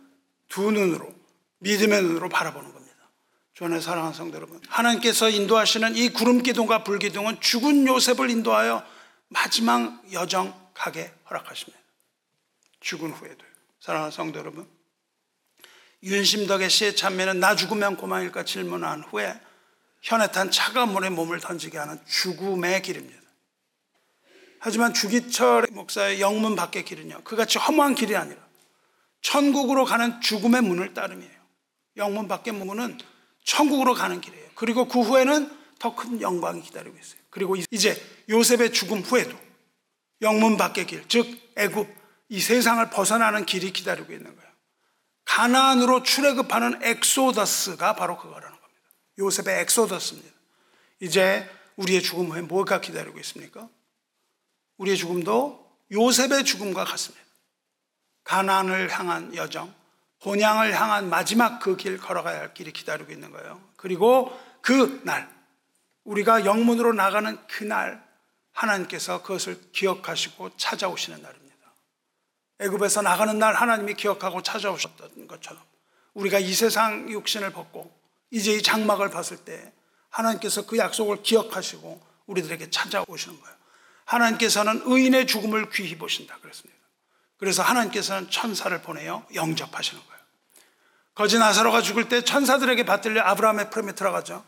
두 0.48 0.70
눈으로 0.70 1.21
믿음의 1.62 2.02
눈으로 2.02 2.28
바라보는 2.28 2.72
겁니다. 2.72 2.82
주안의 3.54 3.80
사랑하는 3.80 4.14
성도 4.14 4.36
여러분, 4.36 4.60
하나님께서 4.68 5.28
인도하시는 5.28 5.94
이 5.96 6.08
구름 6.08 6.42
기둥과 6.42 6.84
불 6.84 6.98
기둥은 6.98 7.40
죽은 7.40 7.86
요셉을 7.86 8.30
인도하여 8.30 8.84
마지막 9.28 10.02
여정 10.12 10.70
가게 10.74 11.12
허락하십니다. 11.28 11.78
죽은 12.80 13.10
후에도 13.12 13.44
사랑하는 13.80 14.10
성도 14.10 14.38
여러분, 14.38 14.68
윤심덕의 16.02 16.68
시의 16.68 16.96
참매는 16.96 17.38
나 17.38 17.54
죽으면 17.54 17.96
고망일까 17.96 18.44
질문한 18.44 19.04
후에 19.04 19.38
현에 20.00 20.26
탄 20.32 20.50
차가운 20.50 20.92
물에 20.92 21.10
몸을 21.10 21.38
던지게 21.38 21.78
하는 21.78 22.00
죽음의 22.06 22.82
길입니다. 22.82 23.22
하지만 24.58 24.94
주기철 24.94 25.66
목사의 25.70 26.20
영문 26.20 26.56
밖의 26.56 26.84
길은요, 26.84 27.22
그같이 27.22 27.58
허무한 27.58 27.94
길이 27.94 28.16
아니라 28.16 28.40
천국으로 29.20 29.84
가는 29.84 30.20
죽음의 30.20 30.62
문을 30.62 30.94
따름이에요. 30.94 31.41
영문 31.96 32.28
밖의 32.28 32.54
문은 32.54 32.98
천국으로 33.44 33.94
가는 33.94 34.20
길이에요. 34.20 34.50
그리고 34.54 34.86
그 34.86 35.00
후에는 35.00 35.62
더 35.78 35.96
큰 35.96 36.20
영광이 36.20 36.62
기다리고 36.62 36.96
있어요. 36.96 37.20
그리고 37.30 37.56
이제 37.70 38.00
요셉의 38.28 38.72
죽음 38.72 39.00
후에도 39.00 39.36
영문 40.20 40.56
밖의 40.56 40.86
길, 40.86 41.08
즉 41.08 41.26
애굽 41.56 41.88
이 42.28 42.40
세상을 42.40 42.88
벗어나는 42.90 43.44
길이 43.44 43.72
기다리고 43.72 44.12
있는 44.12 44.34
거예요. 44.36 44.52
가나안으로 45.24 46.02
출애굽하는 46.04 46.82
엑소더스가 46.82 47.96
바로 47.96 48.16
그거라는 48.16 48.60
겁니다. 48.60 48.80
요셉의 49.18 49.60
엑소더스입니다. 49.62 50.30
이제 51.00 51.50
우리의 51.76 52.02
죽음 52.02 52.30
후에 52.30 52.42
뭐가 52.42 52.80
기다리고 52.80 53.18
있습니까? 53.18 53.68
우리의 54.76 54.96
죽음도 54.96 55.68
요셉의 55.90 56.44
죽음과 56.44 56.84
같습니다. 56.84 57.24
가나안을 58.24 58.88
향한 58.96 59.34
여정, 59.34 59.74
본향을 60.22 60.74
향한 60.80 61.10
마지막 61.10 61.58
그 61.58 61.76
길 61.76 61.98
걸어가야 61.98 62.40
할 62.40 62.54
길이 62.54 62.72
기다리고 62.72 63.12
있는 63.12 63.30
거예요. 63.32 63.60
그리고 63.76 64.38
그 64.60 65.00
날, 65.04 65.28
우리가 66.04 66.44
영문으로 66.44 66.92
나가는 66.92 67.38
그날 67.48 68.02
하나님께서 68.52 69.22
그것을 69.22 69.60
기억하시고 69.72 70.56
찾아오시는 70.56 71.20
날입니다. 71.22 71.52
애굽에서 72.60 73.02
나가는 73.02 73.36
날 73.38 73.54
하나님이 73.54 73.94
기억하고 73.94 74.42
찾아오셨던 74.42 75.26
것처럼 75.26 75.60
우리가 76.14 76.38
이 76.38 76.52
세상 76.52 77.10
육신을 77.10 77.50
벗고 77.50 77.92
이제 78.30 78.52
이 78.52 78.62
장막을 78.62 79.10
봤을 79.10 79.38
때 79.38 79.72
하나님께서 80.10 80.66
그 80.66 80.78
약속을 80.78 81.22
기억하시고 81.22 82.00
우리들에게 82.26 82.70
찾아오시는 82.70 83.40
거예요. 83.40 83.56
하나님께서는 84.04 84.82
의인의 84.84 85.26
죽음을 85.26 85.70
귀히 85.70 85.96
보신다 85.96 86.38
그랬습니다. 86.38 86.80
그래서 87.38 87.62
하나님께서는 87.62 88.30
천사를 88.30 88.80
보내어 88.82 89.26
영접하시는 89.34 90.00
거예요. 90.00 90.11
거지 91.14 91.38
나사로가 91.38 91.82
죽을 91.82 92.08
때 92.08 92.22
천사들에게 92.24 92.84
받들려 92.84 93.22
아브라함의 93.22 93.70
들어가죠. 93.94 94.44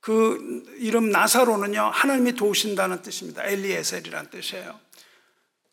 그 0.00 0.64
이름 0.78 1.10
나사로는요 1.10 1.90
하나님이 1.92 2.32
도우신다는 2.32 3.02
뜻입니다. 3.02 3.44
엘리에셀이라는 3.44 4.30
뜻이에요. 4.30 4.80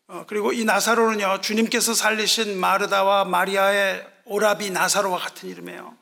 어, 0.08 0.24
그리고 0.26 0.52
이 0.52 0.64
나사로는요 0.64 1.40
주님께서 1.40 1.94
살리신 1.94 2.58
마르다와 2.58 3.24
마리아의 3.24 4.06
오라비 4.26 4.70
나사로와 4.70 5.18
같은 5.18 5.48
이름이에요. 5.48 5.96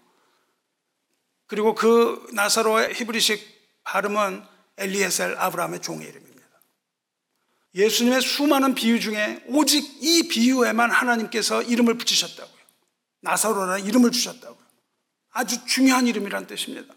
그리고 1.47 1.77
그 1.77 2.27
나사로의 2.33 2.95
히브리식 2.95 3.83
발음은 3.85 4.45
엘리에셀 4.79 5.37
아브라함의 5.39 5.81
종의 5.81 6.09
이름입니다. 6.09 6.37
예수님의 7.77 8.21
수많은 8.23 8.75
비유 8.75 8.99
중에 8.99 9.45
오직 9.47 9.85
이 10.03 10.27
비유에만 10.29 10.91
하나님께서 10.91 11.63
이름을 11.63 11.97
붙이셨다고요. 11.99 12.56
나사로라는 13.21 13.85
이름을 13.87 14.11
주셨다고요. 14.13 14.67
아주 15.31 15.65
중요한 15.67 16.07
이름이란 16.07 16.47
뜻입니다. 16.47 16.95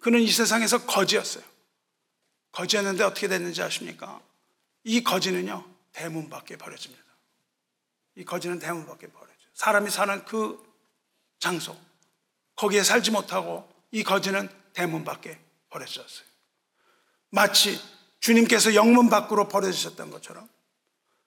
그는 0.00 0.20
이 0.20 0.30
세상에서 0.30 0.86
거지였어요. 0.86 1.44
거지였는데 2.52 3.04
어떻게 3.04 3.28
됐는지 3.28 3.62
아십니까? 3.62 4.20
이 4.84 5.02
거지는요, 5.02 5.64
대문 5.92 6.30
밖에 6.30 6.56
버려집니다. 6.56 7.04
이 8.16 8.24
거지는 8.24 8.58
대문 8.58 8.86
밖에 8.86 9.06
버려져요. 9.08 9.48
사람이 9.54 9.90
사는 9.90 10.24
그 10.24 10.64
장소, 11.38 11.76
거기에 12.56 12.82
살지 12.82 13.10
못하고 13.10 13.68
이 13.90 14.02
거지는 14.02 14.48
대문 14.72 15.04
밖에 15.04 15.38
버려졌어요. 15.70 16.26
마치 17.30 17.80
주님께서 18.20 18.74
영문 18.74 19.08
밖으로 19.10 19.48
버려주셨던 19.48 20.10
것처럼 20.10 20.48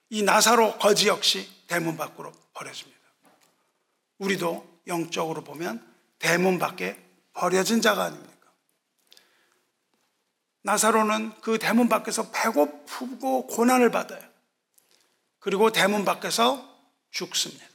이 0.09 0.23
나사로 0.23 0.77
거지 0.77 1.07
역시 1.07 1.49
대문 1.67 1.95
밖으로 1.97 2.33
버려집니다. 2.53 3.00
우리도 4.21 4.81
영적으로 4.87 5.43
보면 5.43 5.85
대문 6.19 6.59
밖에 6.59 6.97
버려진 7.33 7.81
자가 7.81 8.03
아닙니까? 8.05 8.31
나사로는 10.61 11.41
그 11.41 11.57
대문 11.57 11.89
밖에서 11.89 12.29
배고프고 12.31 13.47
고난을 13.47 13.89
받아요. 13.89 14.21
그리고 15.39 15.71
대문 15.71 16.05
밖에서 16.05 16.69
죽습니다. 17.09 17.65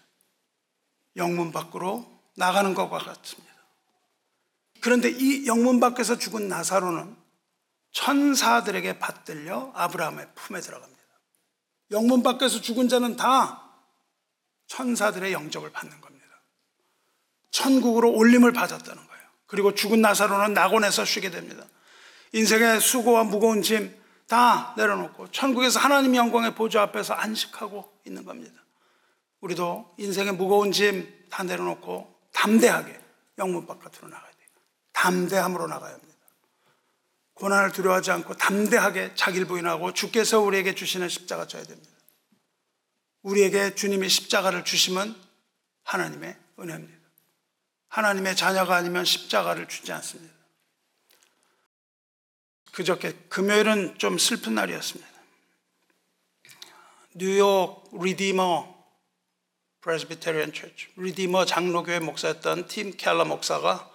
영문 1.17 1.51
밖으로 1.51 2.07
나가는 2.37 2.75
것과 2.75 2.99
같습니다. 2.99 3.53
그런데 4.81 5.11
이 5.11 5.47
영문 5.47 5.81
밖에서 5.81 6.17
죽은 6.17 6.47
나사로는 6.47 7.17
천사들에게 7.91 9.01
받들려 9.01 9.73
아브라함의 9.75 10.29
품에 10.37 10.61
들어갑니다. 10.61 11.03
영문 11.91 12.23
밖에서 12.23 12.61
죽은 12.61 12.89
자는 12.89 13.17
다 13.17 13.63
천사들의 14.69 15.33
영접을 15.33 15.73
받는 15.73 16.01
겁니다. 16.01 16.16
천국으로 17.57 18.13
올림을 18.13 18.53
받았다는 18.53 19.07
거예요. 19.07 19.23
그리고 19.47 19.75
죽은 19.75 20.01
나사로는 20.03 20.53
낙원에서 20.53 21.05
쉬게 21.05 21.31
됩니다. 21.31 21.65
인생의 22.33 22.81
수고와 22.81 23.25
무거운 23.25 23.63
짐 23.63 24.07
다 24.27 24.75
내려놓고 24.77 25.31
천국에서 25.31 25.79
하나님 25.79 26.17
영광의 26.17 26.57
보좌 26.57 26.83
앞에서 26.83 27.15
안식하고 27.15 28.01
있는 28.07 28.25
겁니다. 28.25 28.61
우리도 29.41 29.95
인생의 29.99 30.35
무거운 30.35 30.73
짐 30.73 31.15
다 31.31 31.43
내려놓고 31.45 32.13
담대하게 32.33 33.01
영문 33.39 33.67
바깥으로 33.67 34.09
나가야 34.09 34.31
돼요. 34.33 34.49
담대함으로 34.93 35.67
나가야 35.67 35.93
합니다. 35.93 36.17
고난을 37.35 37.73
두려워하지 37.73 38.11
않고 38.11 38.35
담대하게 38.35 39.15
자기를 39.15 39.47
부인하고 39.47 39.93
주께서 39.93 40.41
우리에게 40.41 40.75
주시는 40.75 41.09
십자가 41.09 41.47
져야 41.47 41.63
됩니다. 41.63 41.91
우리에게 43.23 43.75
주님이 43.75 44.09
십자가를 44.09 44.65
주시면 44.65 45.15
하나님의 45.85 46.37
은혜입니다. 46.59 46.96
하나님의 47.97 48.37
자녀가 48.37 48.77
아니면 48.77 49.07
십자가를 49.07 49.69
주지 49.69 49.91
않습니다. 49.91 50.35
그저께 52.73 53.13
금요일은 53.31 53.97
좀 53.97 54.19
슬픈 54.19 54.55
날이었습니다. 54.55 55.11
뉴욕 57.15 57.89
Redeemer 57.99 58.77
Presbyterian 59.81 60.53
Church 60.53 60.89
리디머 60.97 61.47
장로교회 61.47 62.01
목사였던 62.01 62.69
팀 62.69 62.95
켈러 62.95 63.25
목사가 63.25 63.91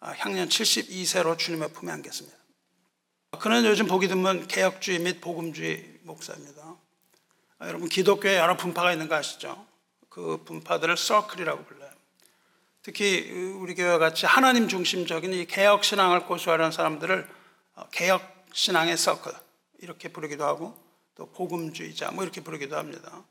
향년 0.00 0.48
72세로 0.48 1.36
주님의 1.36 1.74
품에 1.74 1.92
안겼습니다. 1.92 2.38
그는 3.38 3.66
요즘 3.66 3.86
보기 3.86 4.08
드문 4.08 4.46
개혁주의 4.46 4.98
및 4.98 5.20
복음주의 5.20 6.00
목사입니다. 6.04 6.76
아, 7.58 7.68
여러분 7.68 7.90
기독교에 7.90 8.38
여러 8.38 8.56
분파가 8.56 8.92
있는 8.92 9.08
거 9.08 9.16
아시죠? 9.16 9.66
그 10.08 10.42
분파들을 10.44 10.96
서클이라고 10.96 11.64
불러요. 11.66 11.81
특히 12.82 13.30
우리 13.58 13.74
교회 13.74 13.96
같이 13.98 14.26
하나님 14.26 14.66
중심적인 14.66 15.32
이 15.32 15.46
개혁 15.46 15.84
신앙을 15.84 16.26
고수하려는 16.26 16.72
사람들을 16.72 17.28
어, 17.76 17.88
개혁 17.92 18.22
신앙의 18.52 18.96
서클 18.96 19.32
이렇게 19.78 20.08
부르기도 20.08 20.44
하고 20.44 20.76
또 21.14 21.30
복음주의자 21.30 22.10
뭐 22.10 22.24
이렇게 22.24 22.40
부르기도 22.40 22.76
합니다. 22.76 23.24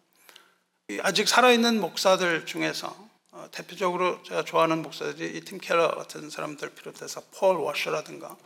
아직 1.02 1.28
살아있는 1.28 1.80
목사들 1.80 2.46
중에서 2.46 2.96
어, 3.32 3.48
대표적으로 3.52 4.24
제가 4.24 4.44
좋아하는 4.44 4.82
목사들이 4.82 5.42
팀 5.42 5.58
켈러 5.58 5.90
같은 5.96 6.30
사람들 6.30 6.74
비롯해서 6.76 7.22
폴 7.36 7.58
워셔라든가 7.58 8.38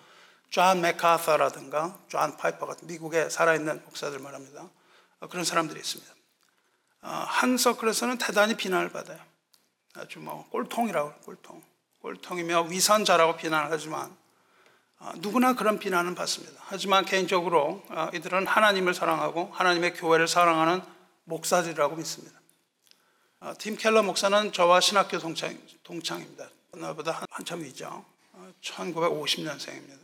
존 0.50 0.82
맥카서라든가 0.82 2.00
존 2.08 2.38
파이퍼 2.38 2.66
같은 2.66 2.88
미국에 2.88 3.30
살아있는 3.30 3.84
목사들 3.86 4.20
말합니다. 4.20 4.70
어, 5.20 5.28
그런 5.28 5.46
사람들이 5.46 5.80
있습니다. 5.80 6.14
어, 7.02 7.10
한 7.10 7.58
서클에서는 7.58 8.18
대단히 8.18 8.56
비난을 8.56 8.90
받아요. 8.90 9.20
아주 9.98 10.20
뭐 10.20 10.48
꼴통이라고 10.50 11.14
꼴통. 11.22 11.62
꼴통이며 12.02 12.64
위선자라고 12.64 13.38
비난을 13.38 13.72
하지만 13.72 14.16
어, 15.00 15.12
누구나 15.18 15.54
그런 15.54 15.80
비난은 15.80 16.16
받습니다. 16.16 16.62
하지만 16.66 17.06
개인적으로 17.06 17.84
이들은 18.14 18.48
하나님을 18.48 18.94
사랑하고 18.94 19.52
하나님의 19.54 19.94
교회를 19.94 20.28
사랑하는 20.28 20.82
목사들이라고 21.26 21.96
믿습니다. 21.96 22.40
팀 23.60 23.76
켈러 23.76 24.02
목사는 24.02 24.52
저와 24.52 24.80
신학교 24.80 25.20
동창, 25.20 25.58
동창입니다. 25.84 26.50
나보다 26.74 27.24
한참 27.30 27.62
위죠. 27.62 28.06
1950년생입니다. 28.62 30.00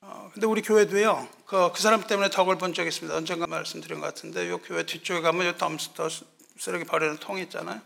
어, 0.00 0.30
근데 0.34 0.46
우리 0.46 0.62
교회도요, 0.62 1.28
그, 1.46 1.70
그 1.72 1.80
사람 1.80 2.04
때문에 2.04 2.30
덕을 2.30 2.58
본 2.58 2.74
적이 2.74 2.88
있습니다. 2.88 3.16
언젠가 3.16 3.46
말씀드린 3.46 4.00
것 4.00 4.06
같은데 4.06 4.46
이 4.46 4.50
교회 4.64 4.84
뒤쪽에 4.84 5.20
가면 5.20 5.54
이 5.54 5.58
덤스터 5.58 6.08
쓰레기 6.58 6.84
버리는 6.84 7.16
통이 7.18 7.42
있잖아요. 7.42 7.80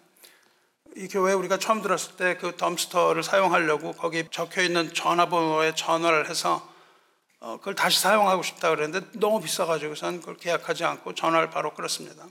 이 0.97 1.09
교회 1.09 1.35
우리가 1.35 1.59
처음 1.59 1.83
들었을 1.83 2.17
때 2.17 2.39
그 2.39 2.57
덤스터를 2.57 3.23
사용하려고 3.23 3.93
거기 3.93 4.25
적혀 4.31 4.63
있는 4.63 4.93
전화번호에 4.93 5.75
전화를 5.75 6.31
해서 6.31 6.67
어, 7.39 7.59
그걸 7.59 7.75
다시 7.75 8.01
사용하고 8.01 8.43
싶다 8.43 8.71
그랬는데 8.71 9.07
너무 9.19 9.41
비싸가지고선 9.41 10.21
그걸 10.21 10.37
계약하지 10.37 10.85
않고 10.85 11.15
전화를 11.15 11.51
바로 11.51 11.75
끊었습니다. 11.75 12.27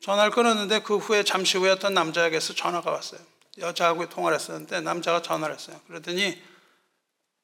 전화를 0.00 0.32
끊었는데 0.32 0.80
그 0.80 0.96
후에 0.96 1.24
잠시 1.24 1.58
후에 1.58 1.70
어떤 1.70 1.92
남자에게서 1.92 2.54
전화가 2.54 2.90
왔어요. 2.90 3.20
여자하고 3.58 4.08
통화를 4.08 4.38
했었는데 4.38 4.80
남자가 4.80 5.20
전화를 5.20 5.54
했어요. 5.54 5.78
그랬더니 5.86 6.42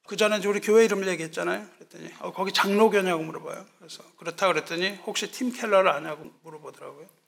그 0.07 0.17
전에 0.17 0.45
우리 0.45 0.59
교회 0.59 0.85
이름을 0.85 1.07
얘기했잖아요. 1.07 1.67
그랬더니 1.77 2.11
어, 2.19 2.33
거기 2.33 2.51
장로교냐고 2.51 3.23
물어봐요. 3.23 3.63
그래서 3.77 4.03
그렇다 4.17 4.47
그랬더니 4.47 4.99
혹시 5.05 5.31
팀 5.31 5.51
켈러를 5.51 5.91
아냐고 5.91 6.31
물어보더라고요. 6.41 7.20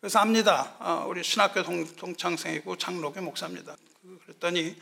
그래서 0.00 0.18
압니다. 0.18 0.74
어, 0.78 1.04
우리 1.08 1.22
신학교 1.22 1.62
동, 1.62 1.84
동창생이고 1.96 2.76
장로교 2.76 3.20
목사입니다. 3.20 3.76
그랬더니 4.24 4.74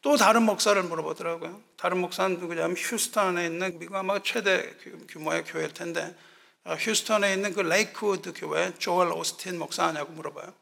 또 0.00 0.16
다른 0.16 0.44
목사를 0.44 0.82
물어보더라고요. 0.82 1.60
다른 1.76 1.98
목사는 1.98 2.38
누구냐면 2.38 2.74
휴스턴에 2.76 3.46
있는 3.46 3.78
미국 3.78 3.94
아마 3.96 4.18
최대 4.22 4.74
규모의 5.08 5.44
교회일 5.44 5.74
텐데 5.74 6.16
어, 6.64 6.74
휴스턴에 6.74 7.34
있는 7.34 7.52
그 7.52 7.60
레이크우드 7.60 8.32
교회 8.34 8.72
조엘 8.78 9.12
오스틴 9.12 9.58
목사 9.58 9.84
아냐고 9.84 10.12
물어봐요. 10.12 10.52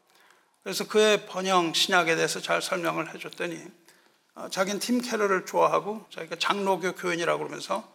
그래서 0.63 0.87
그의 0.87 1.25
번영 1.25 1.73
신학에 1.73 2.15
대해서 2.15 2.41
잘 2.41 2.61
설명을 2.61 3.13
해줬더니 3.15 3.63
어, 4.35 4.49
자기는 4.49 4.79
팀 4.81 5.01
캐러를 5.01 5.45
좋아하고 5.45 6.05
자기가 6.09 6.35
장로교 6.35 6.95
교인이라고 6.95 7.39
그러면서 7.39 7.89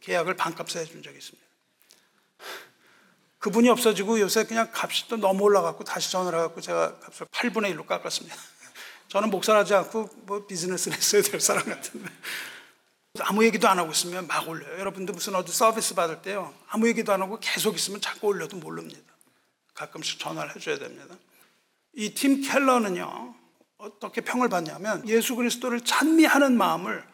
계약을 0.00 0.34
반값에 0.34 0.80
해준 0.80 1.02
적이 1.02 1.18
있습니다. 1.18 1.43
그분이 3.44 3.68
없어지고 3.68 4.20
요새 4.20 4.44
그냥 4.44 4.70
값이 4.72 5.06
또 5.06 5.18
너무 5.18 5.44
올라갔고 5.44 5.84
다시 5.84 6.10
전화를 6.10 6.38
해갖고 6.38 6.62
제가 6.62 6.98
값을 7.00 7.26
8분의 7.26 7.76
1로 7.76 7.86
깎았습니다. 7.86 8.34
저는 9.08 9.28
목사하지 9.28 9.74
않고 9.74 10.08
뭐 10.22 10.46
비즈니스를 10.46 10.96
했어야 10.96 11.20
될 11.20 11.42
사람 11.42 11.66
같은데 11.66 12.08
아무 13.20 13.44
얘기도 13.44 13.68
안 13.68 13.78
하고 13.78 13.92
있으면 13.92 14.26
막 14.26 14.48
올려요. 14.48 14.78
여러분도 14.78 15.12
무슨 15.12 15.34
어디 15.34 15.52
서비스 15.52 15.94
받을 15.94 16.22
때요. 16.22 16.54
아무 16.68 16.88
얘기도 16.88 17.12
안 17.12 17.20
하고 17.20 17.38
계속 17.38 17.74
있으면 17.74 18.00
자꾸 18.00 18.28
올려도 18.28 18.56
모릅니다. 18.56 19.14
가끔씩 19.74 20.18
전화를 20.20 20.56
해줘야 20.56 20.78
됩니다. 20.78 21.14
이 21.92 22.14
팀 22.14 22.40
켈러는요. 22.40 23.34
어떻게 23.76 24.22
평을 24.22 24.48
받냐면 24.48 25.06
예수 25.06 25.36
그리스도를 25.36 25.82
찬미하는 25.82 26.56
마음을 26.56 27.06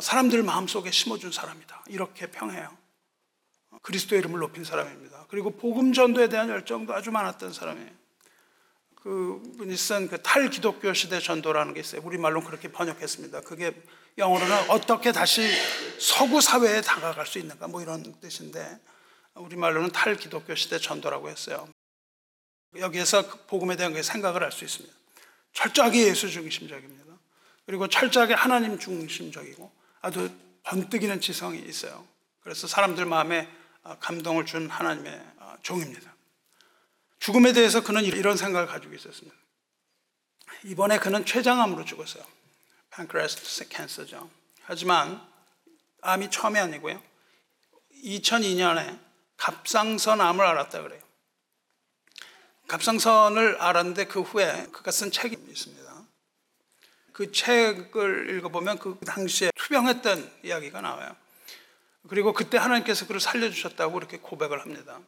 사람들 0.00 0.42
마음속에 0.42 0.90
심어준 0.90 1.30
사람이다. 1.30 1.84
이렇게 1.86 2.26
평해요. 2.26 2.76
그리스도의 3.82 4.18
이름을 4.18 4.40
높인 4.40 4.64
사람입니다. 4.64 5.17
그리고 5.28 5.50
복음 5.50 5.92
전도에 5.92 6.28
대한 6.28 6.48
열정도 6.48 6.94
아주 6.94 7.10
많았던 7.10 7.52
사람이에요. 7.52 7.90
그분이 8.96 9.76
쓴 9.76 10.08
그 10.08 10.20
탈기독교 10.20 10.92
시대 10.92 11.20
전도라는 11.20 11.72
게 11.74 11.80
있어요. 11.80 12.02
우리말로 12.04 12.42
그렇게 12.42 12.68
번역했습니다. 12.72 13.42
그게 13.42 13.72
영어로는 14.18 14.70
어떻게 14.70 15.12
다시 15.12 15.48
서구 15.98 16.40
사회에 16.40 16.80
다가갈 16.80 17.26
수 17.26 17.38
있는가 17.38 17.68
뭐 17.68 17.80
이런 17.80 18.02
뜻인데 18.20 18.80
우리말로는 19.34 19.90
탈기독교 19.90 20.54
시대 20.56 20.78
전도라고 20.78 21.28
했어요. 21.28 21.68
여기에서 22.76 23.30
그 23.30 23.46
복음에 23.46 23.76
대한 23.76 24.02
생각을 24.02 24.42
할 24.42 24.50
수 24.50 24.64
있습니다. 24.64 24.94
철저하게 25.52 26.08
예수 26.08 26.28
중심적입니다. 26.28 27.04
그리고 27.66 27.88
철저하게 27.88 28.34
하나님 28.34 28.78
중심적이고 28.78 29.70
아주 30.00 30.30
번뜩이는 30.64 31.20
지성이 31.20 31.60
있어요. 31.60 32.06
그래서 32.40 32.66
사람들 32.66 33.04
마음에 33.04 33.48
감동을 34.00 34.46
준 34.46 34.68
하나님의 34.68 35.24
종입니다. 35.62 36.14
죽음에 37.18 37.52
대해서 37.52 37.82
그는 37.82 38.04
이런 38.04 38.36
생각을 38.36 38.66
가지고 38.66 38.94
있었습니다. 38.94 39.36
이번에 40.64 40.98
그는 40.98 41.24
췌장암으로 41.24 41.84
죽었어요. 41.84 42.24
pancreatic 42.94 43.68
cancer죠. 43.70 44.30
하지만 44.62 45.20
암이 46.02 46.30
처음이 46.30 46.58
아니고요. 46.58 47.02
2002년에 48.04 48.98
갑상선 49.36 50.20
암을 50.20 50.44
알았다 50.44 50.82
그래요. 50.82 51.00
갑상선을 52.68 53.60
알았는데 53.60 54.06
그 54.06 54.20
후에 54.20 54.66
그가 54.72 54.90
쓴 54.90 55.10
책이 55.10 55.36
있습니다. 55.48 55.88
그 57.12 57.32
책을 57.32 58.36
읽어보면 58.36 58.78
그 58.78 58.98
당시에 59.04 59.50
투병했던 59.56 60.40
이야기가 60.44 60.80
나와요. 60.80 61.16
그리고 62.08 62.32
그때 62.32 62.58
하나님께서 62.58 63.06
그를 63.06 63.20
살려주셨다고 63.20 63.92
그렇게 63.92 64.18
고백을 64.18 64.60
합니다. 64.60 65.00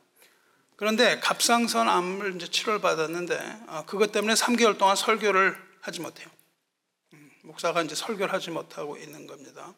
그런데 0.77 1.19
갑상선 1.21 1.89
암을 1.89 2.37
이제 2.37 2.47
치료를 2.47 2.81
받았는데 2.81 3.63
어, 3.67 3.85
그것 3.87 4.13
때문에 4.13 4.35
3개월 4.35 4.79
동안 4.79 4.97
설교를 4.97 5.57
하지 5.81 6.01
못해요. 6.01 6.29
음, 7.13 7.31
목사가 7.43 7.83
이제 7.83 7.95
설교를 7.95 8.33
하지 8.33 8.51
못하고 8.51 8.97
있는 8.97 9.27
겁니다. 9.27 9.75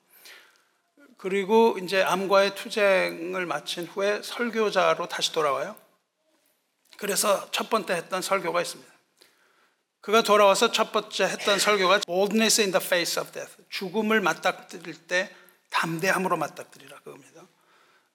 그리고 1.16 1.79
이제 1.81 2.03
암과의 2.03 2.57
투쟁을 2.57 3.47
마친 3.47 3.87
후에 3.87 4.23
설교자로 4.23 5.09
다시 5.09 5.33
돌아와요. 5.33 5.77
그래서 6.97 7.51
첫 7.53 7.70
번째 7.70 7.95
했던 7.95 8.23
설교가 8.23 8.61
있습니다. 8.61 8.93
그가 10.01 10.23
돌아와서 10.23 10.73
첫 10.73 10.91
번째 10.91 11.25
했던 11.25 11.61
설교가 11.61 12.01
boldness 12.07 12.61
in 12.61 12.73
the 12.73 12.85
face 12.85 13.20
of 13.20 13.33
death. 13.33 13.57
죽음을 13.70 14.20
맞닥뜨릴 14.20 15.07
때 15.07 15.35
담대함으로 15.73 16.37
맞닥뜨리라 16.37 16.99
그겁니다. 16.99 17.43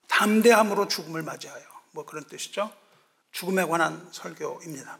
담대함으로 0.08 0.88
죽음을 0.88 1.22
맞이하여. 1.22 1.62
뭐 1.92 2.06
그런 2.06 2.24
뜻이죠. 2.24 2.72
죽음에 3.32 3.64
관한 3.64 4.08
설교입니다. 4.12 4.98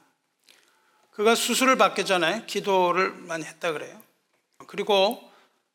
그가 1.13 1.35
수술을 1.35 1.77
받기 1.77 2.05
전에 2.05 2.45
기도를 2.47 3.11
많이 3.13 3.45
했다 3.45 3.73
그래요. 3.73 4.01
그리고 4.67 5.29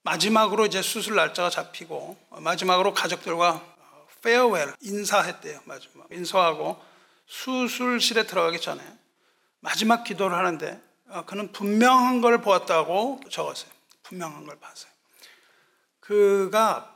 마지막으로 0.03 0.65
이제 0.65 0.81
수술 0.81 1.15
날짜가 1.15 1.49
잡히고 1.49 2.17
마지막으로 2.41 2.93
가족들과 2.93 3.65
페어웰 4.21 4.73
인사했대요. 4.81 5.61
마지막 5.65 6.07
인사하고 6.11 6.81
수술실에 7.25 8.25
들어가기 8.25 8.61
전에 8.61 8.81
마지막 9.59 10.03
기도를 10.03 10.37
하는데 10.37 10.81
그는 11.25 11.51
분명한 11.51 12.21
걸 12.21 12.41
보았다고 12.41 13.21
적었어요. 13.29 13.71
분명한 14.03 14.45
걸 14.45 14.59
봤어요. 14.59 14.92
그가 16.03 16.93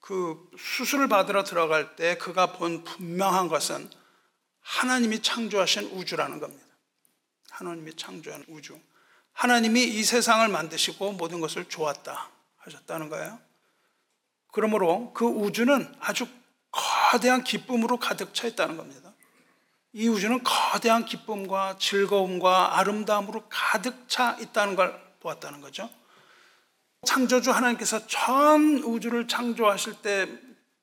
그 0.00 0.50
수술을 0.58 1.08
받으러 1.08 1.44
들어갈 1.44 1.94
때 1.94 2.18
그가 2.18 2.52
본 2.52 2.82
분명한 2.82 3.46
것은 3.46 3.88
하나님이 4.60 5.22
창조하신 5.22 5.90
우주라는 5.92 6.40
겁니다. 6.40 6.66
하나님이 7.50 7.94
창조한 7.94 8.44
우주. 8.48 8.80
하나님이 9.32 9.84
이 9.84 10.02
세상을 10.02 10.46
만드시고 10.48 11.12
모든 11.12 11.40
것을 11.40 11.68
좋았다 11.68 12.30
하셨다는 12.56 13.10
거예요. 13.10 13.38
그러므로 14.50 15.12
그 15.12 15.24
우주는 15.24 15.94
아주 16.00 16.26
거대한 16.72 17.44
기쁨으로 17.44 17.98
가득 17.98 18.34
차 18.34 18.48
있다는 18.48 18.76
겁니다. 18.76 19.12
이 19.92 20.08
우주는 20.08 20.42
거대한 20.42 21.04
기쁨과 21.04 21.76
즐거움과 21.78 22.78
아름다움으로 22.78 23.44
가득 23.48 24.08
차 24.08 24.36
있다는 24.40 24.74
걸 24.74 25.00
보았다는 25.20 25.60
거죠. 25.60 25.88
창조주 27.04 27.50
하나님께서 27.50 28.06
전 28.06 28.78
우주를 28.78 29.26
창조하실 29.26 30.02
때 30.02 30.28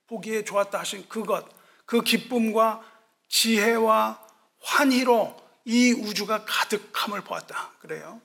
보기에 0.08 0.44
좋았다 0.44 0.80
하신 0.80 1.08
그것, 1.08 1.46
그 1.86 2.02
기쁨과 2.02 2.84
지혜와 3.30 4.28
환희로 4.62 5.38
이 5.66 5.92
우주가 5.94 6.44
가득함을 6.46 7.22
보았다. 7.22 7.72
그래요. 7.80 8.22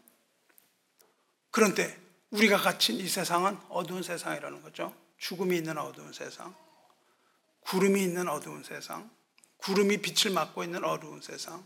그런데 1.51 2.01
우리가 2.31 2.57
갇힌 2.57 2.97
이 2.97 3.07
세상은 3.07 3.57
어두운 3.69 4.03
세상이라는 4.03 4.63
거죠. 4.63 4.93
죽음이 5.19 5.57
있는 5.57 5.79
어두운 5.79 6.13
세상, 6.13 6.55
구름이 7.61 8.03
있는 8.03 8.29
어두운 8.29 8.65
세상, 8.65 9.09
구름이 9.59 9.99
빛을 9.99 10.35
맞고 10.35 10.65
있는 10.65 10.85
어두운 10.85 11.21
세상. 11.23 11.65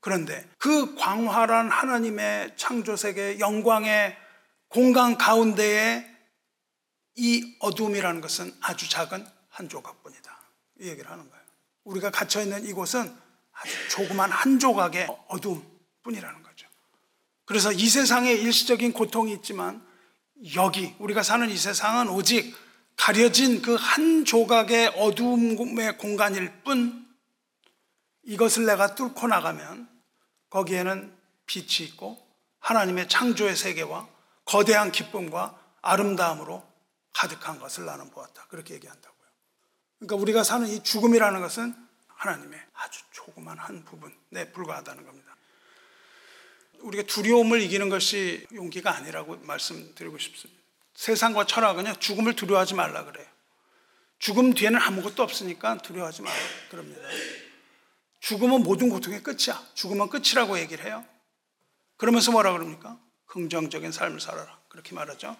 그런데 0.00 0.48
그 0.58 0.94
광활한 0.94 1.70
하나님의 1.70 2.56
창조 2.56 2.96
세계 2.96 3.40
영광의 3.40 4.16
공간 4.68 5.16
가운데에 5.16 6.06
이 7.16 7.56
어둠이라는 7.60 8.20
것은 8.20 8.54
아주 8.60 8.88
작은 8.88 9.26
한 9.48 9.68
조각뿐이다. 9.68 10.38
이 10.80 10.88
얘기를 10.88 11.10
하는 11.10 11.28
거예요. 11.28 11.44
우리가 11.84 12.10
갇혀 12.10 12.42
있는 12.42 12.64
이곳은 12.66 13.12
아주 13.52 13.88
조그만 13.88 14.30
한 14.30 14.58
조각의 14.58 15.08
어둠뿐이라는 15.28 16.42
거죠. 16.42 16.68
그래서 17.44 17.72
이 17.72 17.88
세상에 17.88 18.32
일시적인 18.32 18.92
고통이 18.92 19.32
있지만 19.34 19.84
여기 20.54 20.94
우리가 20.98 21.22
사는 21.22 21.48
이 21.50 21.56
세상은 21.56 22.08
오직 22.08 22.54
가려진 22.96 23.62
그 23.62 23.76
한 23.76 24.24
조각의 24.24 24.88
어둠의 24.96 25.96
공간일 25.98 26.52
뿐 26.62 27.06
이것을 28.24 28.66
내가 28.66 28.94
뚫고 28.94 29.26
나가면 29.26 29.88
거기에는 30.50 31.12
빛이 31.46 31.88
있고 31.88 32.18
하나님의 32.60 33.08
창조의 33.08 33.56
세계와 33.56 34.06
거대한 34.48 34.90
기쁨과 34.90 35.58
아름다움으로 35.82 36.66
가득한 37.12 37.58
것을 37.58 37.84
나는 37.84 38.10
보았다. 38.10 38.46
그렇게 38.48 38.74
얘기한다고요. 38.74 39.28
그러니까 39.98 40.16
우리가 40.16 40.42
사는 40.42 40.66
이 40.66 40.82
죽음이라는 40.82 41.40
것은 41.40 41.74
하나님의 42.08 42.60
아주 42.74 43.00
조그만 43.10 43.58
한 43.58 43.84
부분에 43.84 44.52
불과하다는 44.52 45.04
겁니다. 45.04 45.36
우리가 46.80 47.04
두려움을 47.04 47.60
이기는 47.60 47.88
것이 47.88 48.46
용기가 48.54 48.94
아니라고 48.94 49.36
말씀드리고 49.42 50.16
싶습니다. 50.18 50.62
세상과 50.94 51.44
철학은요, 51.44 51.94
죽음을 51.94 52.34
두려워하지 52.34 52.74
말라 52.74 53.04
그래요. 53.04 53.26
죽음 54.18 54.54
뒤에는 54.54 54.80
아무것도 54.80 55.22
없으니까 55.22 55.78
두려워하지 55.78 56.22
말라 56.22 56.36
그럽니다. 56.70 57.02
죽음은 58.20 58.62
모든 58.62 58.88
고통의 58.88 59.22
끝이야. 59.22 59.62
죽음은 59.74 60.08
끝이라고 60.08 60.58
얘기를 60.58 60.84
해요. 60.86 61.04
그러면서 61.96 62.32
뭐라 62.32 62.52
그럽니까? 62.52 62.98
긍정적인 63.28 63.92
삶을 63.92 64.20
살아라. 64.20 64.58
그렇게 64.68 64.94
말하죠. 64.94 65.36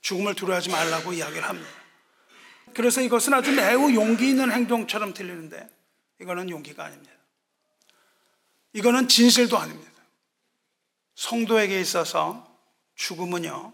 죽음을 0.00 0.34
두려워하지 0.34 0.70
말라고 0.70 1.12
이야기를 1.12 1.42
합니다. 1.42 1.70
그래서 2.74 3.00
이것은 3.00 3.34
아주 3.34 3.52
매우 3.52 3.92
용기 3.94 4.30
있는 4.30 4.52
행동처럼 4.52 5.14
들리는데 5.14 5.68
이거는 6.20 6.50
용기가 6.50 6.84
아닙니다. 6.84 7.12
이거는 8.72 9.08
진실도 9.08 9.58
아닙니다. 9.58 9.90
성도에게 11.14 11.80
있어서 11.80 12.46
죽음은요, 12.96 13.72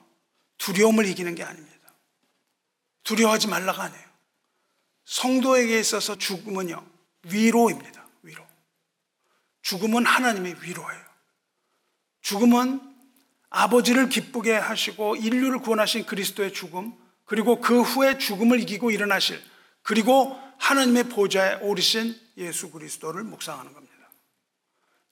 두려움을 0.59 1.07
이기는 1.07 1.35
게 1.35 1.43
아닙니다. 1.43 1.93
두려워하지 3.03 3.49
말라가 3.49 3.85
아니에요. 3.85 4.05
성도에게 5.05 5.81
있어서 5.81 6.17
죽음은요, 6.17 6.85
위로입니다. 7.25 8.07
위로. 8.23 8.47
죽음은 9.63 10.07
하나님의 10.07 10.63
위로예요. 10.63 11.05
죽음은 12.21 12.90
아버지를 13.51 14.09
기쁘게 14.09 14.55
하시고 14.57 15.17
인류를 15.17 15.59
구원하신 15.59 16.07
그리스도의 16.07 16.53
죽음, 16.53 16.93
그리고 17.25 17.61
그 17.61 17.83
후에 17.83 18.19
죽음을 18.19 18.61
이기고 18.61 18.91
일어나실, 18.91 19.41
그리고 19.83 20.37
하나님의 20.59 21.05
보좌에 21.05 21.57
오르신 21.57 22.19
예수 22.39 22.71
그리스도를 22.71 23.25
묵상하는 23.25 23.73
겁니다. 23.73 23.95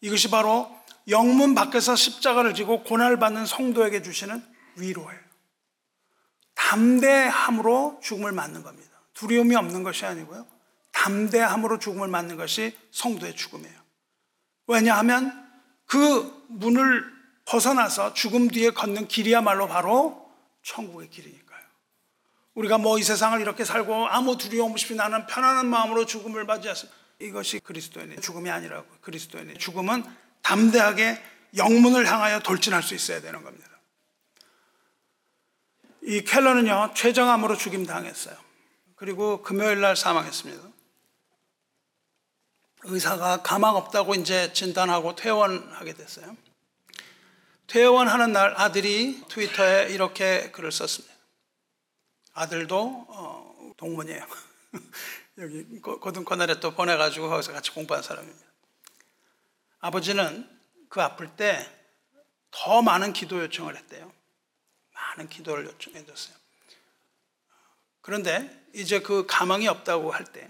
이것이 0.01 0.31
바로 0.31 0.71
영문 1.09 1.55
밖에서 1.55 1.97
십자가를 1.97 2.55
지고 2.55 2.83
고난을 2.85 3.19
받는 3.19 3.47
성도에게 3.47 4.03
주시는 4.03 4.43
위로예요. 4.77 5.21
담대함으로 6.55 8.01
죽음을 8.03 8.33
맞는 8.33 8.63
겁니다. 8.63 8.91
두려움이 9.15 9.57
없는 9.57 9.83
것이 9.83 10.05
아니고요. 10.05 10.47
담대함으로 10.93 11.79
죽음을 11.79 12.09
맞는 12.09 12.37
것이 12.37 12.77
성도의 12.91 13.35
죽음이에요. 13.37 13.79
왜냐하면 14.67 15.49
그 15.87 16.45
문을 16.49 17.18
벗어나서 17.49 18.13
죽음 18.13 18.49
뒤에 18.49 18.71
걷는 18.71 19.09
길이야말로 19.09 19.69
바로 19.69 20.31
천국의 20.63 21.09
길이니까요. 21.09 21.59
우리가 22.55 22.77
뭐 22.77 22.99
이 22.99 23.03
세상을 23.03 23.41
이렇게 23.41 23.65
살고 23.65 24.07
아무 24.09 24.37
두려움 24.37 24.73
없이 24.73 24.95
나는 24.95 25.27
편안한 25.27 25.67
마음으로 25.67 26.05
죽음을 26.05 26.45
맞이했습니다. 26.45 26.99
이것이 27.21 27.61
그리스도인의 27.61 28.21
죽음이 28.21 28.51
아니라고. 28.51 28.87
그리스도인의 29.01 29.59
죽음은 29.59 30.05
담대하게 30.43 31.23
영문을 31.57 32.07
향하여 32.07 32.41
돌진할 32.41 32.83
수 32.83 32.95
있어야 32.95 33.23
되는 33.23 33.43
겁니다. 33.43 33.67
이 36.03 36.23
켈러는요, 36.23 36.93
최정암으로 36.95 37.57
죽임 37.57 37.87
당했어요. 37.87 38.37
그리고 38.95 39.43
금요일 39.43 39.81
날 39.81 39.97
사망했습니다. 39.97 40.63
의사가 42.85 43.43
가망 43.43 43.77
없다고 43.77 44.15
이제 44.17 44.53
진단하고 44.53 45.15
퇴원하게 45.15 45.95
됐어요. 45.95 46.37
퇴원하는 47.69 48.33
날 48.33 48.55
아들이 48.57 49.23
트위터에 49.29 49.91
이렇게 49.91 50.51
글을 50.51 50.73
썼습니다. 50.73 51.15
아들도 52.33 53.07
어, 53.09 53.73
동문이에요. 53.77 54.27
여기 55.39 55.65
고등 55.81 56.25
코너에 56.25 56.59
또 56.61 56.75
보내가지고 56.75 57.29
거기서 57.29 57.53
같이 57.53 57.71
공부한 57.71 58.03
사람입니다. 58.03 58.47
아버지는 59.81 60.49
그 60.89 61.01
아플 61.01 61.37
때 61.37 61.79
더 62.51 62.83
많은 62.83 63.13
기도 63.13 63.41
요청을 63.41 63.77
했대요. 63.77 64.13
많은 64.93 65.29
기도를 65.29 65.67
요청해 65.67 66.05
줬어요. 66.05 66.35
그런데 68.01 68.67
이제 68.75 69.01
그 69.01 69.27
가망이 69.27 69.69
없다고 69.69 70.11
할 70.11 70.25
때, 70.25 70.49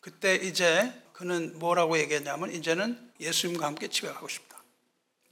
그때 0.00 0.34
이제 0.34 0.92
그는 1.12 1.58
뭐라고 1.58 1.98
얘기했냐면, 1.98 2.52
이제는 2.52 3.12
예수님과 3.20 3.66
함께 3.66 3.88
집에 3.88 4.08
가고 4.08 4.28
싶다. 4.28 4.62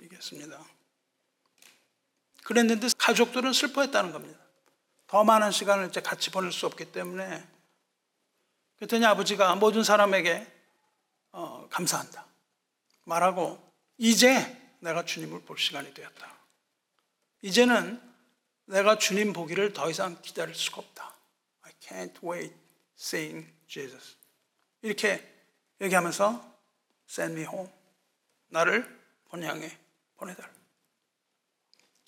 얘기했습니다. 0.01 0.64
그랬는데 2.49 2.88
가족들은 2.96 3.53
슬퍼했다는 3.53 4.11
겁니다. 4.11 4.40
더 5.07 5.22
많은 5.22 5.51
시간을 5.51 5.88
이제 5.88 6.01
같이 6.01 6.30
보낼 6.30 6.51
수 6.51 6.64
없기 6.64 6.92
때문에 6.92 7.46
그랬더니 8.76 9.05
아버지가 9.05 9.55
모든 9.57 9.84
사람에게 9.84 10.51
어, 11.32 11.68
감사한다. 11.70 12.24
말하고 13.05 13.62
이제 13.99 14.74
내가 14.80 15.05
주님을 15.05 15.42
볼 15.42 15.59
시간이 15.59 15.92
되었다. 15.92 16.38
이제는 17.42 18.01
내가 18.64 18.96
주님 18.96 19.34
보기를 19.34 19.74
더 19.74 19.90
이상 19.90 20.18
기다릴 20.22 20.55
수가 20.55 20.78
없다. 20.78 21.14
I 21.64 21.72
can't 21.82 22.14
wait 22.26 22.55
seeing 22.99 23.46
Jesus. 23.66 24.16
이렇게 24.80 25.22
얘기하면서 25.82 26.59
send 27.11 27.38
me 27.38 27.46
home. 27.46 27.70
나를 28.49 28.88
본향에 29.28 29.78
보내달라. 30.16 30.57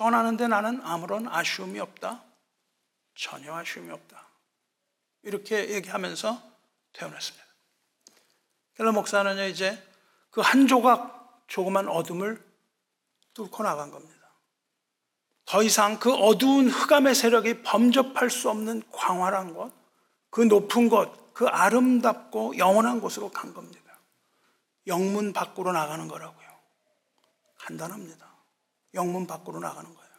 떠나는데 0.01 0.49
나는 0.49 0.81
아무런 0.83 1.29
아쉬움이 1.29 1.79
없다. 1.79 2.23
전혀 3.15 3.55
아쉬움이 3.55 3.93
없다. 3.93 4.29
이렇게 5.25 5.75
얘기하면서 5.75 6.43
태어났습니다. 6.95 7.45
켈러 8.79 8.93
목사는요, 8.93 9.45
이제 9.45 9.87
그 10.31 10.41
한 10.41 10.67
조각 10.67 11.45
조그만 11.49 11.87
어둠을 11.87 12.43
뚫고 13.35 13.63
나간 13.63 13.91
겁니다. 13.91 14.17
더 15.45 15.63
이상 15.63 15.99
그 15.99 16.15
어두운 16.15 16.71
흑암의 16.71 17.15
세력이 17.15 17.63
범접할 17.63 18.31
수 18.31 18.49
없는 18.49 18.83
광활한 18.91 19.53
곳, 19.53 19.71
그 20.31 20.41
높은 20.41 20.89
곳, 20.89 21.35
그 21.35 21.47
아름답고 21.47 22.57
영원한 22.57 23.03
곳으로 23.03 23.31
간 23.31 23.53
겁니다. 23.53 23.99
영문 24.87 25.35
밖으로 25.35 25.73
나가는 25.73 26.09
거라고요. 26.09 26.49
간단합니다. 27.59 28.30
영문 28.95 29.27
밖으로 29.27 29.61
나가는 29.61 29.95
거예요. 29.95 30.11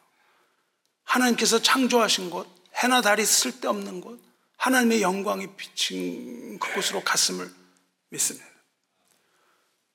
하나님께서 1.03 1.61
창조하신 1.61 2.29
곳, 2.29 2.47
해나 2.75 3.01
달이 3.01 3.25
쓸데없는 3.25 4.01
곳, 4.01 4.21
하나님의 4.57 5.01
영광이 5.01 5.55
비친 5.55 6.59
그곳으로 6.59 7.03
갔음을 7.03 7.51
믿습니다. 8.09 8.47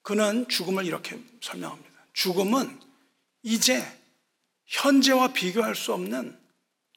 그는 0.03 0.47
죽음을 0.49 0.85
이렇게 0.85 1.21
설명합니다. 1.41 1.91
죽음은 2.13 2.81
이제 3.43 3.85
현재와 4.67 5.33
비교할 5.33 5.75
수 5.75 5.93
없는 5.93 6.39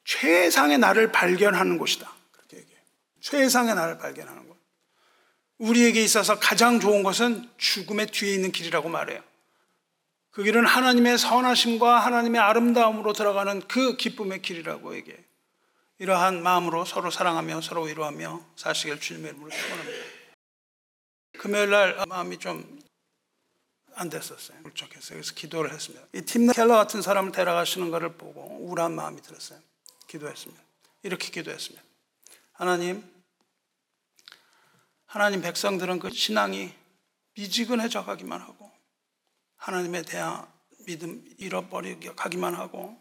최상의 0.04 0.78
나를 0.78 1.12
발견하는 1.12 1.78
곳이다. 1.78 2.12
그렇게 2.32 2.58
얘기해요. 2.58 2.82
최상의 3.20 3.74
나를 3.74 3.98
발견하는 3.98 4.48
곳. 4.48 4.56
우리에게 5.58 6.02
있어서 6.02 6.38
가장 6.38 6.80
좋은 6.80 7.02
것은 7.02 7.48
죽음의 7.58 8.08
뒤에 8.08 8.34
있는 8.34 8.50
길이라고 8.50 8.88
말해요. 8.88 9.22
그 10.30 10.42
길은 10.42 10.64
하나님의 10.64 11.18
선하심과 11.18 11.98
하나님의 12.00 12.40
아름다움으로 12.40 13.12
들어가는 13.12 13.62
그 13.68 13.96
기쁨의 13.96 14.42
길이라고 14.42 14.94
얘기해요. 14.96 15.20
이러한 15.98 16.42
마음으로 16.42 16.84
서로 16.84 17.10
사랑하며 17.10 17.60
서로 17.60 17.82
위로하며 17.82 18.44
사시길 18.56 19.00
주님의 19.00 19.32
이름으로 19.32 19.50
축원합니다. 19.50 20.04
금요일 21.38 21.70
날 21.70 22.04
마음이 22.06 22.38
좀 22.38 22.80
안 24.00 24.08
됐었어요. 24.08 24.58
울적했어요. 24.64 25.18
그래서 25.18 25.34
기도를 25.34 25.72
했습니다. 25.72 26.06
이팀 26.14 26.50
켈러 26.52 26.74
같은 26.76 27.02
사람을 27.02 27.32
데려가시는 27.32 27.90
것을 27.90 28.14
보고 28.14 28.40
우울한 28.60 28.94
마음이 28.94 29.20
들었어요. 29.20 29.60
기도했습니다. 30.06 30.62
이렇게 31.02 31.30
기도했습니다. 31.30 31.84
하나님, 32.52 33.04
하나님 35.04 35.42
백성들은 35.42 35.98
그 35.98 36.10
신앙이 36.10 36.72
미지근해져 37.34 38.04
가기만 38.04 38.40
하고 38.40 38.70
하나님에 39.60 40.02
대한 40.02 40.50
믿음 40.86 41.22
잃어버리게 41.36 42.14
가기만 42.14 42.54
하고 42.54 42.98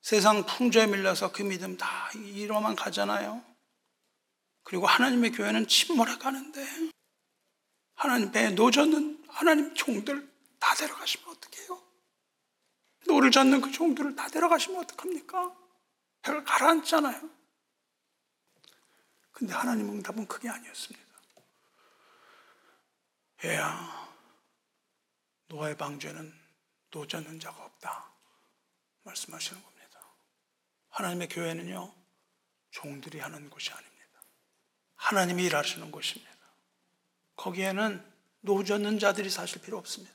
세상 0.00 0.44
풍조에 0.44 0.88
밀려서 0.88 1.30
그 1.32 1.42
믿음 1.42 1.76
다 1.76 2.10
잃어만 2.14 2.74
가잖아요. 2.74 3.42
그리고 4.64 4.86
하나님의 4.86 5.32
교회는 5.32 5.68
침몰해 5.68 6.18
가는데 6.18 6.66
하나님 7.94 8.32
배에 8.32 8.50
노젓는 8.50 9.24
하나님 9.28 9.74
종들 9.74 10.28
다 10.58 10.74
데려가시면 10.74 11.30
어떡해요? 11.30 11.82
노를 13.06 13.30
젓는 13.30 13.60
그 13.60 13.70
종들을 13.70 14.16
다 14.16 14.26
데려가시면 14.28 14.82
어떡합니까? 14.82 15.56
배가 16.22 16.42
가라앉잖아요. 16.42 17.30
근데 19.30 19.54
하나님 19.54 19.88
응답은 19.90 20.26
그게 20.26 20.48
아니었습니다. 20.48 21.06
얘야, 23.44 24.07
노아의 25.48 25.76
방주에는 25.76 26.32
노젓는 26.90 27.40
자가 27.40 27.64
없다. 27.64 28.10
말씀하시는 29.04 29.62
겁니다. 29.62 30.00
하나님의 30.90 31.28
교회는요, 31.28 31.92
종들이 32.70 33.18
하는 33.18 33.48
곳이 33.50 33.70
아닙니다. 33.70 33.98
하나님이 34.96 35.44
일하시는 35.44 35.90
곳입니다. 35.90 36.28
거기에는 37.36 38.04
노젓는 38.40 38.98
자들이 38.98 39.30
사실 39.30 39.60
필요 39.60 39.78
없습니다. 39.78 40.14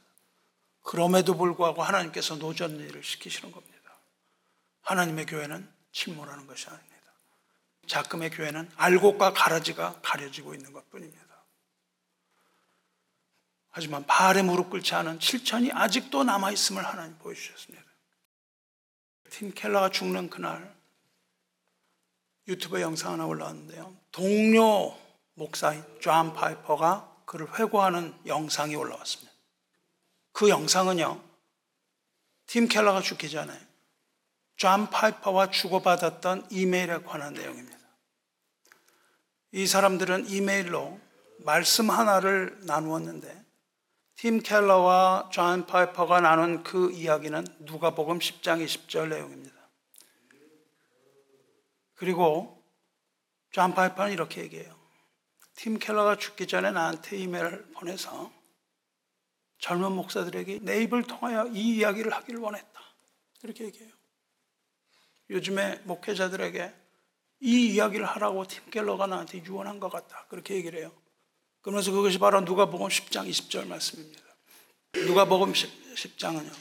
그럼에도 0.83 1.35
불구하고 1.35 1.81
하나님께서 1.81 2.35
노젓는 2.35 2.79
일을 2.89 3.03
시키시는 3.03 3.51
겁니다. 3.51 3.73
하나님의 4.81 5.25
교회는 5.25 5.71
침몰하는 5.91 6.45
것이 6.45 6.67
아닙니다. 6.67 6.93
작금의 7.87 8.31
교회는 8.31 8.69
알곡과 8.75 9.33
가라지가 9.33 10.01
가려지고 10.01 10.53
있는 10.53 10.73
것 10.73 10.89
뿐입니다. 10.89 11.22
하지만 13.75 14.05
바알에 14.05 14.43
무릎 14.43 14.69
꿇지 14.69 14.93
않은 14.93 15.19
칠천이 15.19 15.71
아직도 15.71 16.23
남아있음을 16.23 16.85
하나님 16.85 17.17
보여주셨습니다. 17.17 17.83
팀 19.31 19.51
켈러가 19.51 19.89
죽는 19.89 20.29
그날 20.29 20.75
유튜브 22.47 22.79
영상 22.81 23.13
하나 23.13 23.25
올라왔는데요. 23.25 23.97
동료 24.11 24.95
목사인 25.33 25.83
존 25.99 26.35
파이퍼가 26.35 27.23
그를 27.25 27.47
회고하는 27.57 28.13
영상이 28.27 28.75
올라왔습니다. 28.75 29.33
그 30.33 30.49
영상은요, 30.49 31.19
팀 32.45 32.67
켈러가 32.67 33.01
죽기 33.01 33.27
전에 33.31 33.51
존 34.55 34.87
파이퍼와 34.91 35.49
주고받았던 35.49 36.49
이메일에 36.51 36.99
관한 36.99 37.33
내용입니다. 37.33 37.79
이 39.51 39.65
사람들은 39.65 40.29
이메일로 40.29 40.99
말씀 41.39 41.89
하나를 41.89 42.59
나누었는데 42.65 43.42
팀 44.15 44.39
켈러와 44.39 45.29
존 45.31 45.65
파이퍼가 45.65 46.21
나눈 46.21 46.63
그 46.63 46.91
이야기는 46.91 47.45
누가복음 47.59 48.19
10장 48.19 48.63
20절 48.63 49.09
내용입니다. 49.09 49.55
그리고 51.95 52.63
존 53.51 53.73
파이퍼는 53.73 54.11
이렇게 54.11 54.41
얘기해요. 54.41 54.75
팀 55.55 55.77
켈러가 55.77 56.17
죽기 56.17 56.47
전에 56.47 56.71
나한테 56.71 57.17
이메일을 57.17 57.71
보내서 57.73 58.31
젊은 59.59 59.91
목사들에게 59.93 60.59
내 60.61 60.81
입을 60.83 61.03
통하여 61.03 61.47
이 61.47 61.77
이야기를 61.77 62.11
하기를 62.13 62.39
원했다. 62.39 62.81
이렇게 63.43 63.65
얘기해요. 63.65 63.91
요즘에 65.29 65.81
목회자들에게 65.85 66.73
이 67.41 67.73
이야기를 67.73 68.05
하라고 68.05 68.45
팀 68.45 68.69
켈러가 68.69 69.07
나한테 69.07 69.43
유언한 69.43 69.79
것 69.79 69.91
같다. 69.91 70.25
그렇게 70.29 70.55
얘기를 70.55 70.79
해요. 70.79 70.91
그러면서 71.63 71.91
그것이 71.91 72.19
바로 72.19 72.41
누가복음 72.41 72.89
10장 72.89 73.27
20절 73.27 73.67
말씀입니다. 73.67 74.21
누가복음 74.93 75.53
10 75.53 76.19
장은요. 76.19 76.51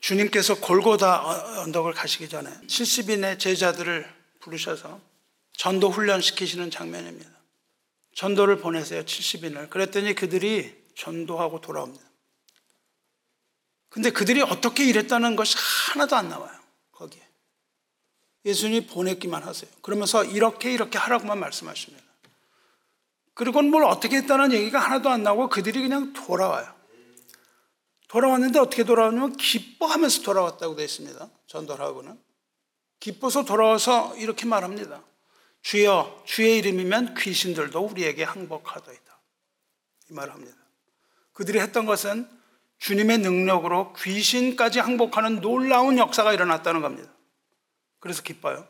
주님께서 0.00 0.60
골고다 0.60 1.62
언덕을 1.62 1.94
가시기 1.94 2.28
전에 2.28 2.50
70인의 2.50 3.40
제자들을 3.40 4.14
부르셔서 4.40 5.00
전도 5.54 5.90
훈련 5.90 6.20
시키시는 6.20 6.70
장면입니다. 6.70 7.30
전도를 8.14 8.58
보내세요. 8.58 9.02
70인을. 9.02 9.70
그랬더니 9.70 10.14
그들이 10.14 10.76
전도하고 10.94 11.62
돌아옵니다. 11.62 12.04
근데 13.88 14.10
그들이 14.10 14.42
어떻게 14.42 14.84
일했다는 14.84 15.34
것이 15.34 15.56
하나도 15.56 16.14
안 16.14 16.28
나와요. 16.28 16.58
거기에. 16.92 17.26
예수님이 18.44 18.86
보냈기만 18.86 19.42
하세요. 19.42 19.70
그러면서 19.80 20.24
이렇게 20.24 20.72
이렇게 20.72 20.98
하라고만 20.98 21.38
말씀하십니다. 21.38 22.05
그리고는 23.36 23.70
뭘 23.70 23.84
어떻게 23.84 24.16
했다는 24.16 24.52
얘기가 24.52 24.78
하나도 24.78 25.10
안 25.10 25.22
나오고 25.22 25.50
그들이 25.50 25.82
그냥 25.82 26.14
돌아와요. 26.14 26.74
돌아왔는데 28.08 28.58
어떻게 28.58 28.82
돌아왔냐면 28.82 29.36
기뻐하면서 29.36 30.22
돌아왔다고 30.22 30.74
되어 30.74 30.84
있습니다. 30.86 31.28
전도하고는. 31.46 32.18
기뻐서 32.98 33.44
돌아와서 33.44 34.16
이렇게 34.16 34.46
말합니다. 34.46 35.02
주여, 35.60 36.22
주의 36.24 36.56
이름이면 36.58 37.14
귀신들도 37.14 37.78
우리에게 37.78 38.24
항복하더이다. 38.24 39.20
이 40.10 40.14
말을 40.14 40.32
합니다. 40.32 40.56
그들이 41.34 41.60
했던 41.60 41.84
것은 41.84 42.26
주님의 42.78 43.18
능력으로 43.18 43.92
귀신까지 43.92 44.78
항복하는 44.78 45.42
놀라운 45.42 45.98
역사가 45.98 46.32
일어났다는 46.32 46.80
겁니다. 46.80 47.12
그래서 47.98 48.22
기뻐요. 48.22 48.66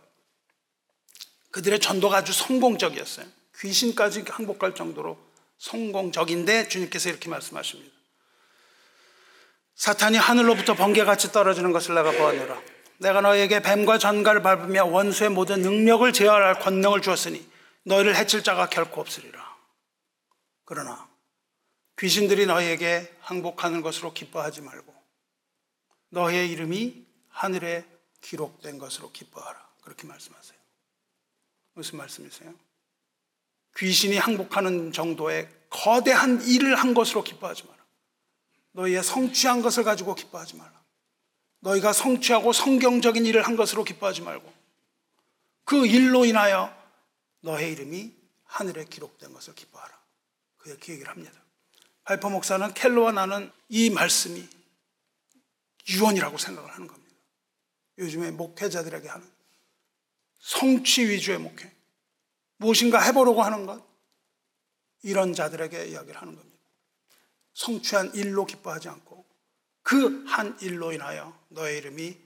그들의 1.53 1.79
전도가 1.79 2.17
아주 2.17 2.33
성공적이었어요. 2.33 3.36
귀신까지 3.61 4.25
항복할 4.29 4.75
정도로 4.75 5.19
성공적인데 5.59 6.69
주님께서 6.69 7.09
이렇게 7.09 7.29
말씀하십니다. 7.29 7.95
사탄이 9.75 10.17
하늘로부터 10.17 10.75
번개같이 10.75 11.33
떨어지는 11.33 11.73
것을 11.73 11.95
내가 11.95 12.11
보았노라. 12.11 12.63
내가 12.99 13.21
너에게 13.21 13.61
뱀과 13.61 13.99
전갈을 13.99 14.43
밟으며 14.43 14.87
원수의 14.87 15.31
모든 15.31 15.61
능력을 15.61 16.11
제어할 16.13 16.59
권능을 16.61 17.03
주었으니 17.03 17.47
너희를 17.85 18.17
해칠 18.17 18.43
자가 18.43 18.69
결코 18.69 19.01
없으리라. 19.01 19.57
그러나 20.65 21.09
귀신들이 21.99 22.47
너희에게 22.47 23.15
항복하는 23.21 23.83
것으로 23.83 24.13
기뻐하지 24.13 24.63
말고 24.63 24.95
너희의 26.09 26.51
이름이 26.51 27.07
하늘에 27.29 27.85
기록된 28.23 28.79
것으로 28.79 29.13
기뻐하라. 29.13 29.67
그렇게 29.83 30.07
말씀하세요. 30.07 30.59
무슨 31.75 31.99
말씀이세요? 31.99 32.55
귀신이 33.77 34.17
항복하는 34.17 34.93
정도의 34.93 35.49
거대한 35.69 36.43
일을 36.43 36.77
한 36.77 36.95
것으로 36.95 37.23
기뻐하지 37.23 37.65
마라. 37.65 37.77
너희의 38.73 39.03
성취한 39.03 39.63
것을 39.63 39.85
가지고 39.85 40.15
기뻐하지 40.15 40.57
말라. 40.57 40.73
너희가 41.61 41.93
성취하고 41.93 42.53
성경적인 42.53 43.25
일을 43.27 43.43
한 43.43 43.57
것으로 43.57 43.85
기뻐하지 43.85 44.23
말고 44.23 44.53
그 45.65 45.87
일로 45.87 46.25
인하여 46.25 46.75
너의 47.41 47.73
이름이 47.73 48.15
하늘에 48.45 48.85
기록된 48.85 49.33
것을 49.33 49.55
기뻐하라. 49.55 49.99
그렇게 50.59 50.93
얘기를 50.93 51.11
합니다. 51.11 51.33
발포 52.05 52.31
목사는 52.31 52.73
켈로와 52.75 53.13
나는 53.13 53.51
이 53.69 53.91
말씀이 53.91 54.49
유언이라고 55.89 56.39
생각을 56.39 56.73
하는 56.73 56.87
겁니다. 56.87 57.15
요즘에 57.99 58.31
목회자들에게 58.31 59.09
하는 59.09 59.29
성취 60.39 61.09
위주의 61.09 61.39
목회. 61.39 61.76
무엇인가 62.59 63.01
해보려고 63.01 63.43
하는 63.43 63.67
것. 63.67 63.85
이런 65.03 65.35
자들에게 65.35 65.87
이야기를 65.87 66.21
하는 66.21 66.35
겁니다. 66.35 66.57
성취한 67.55 68.15
일로 68.15 68.45
기뻐하지 68.45 68.89
않고 68.89 69.25
그 69.83 70.25
한 70.27 70.57
일로 70.61 70.93
인하여 70.93 71.37
너의 71.49 71.79
이름이 71.79 72.17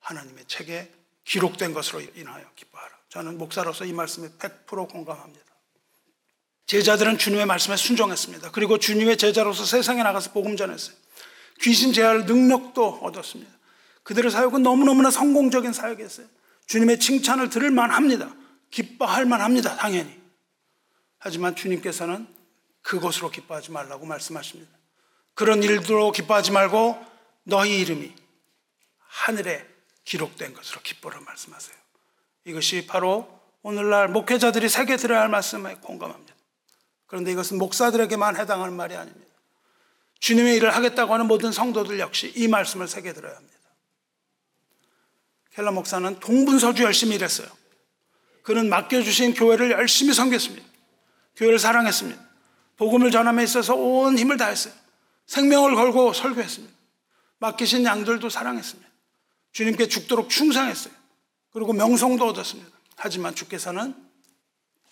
하나님의 0.00 0.44
책에 0.46 0.92
기록된 1.24 1.72
것으로 1.74 2.00
인하여 2.14 2.44
기뻐하라. 2.54 2.90
저는 3.08 3.38
목사로서 3.38 3.84
이 3.84 3.92
말씀에 3.92 4.28
100% 4.38 4.88
공감합니다. 4.90 5.44
제자들은 6.66 7.18
주님의 7.18 7.46
말씀에 7.46 7.76
순종했습니다. 7.76 8.50
그리고 8.50 8.78
주님의 8.78 9.16
제자로서 9.16 9.64
세상에 9.64 10.02
나가서 10.02 10.32
복음 10.32 10.56
전했어요. 10.56 10.94
귀신 11.62 11.92
제할 11.92 12.26
능력도 12.26 13.00
얻었습니다. 13.02 13.50
그들의 14.02 14.30
사역은 14.30 14.62
너무너무나 14.62 15.10
성공적인 15.10 15.72
사역이었어요. 15.72 16.26
주님의 16.66 17.00
칭찬을 17.00 17.48
들을 17.48 17.70
만합니다. 17.70 18.34
기뻐할 18.70 19.24
만합니다. 19.26 19.76
당연히. 19.76 20.18
하지만 21.18 21.56
주님께서는 21.56 22.26
그것으로 22.82 23.30
기뻐하지 23.30 23.70
말라고 23.70 24.06
말씀하십니다. 24.06 24.70
그런 25.34 25.62
일들로 25.62 26.12
기뻐하지 26.12 26.52
말고 26.52 27.04
너희 27.44 27.80
이름이 27.80 28.12
하늘에 28.98 29.66
기록된 30.04 30.54
것으로 30.54 30.80
기뻐라 30.82 31.20
말씀하세요. 31.20 31.76
이것이 32.44 32.86
바로 32.86 33.40
오늘날 33.62 34.08
목회자들이 34.08 34.68
새겨 34.68 34.96
들어야 34.96 35.20
할 35.20 35.28
말씀에 35.28 35.76
공감합니다. 35.76 36.34
그런데 37.06 37.32
이것은 37.32 37.58
목사들에게만 37.58 38.36
해당하는 38.36 38.74
말이 38.74 38.94
아닙니다. 38.94 39.26
주님의 40.20 40.56
일을 40.56 40.74
하겠다고 40.74 41.12
하는 41.12 41.26
모든 41.26 41.52
성도들 41.52 41.98
역시 42.00 42.32
이 42.36 42.48
말씀을 42.48 42.88
새겨 42.88 43.12
들어야 43.12 43.36
합니다. 43.36 43.58
켈러 45.54 45.72
목사는 45.72 46.20
동분서주 46.20 46.84
열심히 46.84 47.16
일했어요. 47.16 47.48
그는 48.48 48.70
맡겨주신 48.70 49.34
교회를 49.34 49.72
열심히 49.72 50.14
섬겼습니다. 50.14 50.66
교회를 51.36 51.58
사랑했습니다. 51.58 52.18
복음을 52.78 53.10
전함에 53.10 53.44
있어서 53.44 53.74
온 53.74 54.18
힘을 54.18 54.38
다했어요. 54.38 54.72
생명을 55.26 55.74
걸고 55.74 56.14
설교했습니다. 56.14 56.74
맡기신 57.40 57.84
양들도 57.84 58.30
사랑했습니다. 58.30 58.88
주님께 59.52 59.88
죽도록 59.88 60.30
충성했어요. 60.30 60.94
그리고 61.50 61.74
명성도 61.74 62.26
얻었습니다. 62.28 62.70
하지만 62.96 63.34
주께서는 63.34 63.94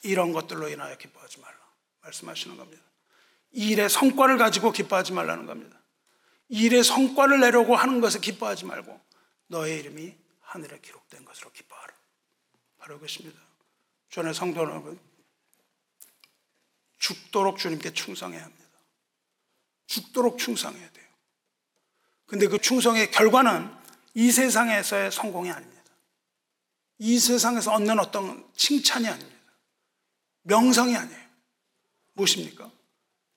이런 0.02 0.34
것들로 0.34 0.68
인하여 0.68 0.94
기뻐하지 0.98 1.40
말라. 1.40 1.56
말씀하시는 2.02 2.58
겁니다. 2.58 2.82
일의 3.52 3.88
성과를 3.88 4.36
가지고 4.36 4.70
기뻐하지 4.70 5.14
말라는 5.14 5.46
겁니다. 5.46 5.80
일의 6.50 6.84
성과를 6.84 7.40
내려고 7.40 7.74
하는 7.74 8.02
것에 8.02 8.18
기뻐하지 8.20 8.66
말고 8.66 9.00
너의 9.46 9.78
이름이 9.78 10.14
하늘에 10.42 10.78
기록된 10.80 11.24
것으로 11.24 11.50
기뻐하라. 11.52 11.94
바로 12.76 12.96
그것입니다. 12.96 13.45
전에 14.16 14.32
성도 14.32 14.62
여러분, 14.62 14.98
죽도록 16.96 17.58
주님께 17.58 17.92
충성해야 17.92 18.44
합니다. 18.44 18.64
죽도록 19.86 20.38
충성해야 20.38 20.90
돼요. 20.90 21.06
근데 22.24 22.48
그 22.48 22.58
충성의 22.58 23.10
결과는 23.10 23.70
이 24.14 24.32
세상에서의 24.32 25.12
성공이 25.12 25.50
아닙니다. 25.50 25.82
이 26.96 27.18
세상에서 27.18 27.72
얻는 27.72 28.00
어떤 28.00 28.50
칭찬이 28.56 29.06
아닙니다. 29.06 29.36
명성이 30.44 30.96
아니에요. 30.96 31.26
무엇입니까? 32.14 32.70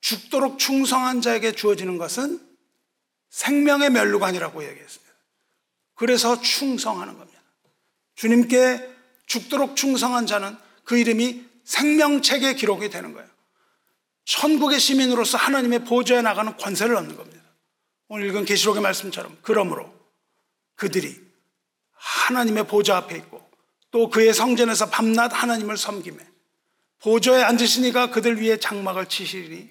죽도록 0.00 0.58
충성한 0.58 1.20
자에게 1.20 1.52
주어지는 1.52 1.98
것은 1.98 2.40
생명의 3.28 3.90
멸류관이라고 3.90 4.64
얘기했습니다. 4.66 5.14
그래서 5.92 6.40
충성하는 6.40 7.18
겁니다. 7.18 7.38
주님께 8.14 8.96
죽도록 9.26 9.76
충성한 9.76 10.26
자는 10.26 10.69
그 10.90 10.98
이름이 10.98 11.44
생명책에 11.62 12.54
기록이 12.54 12.90
되는 12.90 13.12
거예요. 13.12 13.28
천국의 14.24 14.80
시민으로서 14.80 15.38
하나님의 15.38 15.84
보좌에 15.84 16.20
나가는 16.20 16.56
권세를 16.56 16.96
얻는 16.96 17.16
겁니다. 17.16 17.44
오늘 18.08 18.26
읽은 18.26 18.44
계시록의 18.44 18.82
말씀처럼 18.82 19.38
그러므로 19.40 19.94
그들이 20.74 21.16
하나님의 21.92 22.66
보좌 22.66 22.96
앞에 22.96 23.16
있고 23.18 23.48
또 23.92 24.10
그의 24.10 24.34
성전에서 24.34 24.90
밤낮 24.90 25.28
하나님을 25.32 25.76
섬김에 25.76 26.18
보좌에 26.98 27.44
앉으시니가 27.44 28.10
그들 28.10 28.42
위에 28.42 28.58
장막을 28.58 29.06
치시리니 29.06 29.68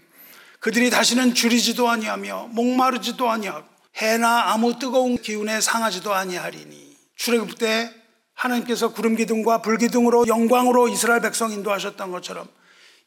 그들이 0.61 0.89
다시는 0.89 1.33
줄이지도 1.33 1.89
아니하며 1.89 2.47
목마르지도 2.51 3.29
아니하고 3.29 3.67
해나 3.97 4.53
아무 4.53 4.79
뜨거운 4.79 5.17
기운에 5.17 5.59
상하지도 5.59 6.13
아니하리니 6.13 6.95
출애굽 7.17 7.57
때 7.57 7.98
하나님께서 8.39 8.93
구름 8.93 9.15
기둥과 9.15 9.61
불 9.61 9.77
기둥으로 9.77 10.27
영광으로 10.27 10.87
이스라엘 10.87 11.21
백성 11.21 11.51
인도하셨던 11.51 12.11
것처럼 12.11 12.47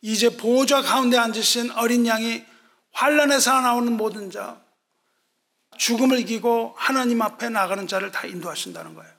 이제 0.02 0.36
보좌 0.36 0.82
가운데 0.82 1.16
앉으신 1.16 1.70
어린 1.72 2.06
양이 2.06 2.44
환란에서 2.92 3.62
나오는 3.62 3.96
모든 3.96 4.30
자 4.30 4.60
죽음을 5.78 6.18
이기고 6.20 6.74
하나님 6.76 7.22
앞에 7.22 7.48
나가는 7.48 7.86
자를 7.86 8.12
다 8.12 8.26
인도하신다는 8.26 8.94
거예요. 8.94 9.10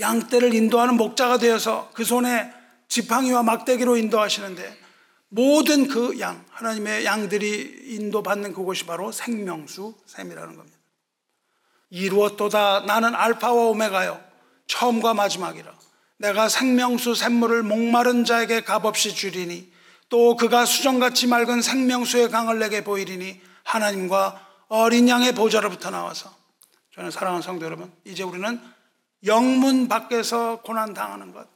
양 0.00 0.26
떼를 0.28 0.52
인도하는 0.52 0.96
목자가 0.96 1.38
되어서 1.38 1.90
그 1.94 2.04
손에 2.04 2.52
지팡이와 2.88 3.44
막대기로 3.44 3.96
인도하시는데 3.96 4.78
모든 5.28 5.86
그 5.86 6.18
양, 6.18 6.44
하나님의 6.50 7.04
양들이 7.04 7.94
인도받는 7.94 8.52
그곳이 8.52 8.84
바로 8.84 9.12
생명수 9.12 9.94
샘이라는 10.06 10.56
겁니다. 10.56 10.76
이루었도다 11.90 12.80
나는 12.80 13.14
알파와 13.14 13.66
오메가요. 13.66 14.25
처음과 14.66 15.14
마지막이라. 15.14 15.72
내가 16.18 16.48
생명수 16.48 17.14
샘물을 17.14 17.62
목마른 17.62 18.24
자에게 18.24 18.62
값없이 18.62 19.14
주리니 19.14 19.72
또 20.08 20.36
그가 20.36 20.64
수정같이 20.64 21.26
맑은 21.26 21.62
생명수의 21.62 22.30
강을 22.30 22.58
내게 22.58 22.84
보이리니 22.84 23.40
하나님과 23.64 24.46
어린 24.68 25.08
양의 25.08 25.34
보좌로부터 25.34 25.90
나와서 25.90 26.34
저는 26.94 27.10
사랑하는 27.10 27.42
성도 27.42 27.66
여러분 27.66 27.92
이제 28.04 28.22
우리는 28.22 28.60
영문 29.24 29.88
밖에서 29.88 30.60
고난 30.62 30.94
당하는 30.94 31.32
것 31.32 31.46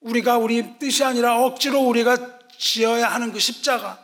우리가 0.00 0.38
우리 0.38 0.78
뜻이 0.78 1.04
아니라 1.04 1.42
억지로 1.42 1.80
우리가 1.80 2.38
지어야 2.58 3.08
하는 3.08 3.32
그 3.32 3.38
십자가 3.38 3.98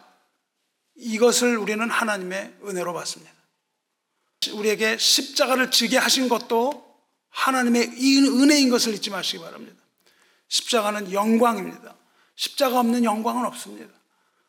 이것을 0.97 1.57
우리는 1.57 1.89
하나님의 1.89 2.57
은혜로 2.67 2.93
받습니다. 2.93 3.33
우리에게 4.53 4.99
십자가를 4.99 5.71
지게 5.71 5.99
하신 5.99 6.29
것도 6.29 6.90
하나님의 7.31 7.89
은혜인 7.89 8.71
것을 8.71 8.95
잊지 8.95 9.11
마시기 9.11 9.43
바랍니다. 9.43 9.81
십자가는 10.49 11.13
영광입니다. 11.13 11.95
십자가 12.35 12.81
없는 12.81 13.05
영광은 13.05 13.47
없습니다. 13.47 13.93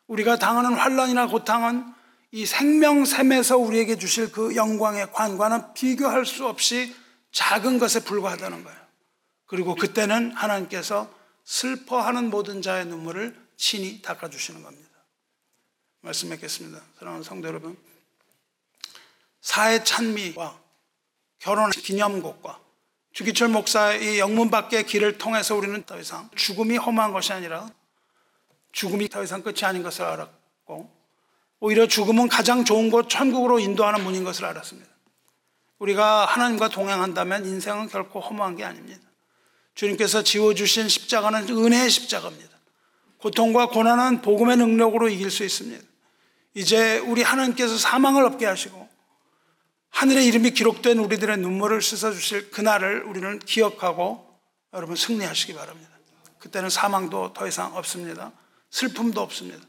우리가 0.06 0.38
당하는 0.38 0.74
환란이나 0.74 1.28
고통은 1.28 1.84
이 2.32 2.46
생명샘에서 2.46 3.58
우리에게 3.58 3.98
주실 3.98 4.32
그 4.32 4.56
영광의 4.56 5.12
관과는 5.12 5.74
비교할 5.74 6.24
수 6.24 6.46
없이 6.46 6.94
작은 7.30 7.78
것에 7.78 8.04
불과하다는 8.04 8.64
거예요. 8.64 8.78
그리고 9.46 9.74
그때는 9.74 10.32
하나님께서 10.32 11.12
슬퍼하는 11.44 12.30
모든 12.30 12.62
자의 12.62 12.86
눈물을 12.86 13.38
친히 13.56 14.00
닦아주시는 14.00 14.62
겁니다. 14.62 14.88
말씀 16.00 16.30
맺겠습니다. 16.30 16.80
사랑하는 16.98 17.22
성도 17.22 17.48
여러분. 17.48 17.76
사회 19.40 19.84
찬미와 19.84 20.58
결혼 21.38 21.70
기념곡과 21.70 22.60
주기철 23.12 23.48
목사의 23.48 24.18
영문 24.18 24.50
밖의 24.50 24.86
길을 24.86 25.18
통해서 25.18 25.54
우리는 25.54 25.82
더 25.84 25.98
이상 25.98 26.30
죽음이 26.34 26.76
험한 26.76 27.12
것이 27.12 27.32
아니라 27.32 27.68
죽음이 28.72 29.08
더 29.08 29.22
이상 29.22 29.42
끝이 29.42 29.64
아닌 29.64 29.82
것을 29.82 30.04
알았고 30.04 30.90
오히려 31.60 31.86
죽음은 31.86 32.28
가장 32.28 32.64
좋은 32.64 32.90
곳 32.90 33.08
천국으로 33.08 33.58
인도하는 33.58 34.02
문인 34.02 34.24
것을 34.24 34.46
알았습니다. 34.46 34.90
우리가 35.78 36.24
하나님과 36.24 36.68
동행한다면 36.68 37.44
인생은 37.44 37.88
결코 37.88 38.20
허무한 38.20 38.56
게 38.56 38.64
아닙니다. 38.64 39.00
주님께서 39.74 40.22
지워주신 40.22 40.88
십자가는 40.88 41.48
은혜의 41.48 41.90
십자가입니다. 41.90 42.50
고통과 43.18 43.66
고난은 43.66 44.22
복음의 44.22 44.56
능력으로 44.56 45.08
이길 45.08 45.30
수 45.30 45.44
있습니다. 45.44 45.84
이제 46.54 46.98
우리 46.98 47.22
하나님께서 47.22 47.76
사망을 47.76 48.24
없게 48.24 48.46
하시고 48.46 48.88
하늘의 49.92 50.26
이름이 50.26 50.50
기록된 50.50 50.98
우리들의 50.98 51.38
눈물을 51.38 51.80
씻어주실 51.80 52.50
그날을 52.50 53.04
우리는 53.04 53.38
기억하고 53.38 54.28
여러분 54.74 54.96
승리하시기 54.96 55.54
바랍니다. 55.54 55.90
그때는 56.38 56.70
사망도 56.70 57.32
더 57.34 57.46
이상 57.46 57.76
없습니다. 57.76 58.32
슬픔도 58.70 59.20
없습니다. 59.20 59.64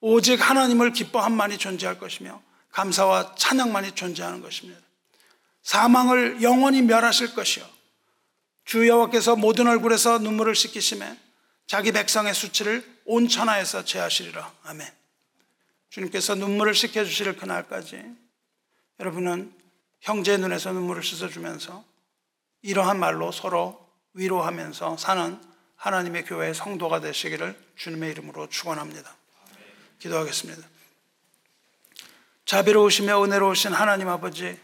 오직 0.00 0.40
하나님을 0.40 0.92
기뻐함만이 0.92 1.58
존재할 1.58 1.98
것이며 1.98 2.42
감사와 2.72 3.34
찬양만이 3.36 3.92
존재하는 3.92 4.42
것입니다. 4.42 4.80
사망을 5.62 6.42
영원히 6.42 6.82
멸하실 6.82 7.34
것이요. 7.34 7.64
주 8.64 8.86
여호와께서 8.86 9.36
모든 9.36 9.66
얼굴에서 9.66 10.18
눈물을 10.18 10.54
씻기심에 10.54 11.18
자기 11.66 11.92
백성의 11.92 12.34
수치를 12.34 12.84
온 13.04 13.28
천하에서 13.28 13.84
제하시리라. 13.84 14.52
아멘. 14.64 14.86
주님께서 15.90 16.34
눈물을 16.34 16.74
씻겨 16.74 17.04
주실 17.04 17.36
그날까지 17.36 18.02
여러분은 19.00 19.57
형제의 20.00 20.38
눈에서 20.38 20.72
눈물을 20.72 21.02
씻어주면서 21.02 21.84
이러한 22.62 22.98
말로 22.98 23.32
서로 23.32 23.86
위로하면서 24.14 24.96
사는 24.96 25.40
하나님의 25.76 26.24
교회의 26.24 26.54
성도가 26.54 27.00
되시기를 27.00 27.56
주님의 27.76 28.10
이름으로 28.12 28.48
축원합니다. 28.48 29.14
기도하겠습니다. 30.00 30.66
자비로우시며 32.44 33.24
은혜로우신 33.24 33.72
하나님 33.72 34.08
아버지, 34.08 34.58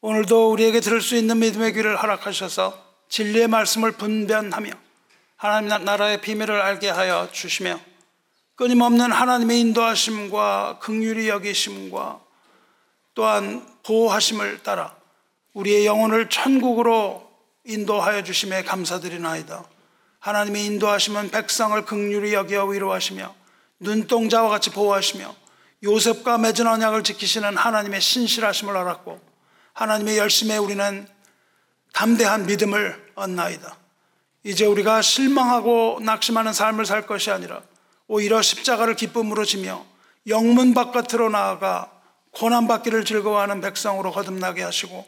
오늘도 0.00 0.52
우리에게 0.52 0.80
들을 0.80 1.00
수 1.00 1.16
있는 1.16 1.38
믿음의 1.40 1.72
귀를 1.72 2.00
허락하셔서 2.00 2.86
진리의 3.08 3.48
말씀을 3.48 3.92
분변하며 3.92 4.70
하나님 5.36 5.84
나라의 5.84 6.20
비밀을 6.20 6.60
알게 6.60 6.88
하여 6.88 7.28
주시며 7.32 7.80
끊임없는 8.54 9.12
하나님의 9.12 9.60
인도하심과 9.60 10.78
극률이 10.80 11.28
여기심과 11.28 12.20
또한 13.18 13.66
보호하심을 13.82 14.62
따라 14.62 14.94
우리의 15.52 15.86
영혼을 15.86 16.28
천국으로 16.28 17.28
인도하여 17.64 18.22
주심에 18.22 18.62
감사드리나이다. 18.62 19.64
하나님의 20.20 20.64
인도하심은 20.66 21.32
백성을 21.32 21.84
극률이 21.84 22.32
여겨 22.32 22.66
위로하시며 22.66 23.34
눈동자와 23.80 24.50
같이 24.50 24.70
보호하시며 24.70 25.34
요셉과 25.82 26.38
맺은 26.38 26.68
언약을 26.68 27.02
지키시는 27.02 27.56
하나님의 27.56 28.00
신실하심을 28.00 28.76
알았고 28.76 29.20
하나님의 29.72 30.16
열심에 30.16 30.56
우리는 30.56 31.08
담대한 31.94 32.46
믿음을 32.46 33.14
얻나이다. 33.16 33.76
이제 34.44 34.64
우리가 34.64 35.02
실망하고 35.02 35.98
낙심하는 36.04 36.52
삶을 36.52 36.86
살 36.86 37.04
것이 37.04 37.32
아니라 37.32 37.62
오히려 38.06 38.40
십자가를 38.42 38.94
기쁨으로 38.94 39.44
지며 39.44 39.84
영문 40.28 40.72
바깥으로 40.72 41.30
나아가 41.30 41.97
고난받기를 42.38 43.04
즐거워하는 43.04 43.60
백성으로 43.60 44.12
거듭나게 44.12 44.62
하시고 44.62 45.04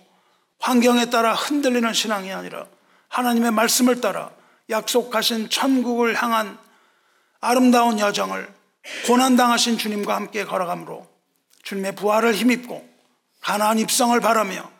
환경에 0.58 1.06
따라 1.06 1.34
흔들리는 1.34 1.92
신앙이 1.92 2.32
아니라 2.32 2.66
하나님의 3.08 3.52
말씀을 3.52 4.00
따라 4.00 4.30
약속하신 4.68 5.48
천국을 5.48 6.20
향한 6.20 6.58
아름다운 7.40 7.98
여정을 7.98 8.52
고난당하신 9.06 9.78
주님과 9.78 10.14
함께 10.14 10.44
걸어가므로 10.44 11.08
주님의 11.62 11.94
부활을 11.94 12.34
힘입고 12.34 12.88
가나안 13.40 13.78
입성을 13.78 14.18
바라며 14.20 14.70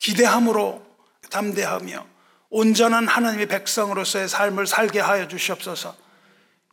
기대함으로 0.00 0.84
담대하며 1.30 2.06
온전한 2.50 3.08
하나님의 3.08 3.46
백성으로서의 3.46 4.28
삶을 4.28 4.66
살게 4.66 5.00
하여 5.00 5.26
주시옵소서. 5.28 5.96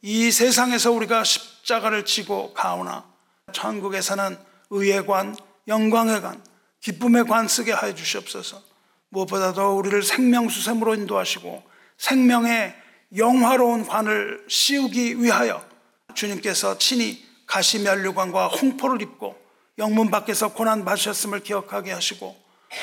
이 0.02 0.32
세상에서 0.32 0.92
우리가 0.92 1.24
십자가를 1.24 2.04
지고 2.04 2.54
가오나 2.54 3.06
천국에서는 3.54 4.49
의의 4.70 5.06
관, 5.06 5.36
영광의 5.68 6.22
관, 6.22 6.44
기쁨의 6.82 7.26
관 7.26 7.48
쓰게 7.48 7.72
하여 7.72 7.94
주시옵소서. 7.94 8.62
무엇보다도 9.10 9.78
우리를 9.78 10.02
생명수샘으로 10.04 10.96
인도하시고 10.96 11.64
생명의 11.98 12.76
영화로운 13.18 13.86
관을 13.86 14.46
씌우기 14.48 15.22
위하여 15.22 15.68
주님께서 16.14 16.78
친히 16.78 17.24
가시면류관과 17.48 18.48
홍포를 18.48 19.02
입고 19.02 19.36
영문 19.80 20.12
밖에서 20.12 20.54
고난 20.54 20.86
받으셨음을 20.86 21.40
기억하게 21.40 21.92
하시고 21.92 22.36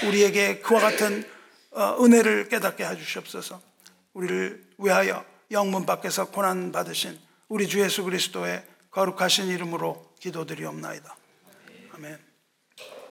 우리에게 0.06 0.58
그와 0.60 0.80
같은 0.80 1.24
어, 1.72 2.02
은혜를 2.02 2.48
깨닫게 2.48 2.84
해주시옵소서. 2.84 3.60
우리를 4.14 4.66
위하여 4.78 5.24
영문 5.50 5.86
밖에서 5.86 6.26
고난 6.26 6.72
받으신 6.72 7.18
우리 7.48 7.68
주 7.68 7.80
예수 7.80 8.02
그리스도의 8.02 8.64
거룩하신 8.90 9.48
이름으로 9.48 10.14
기도드리옵나이다. 10.20 11.15
아멘. 11.97 12.26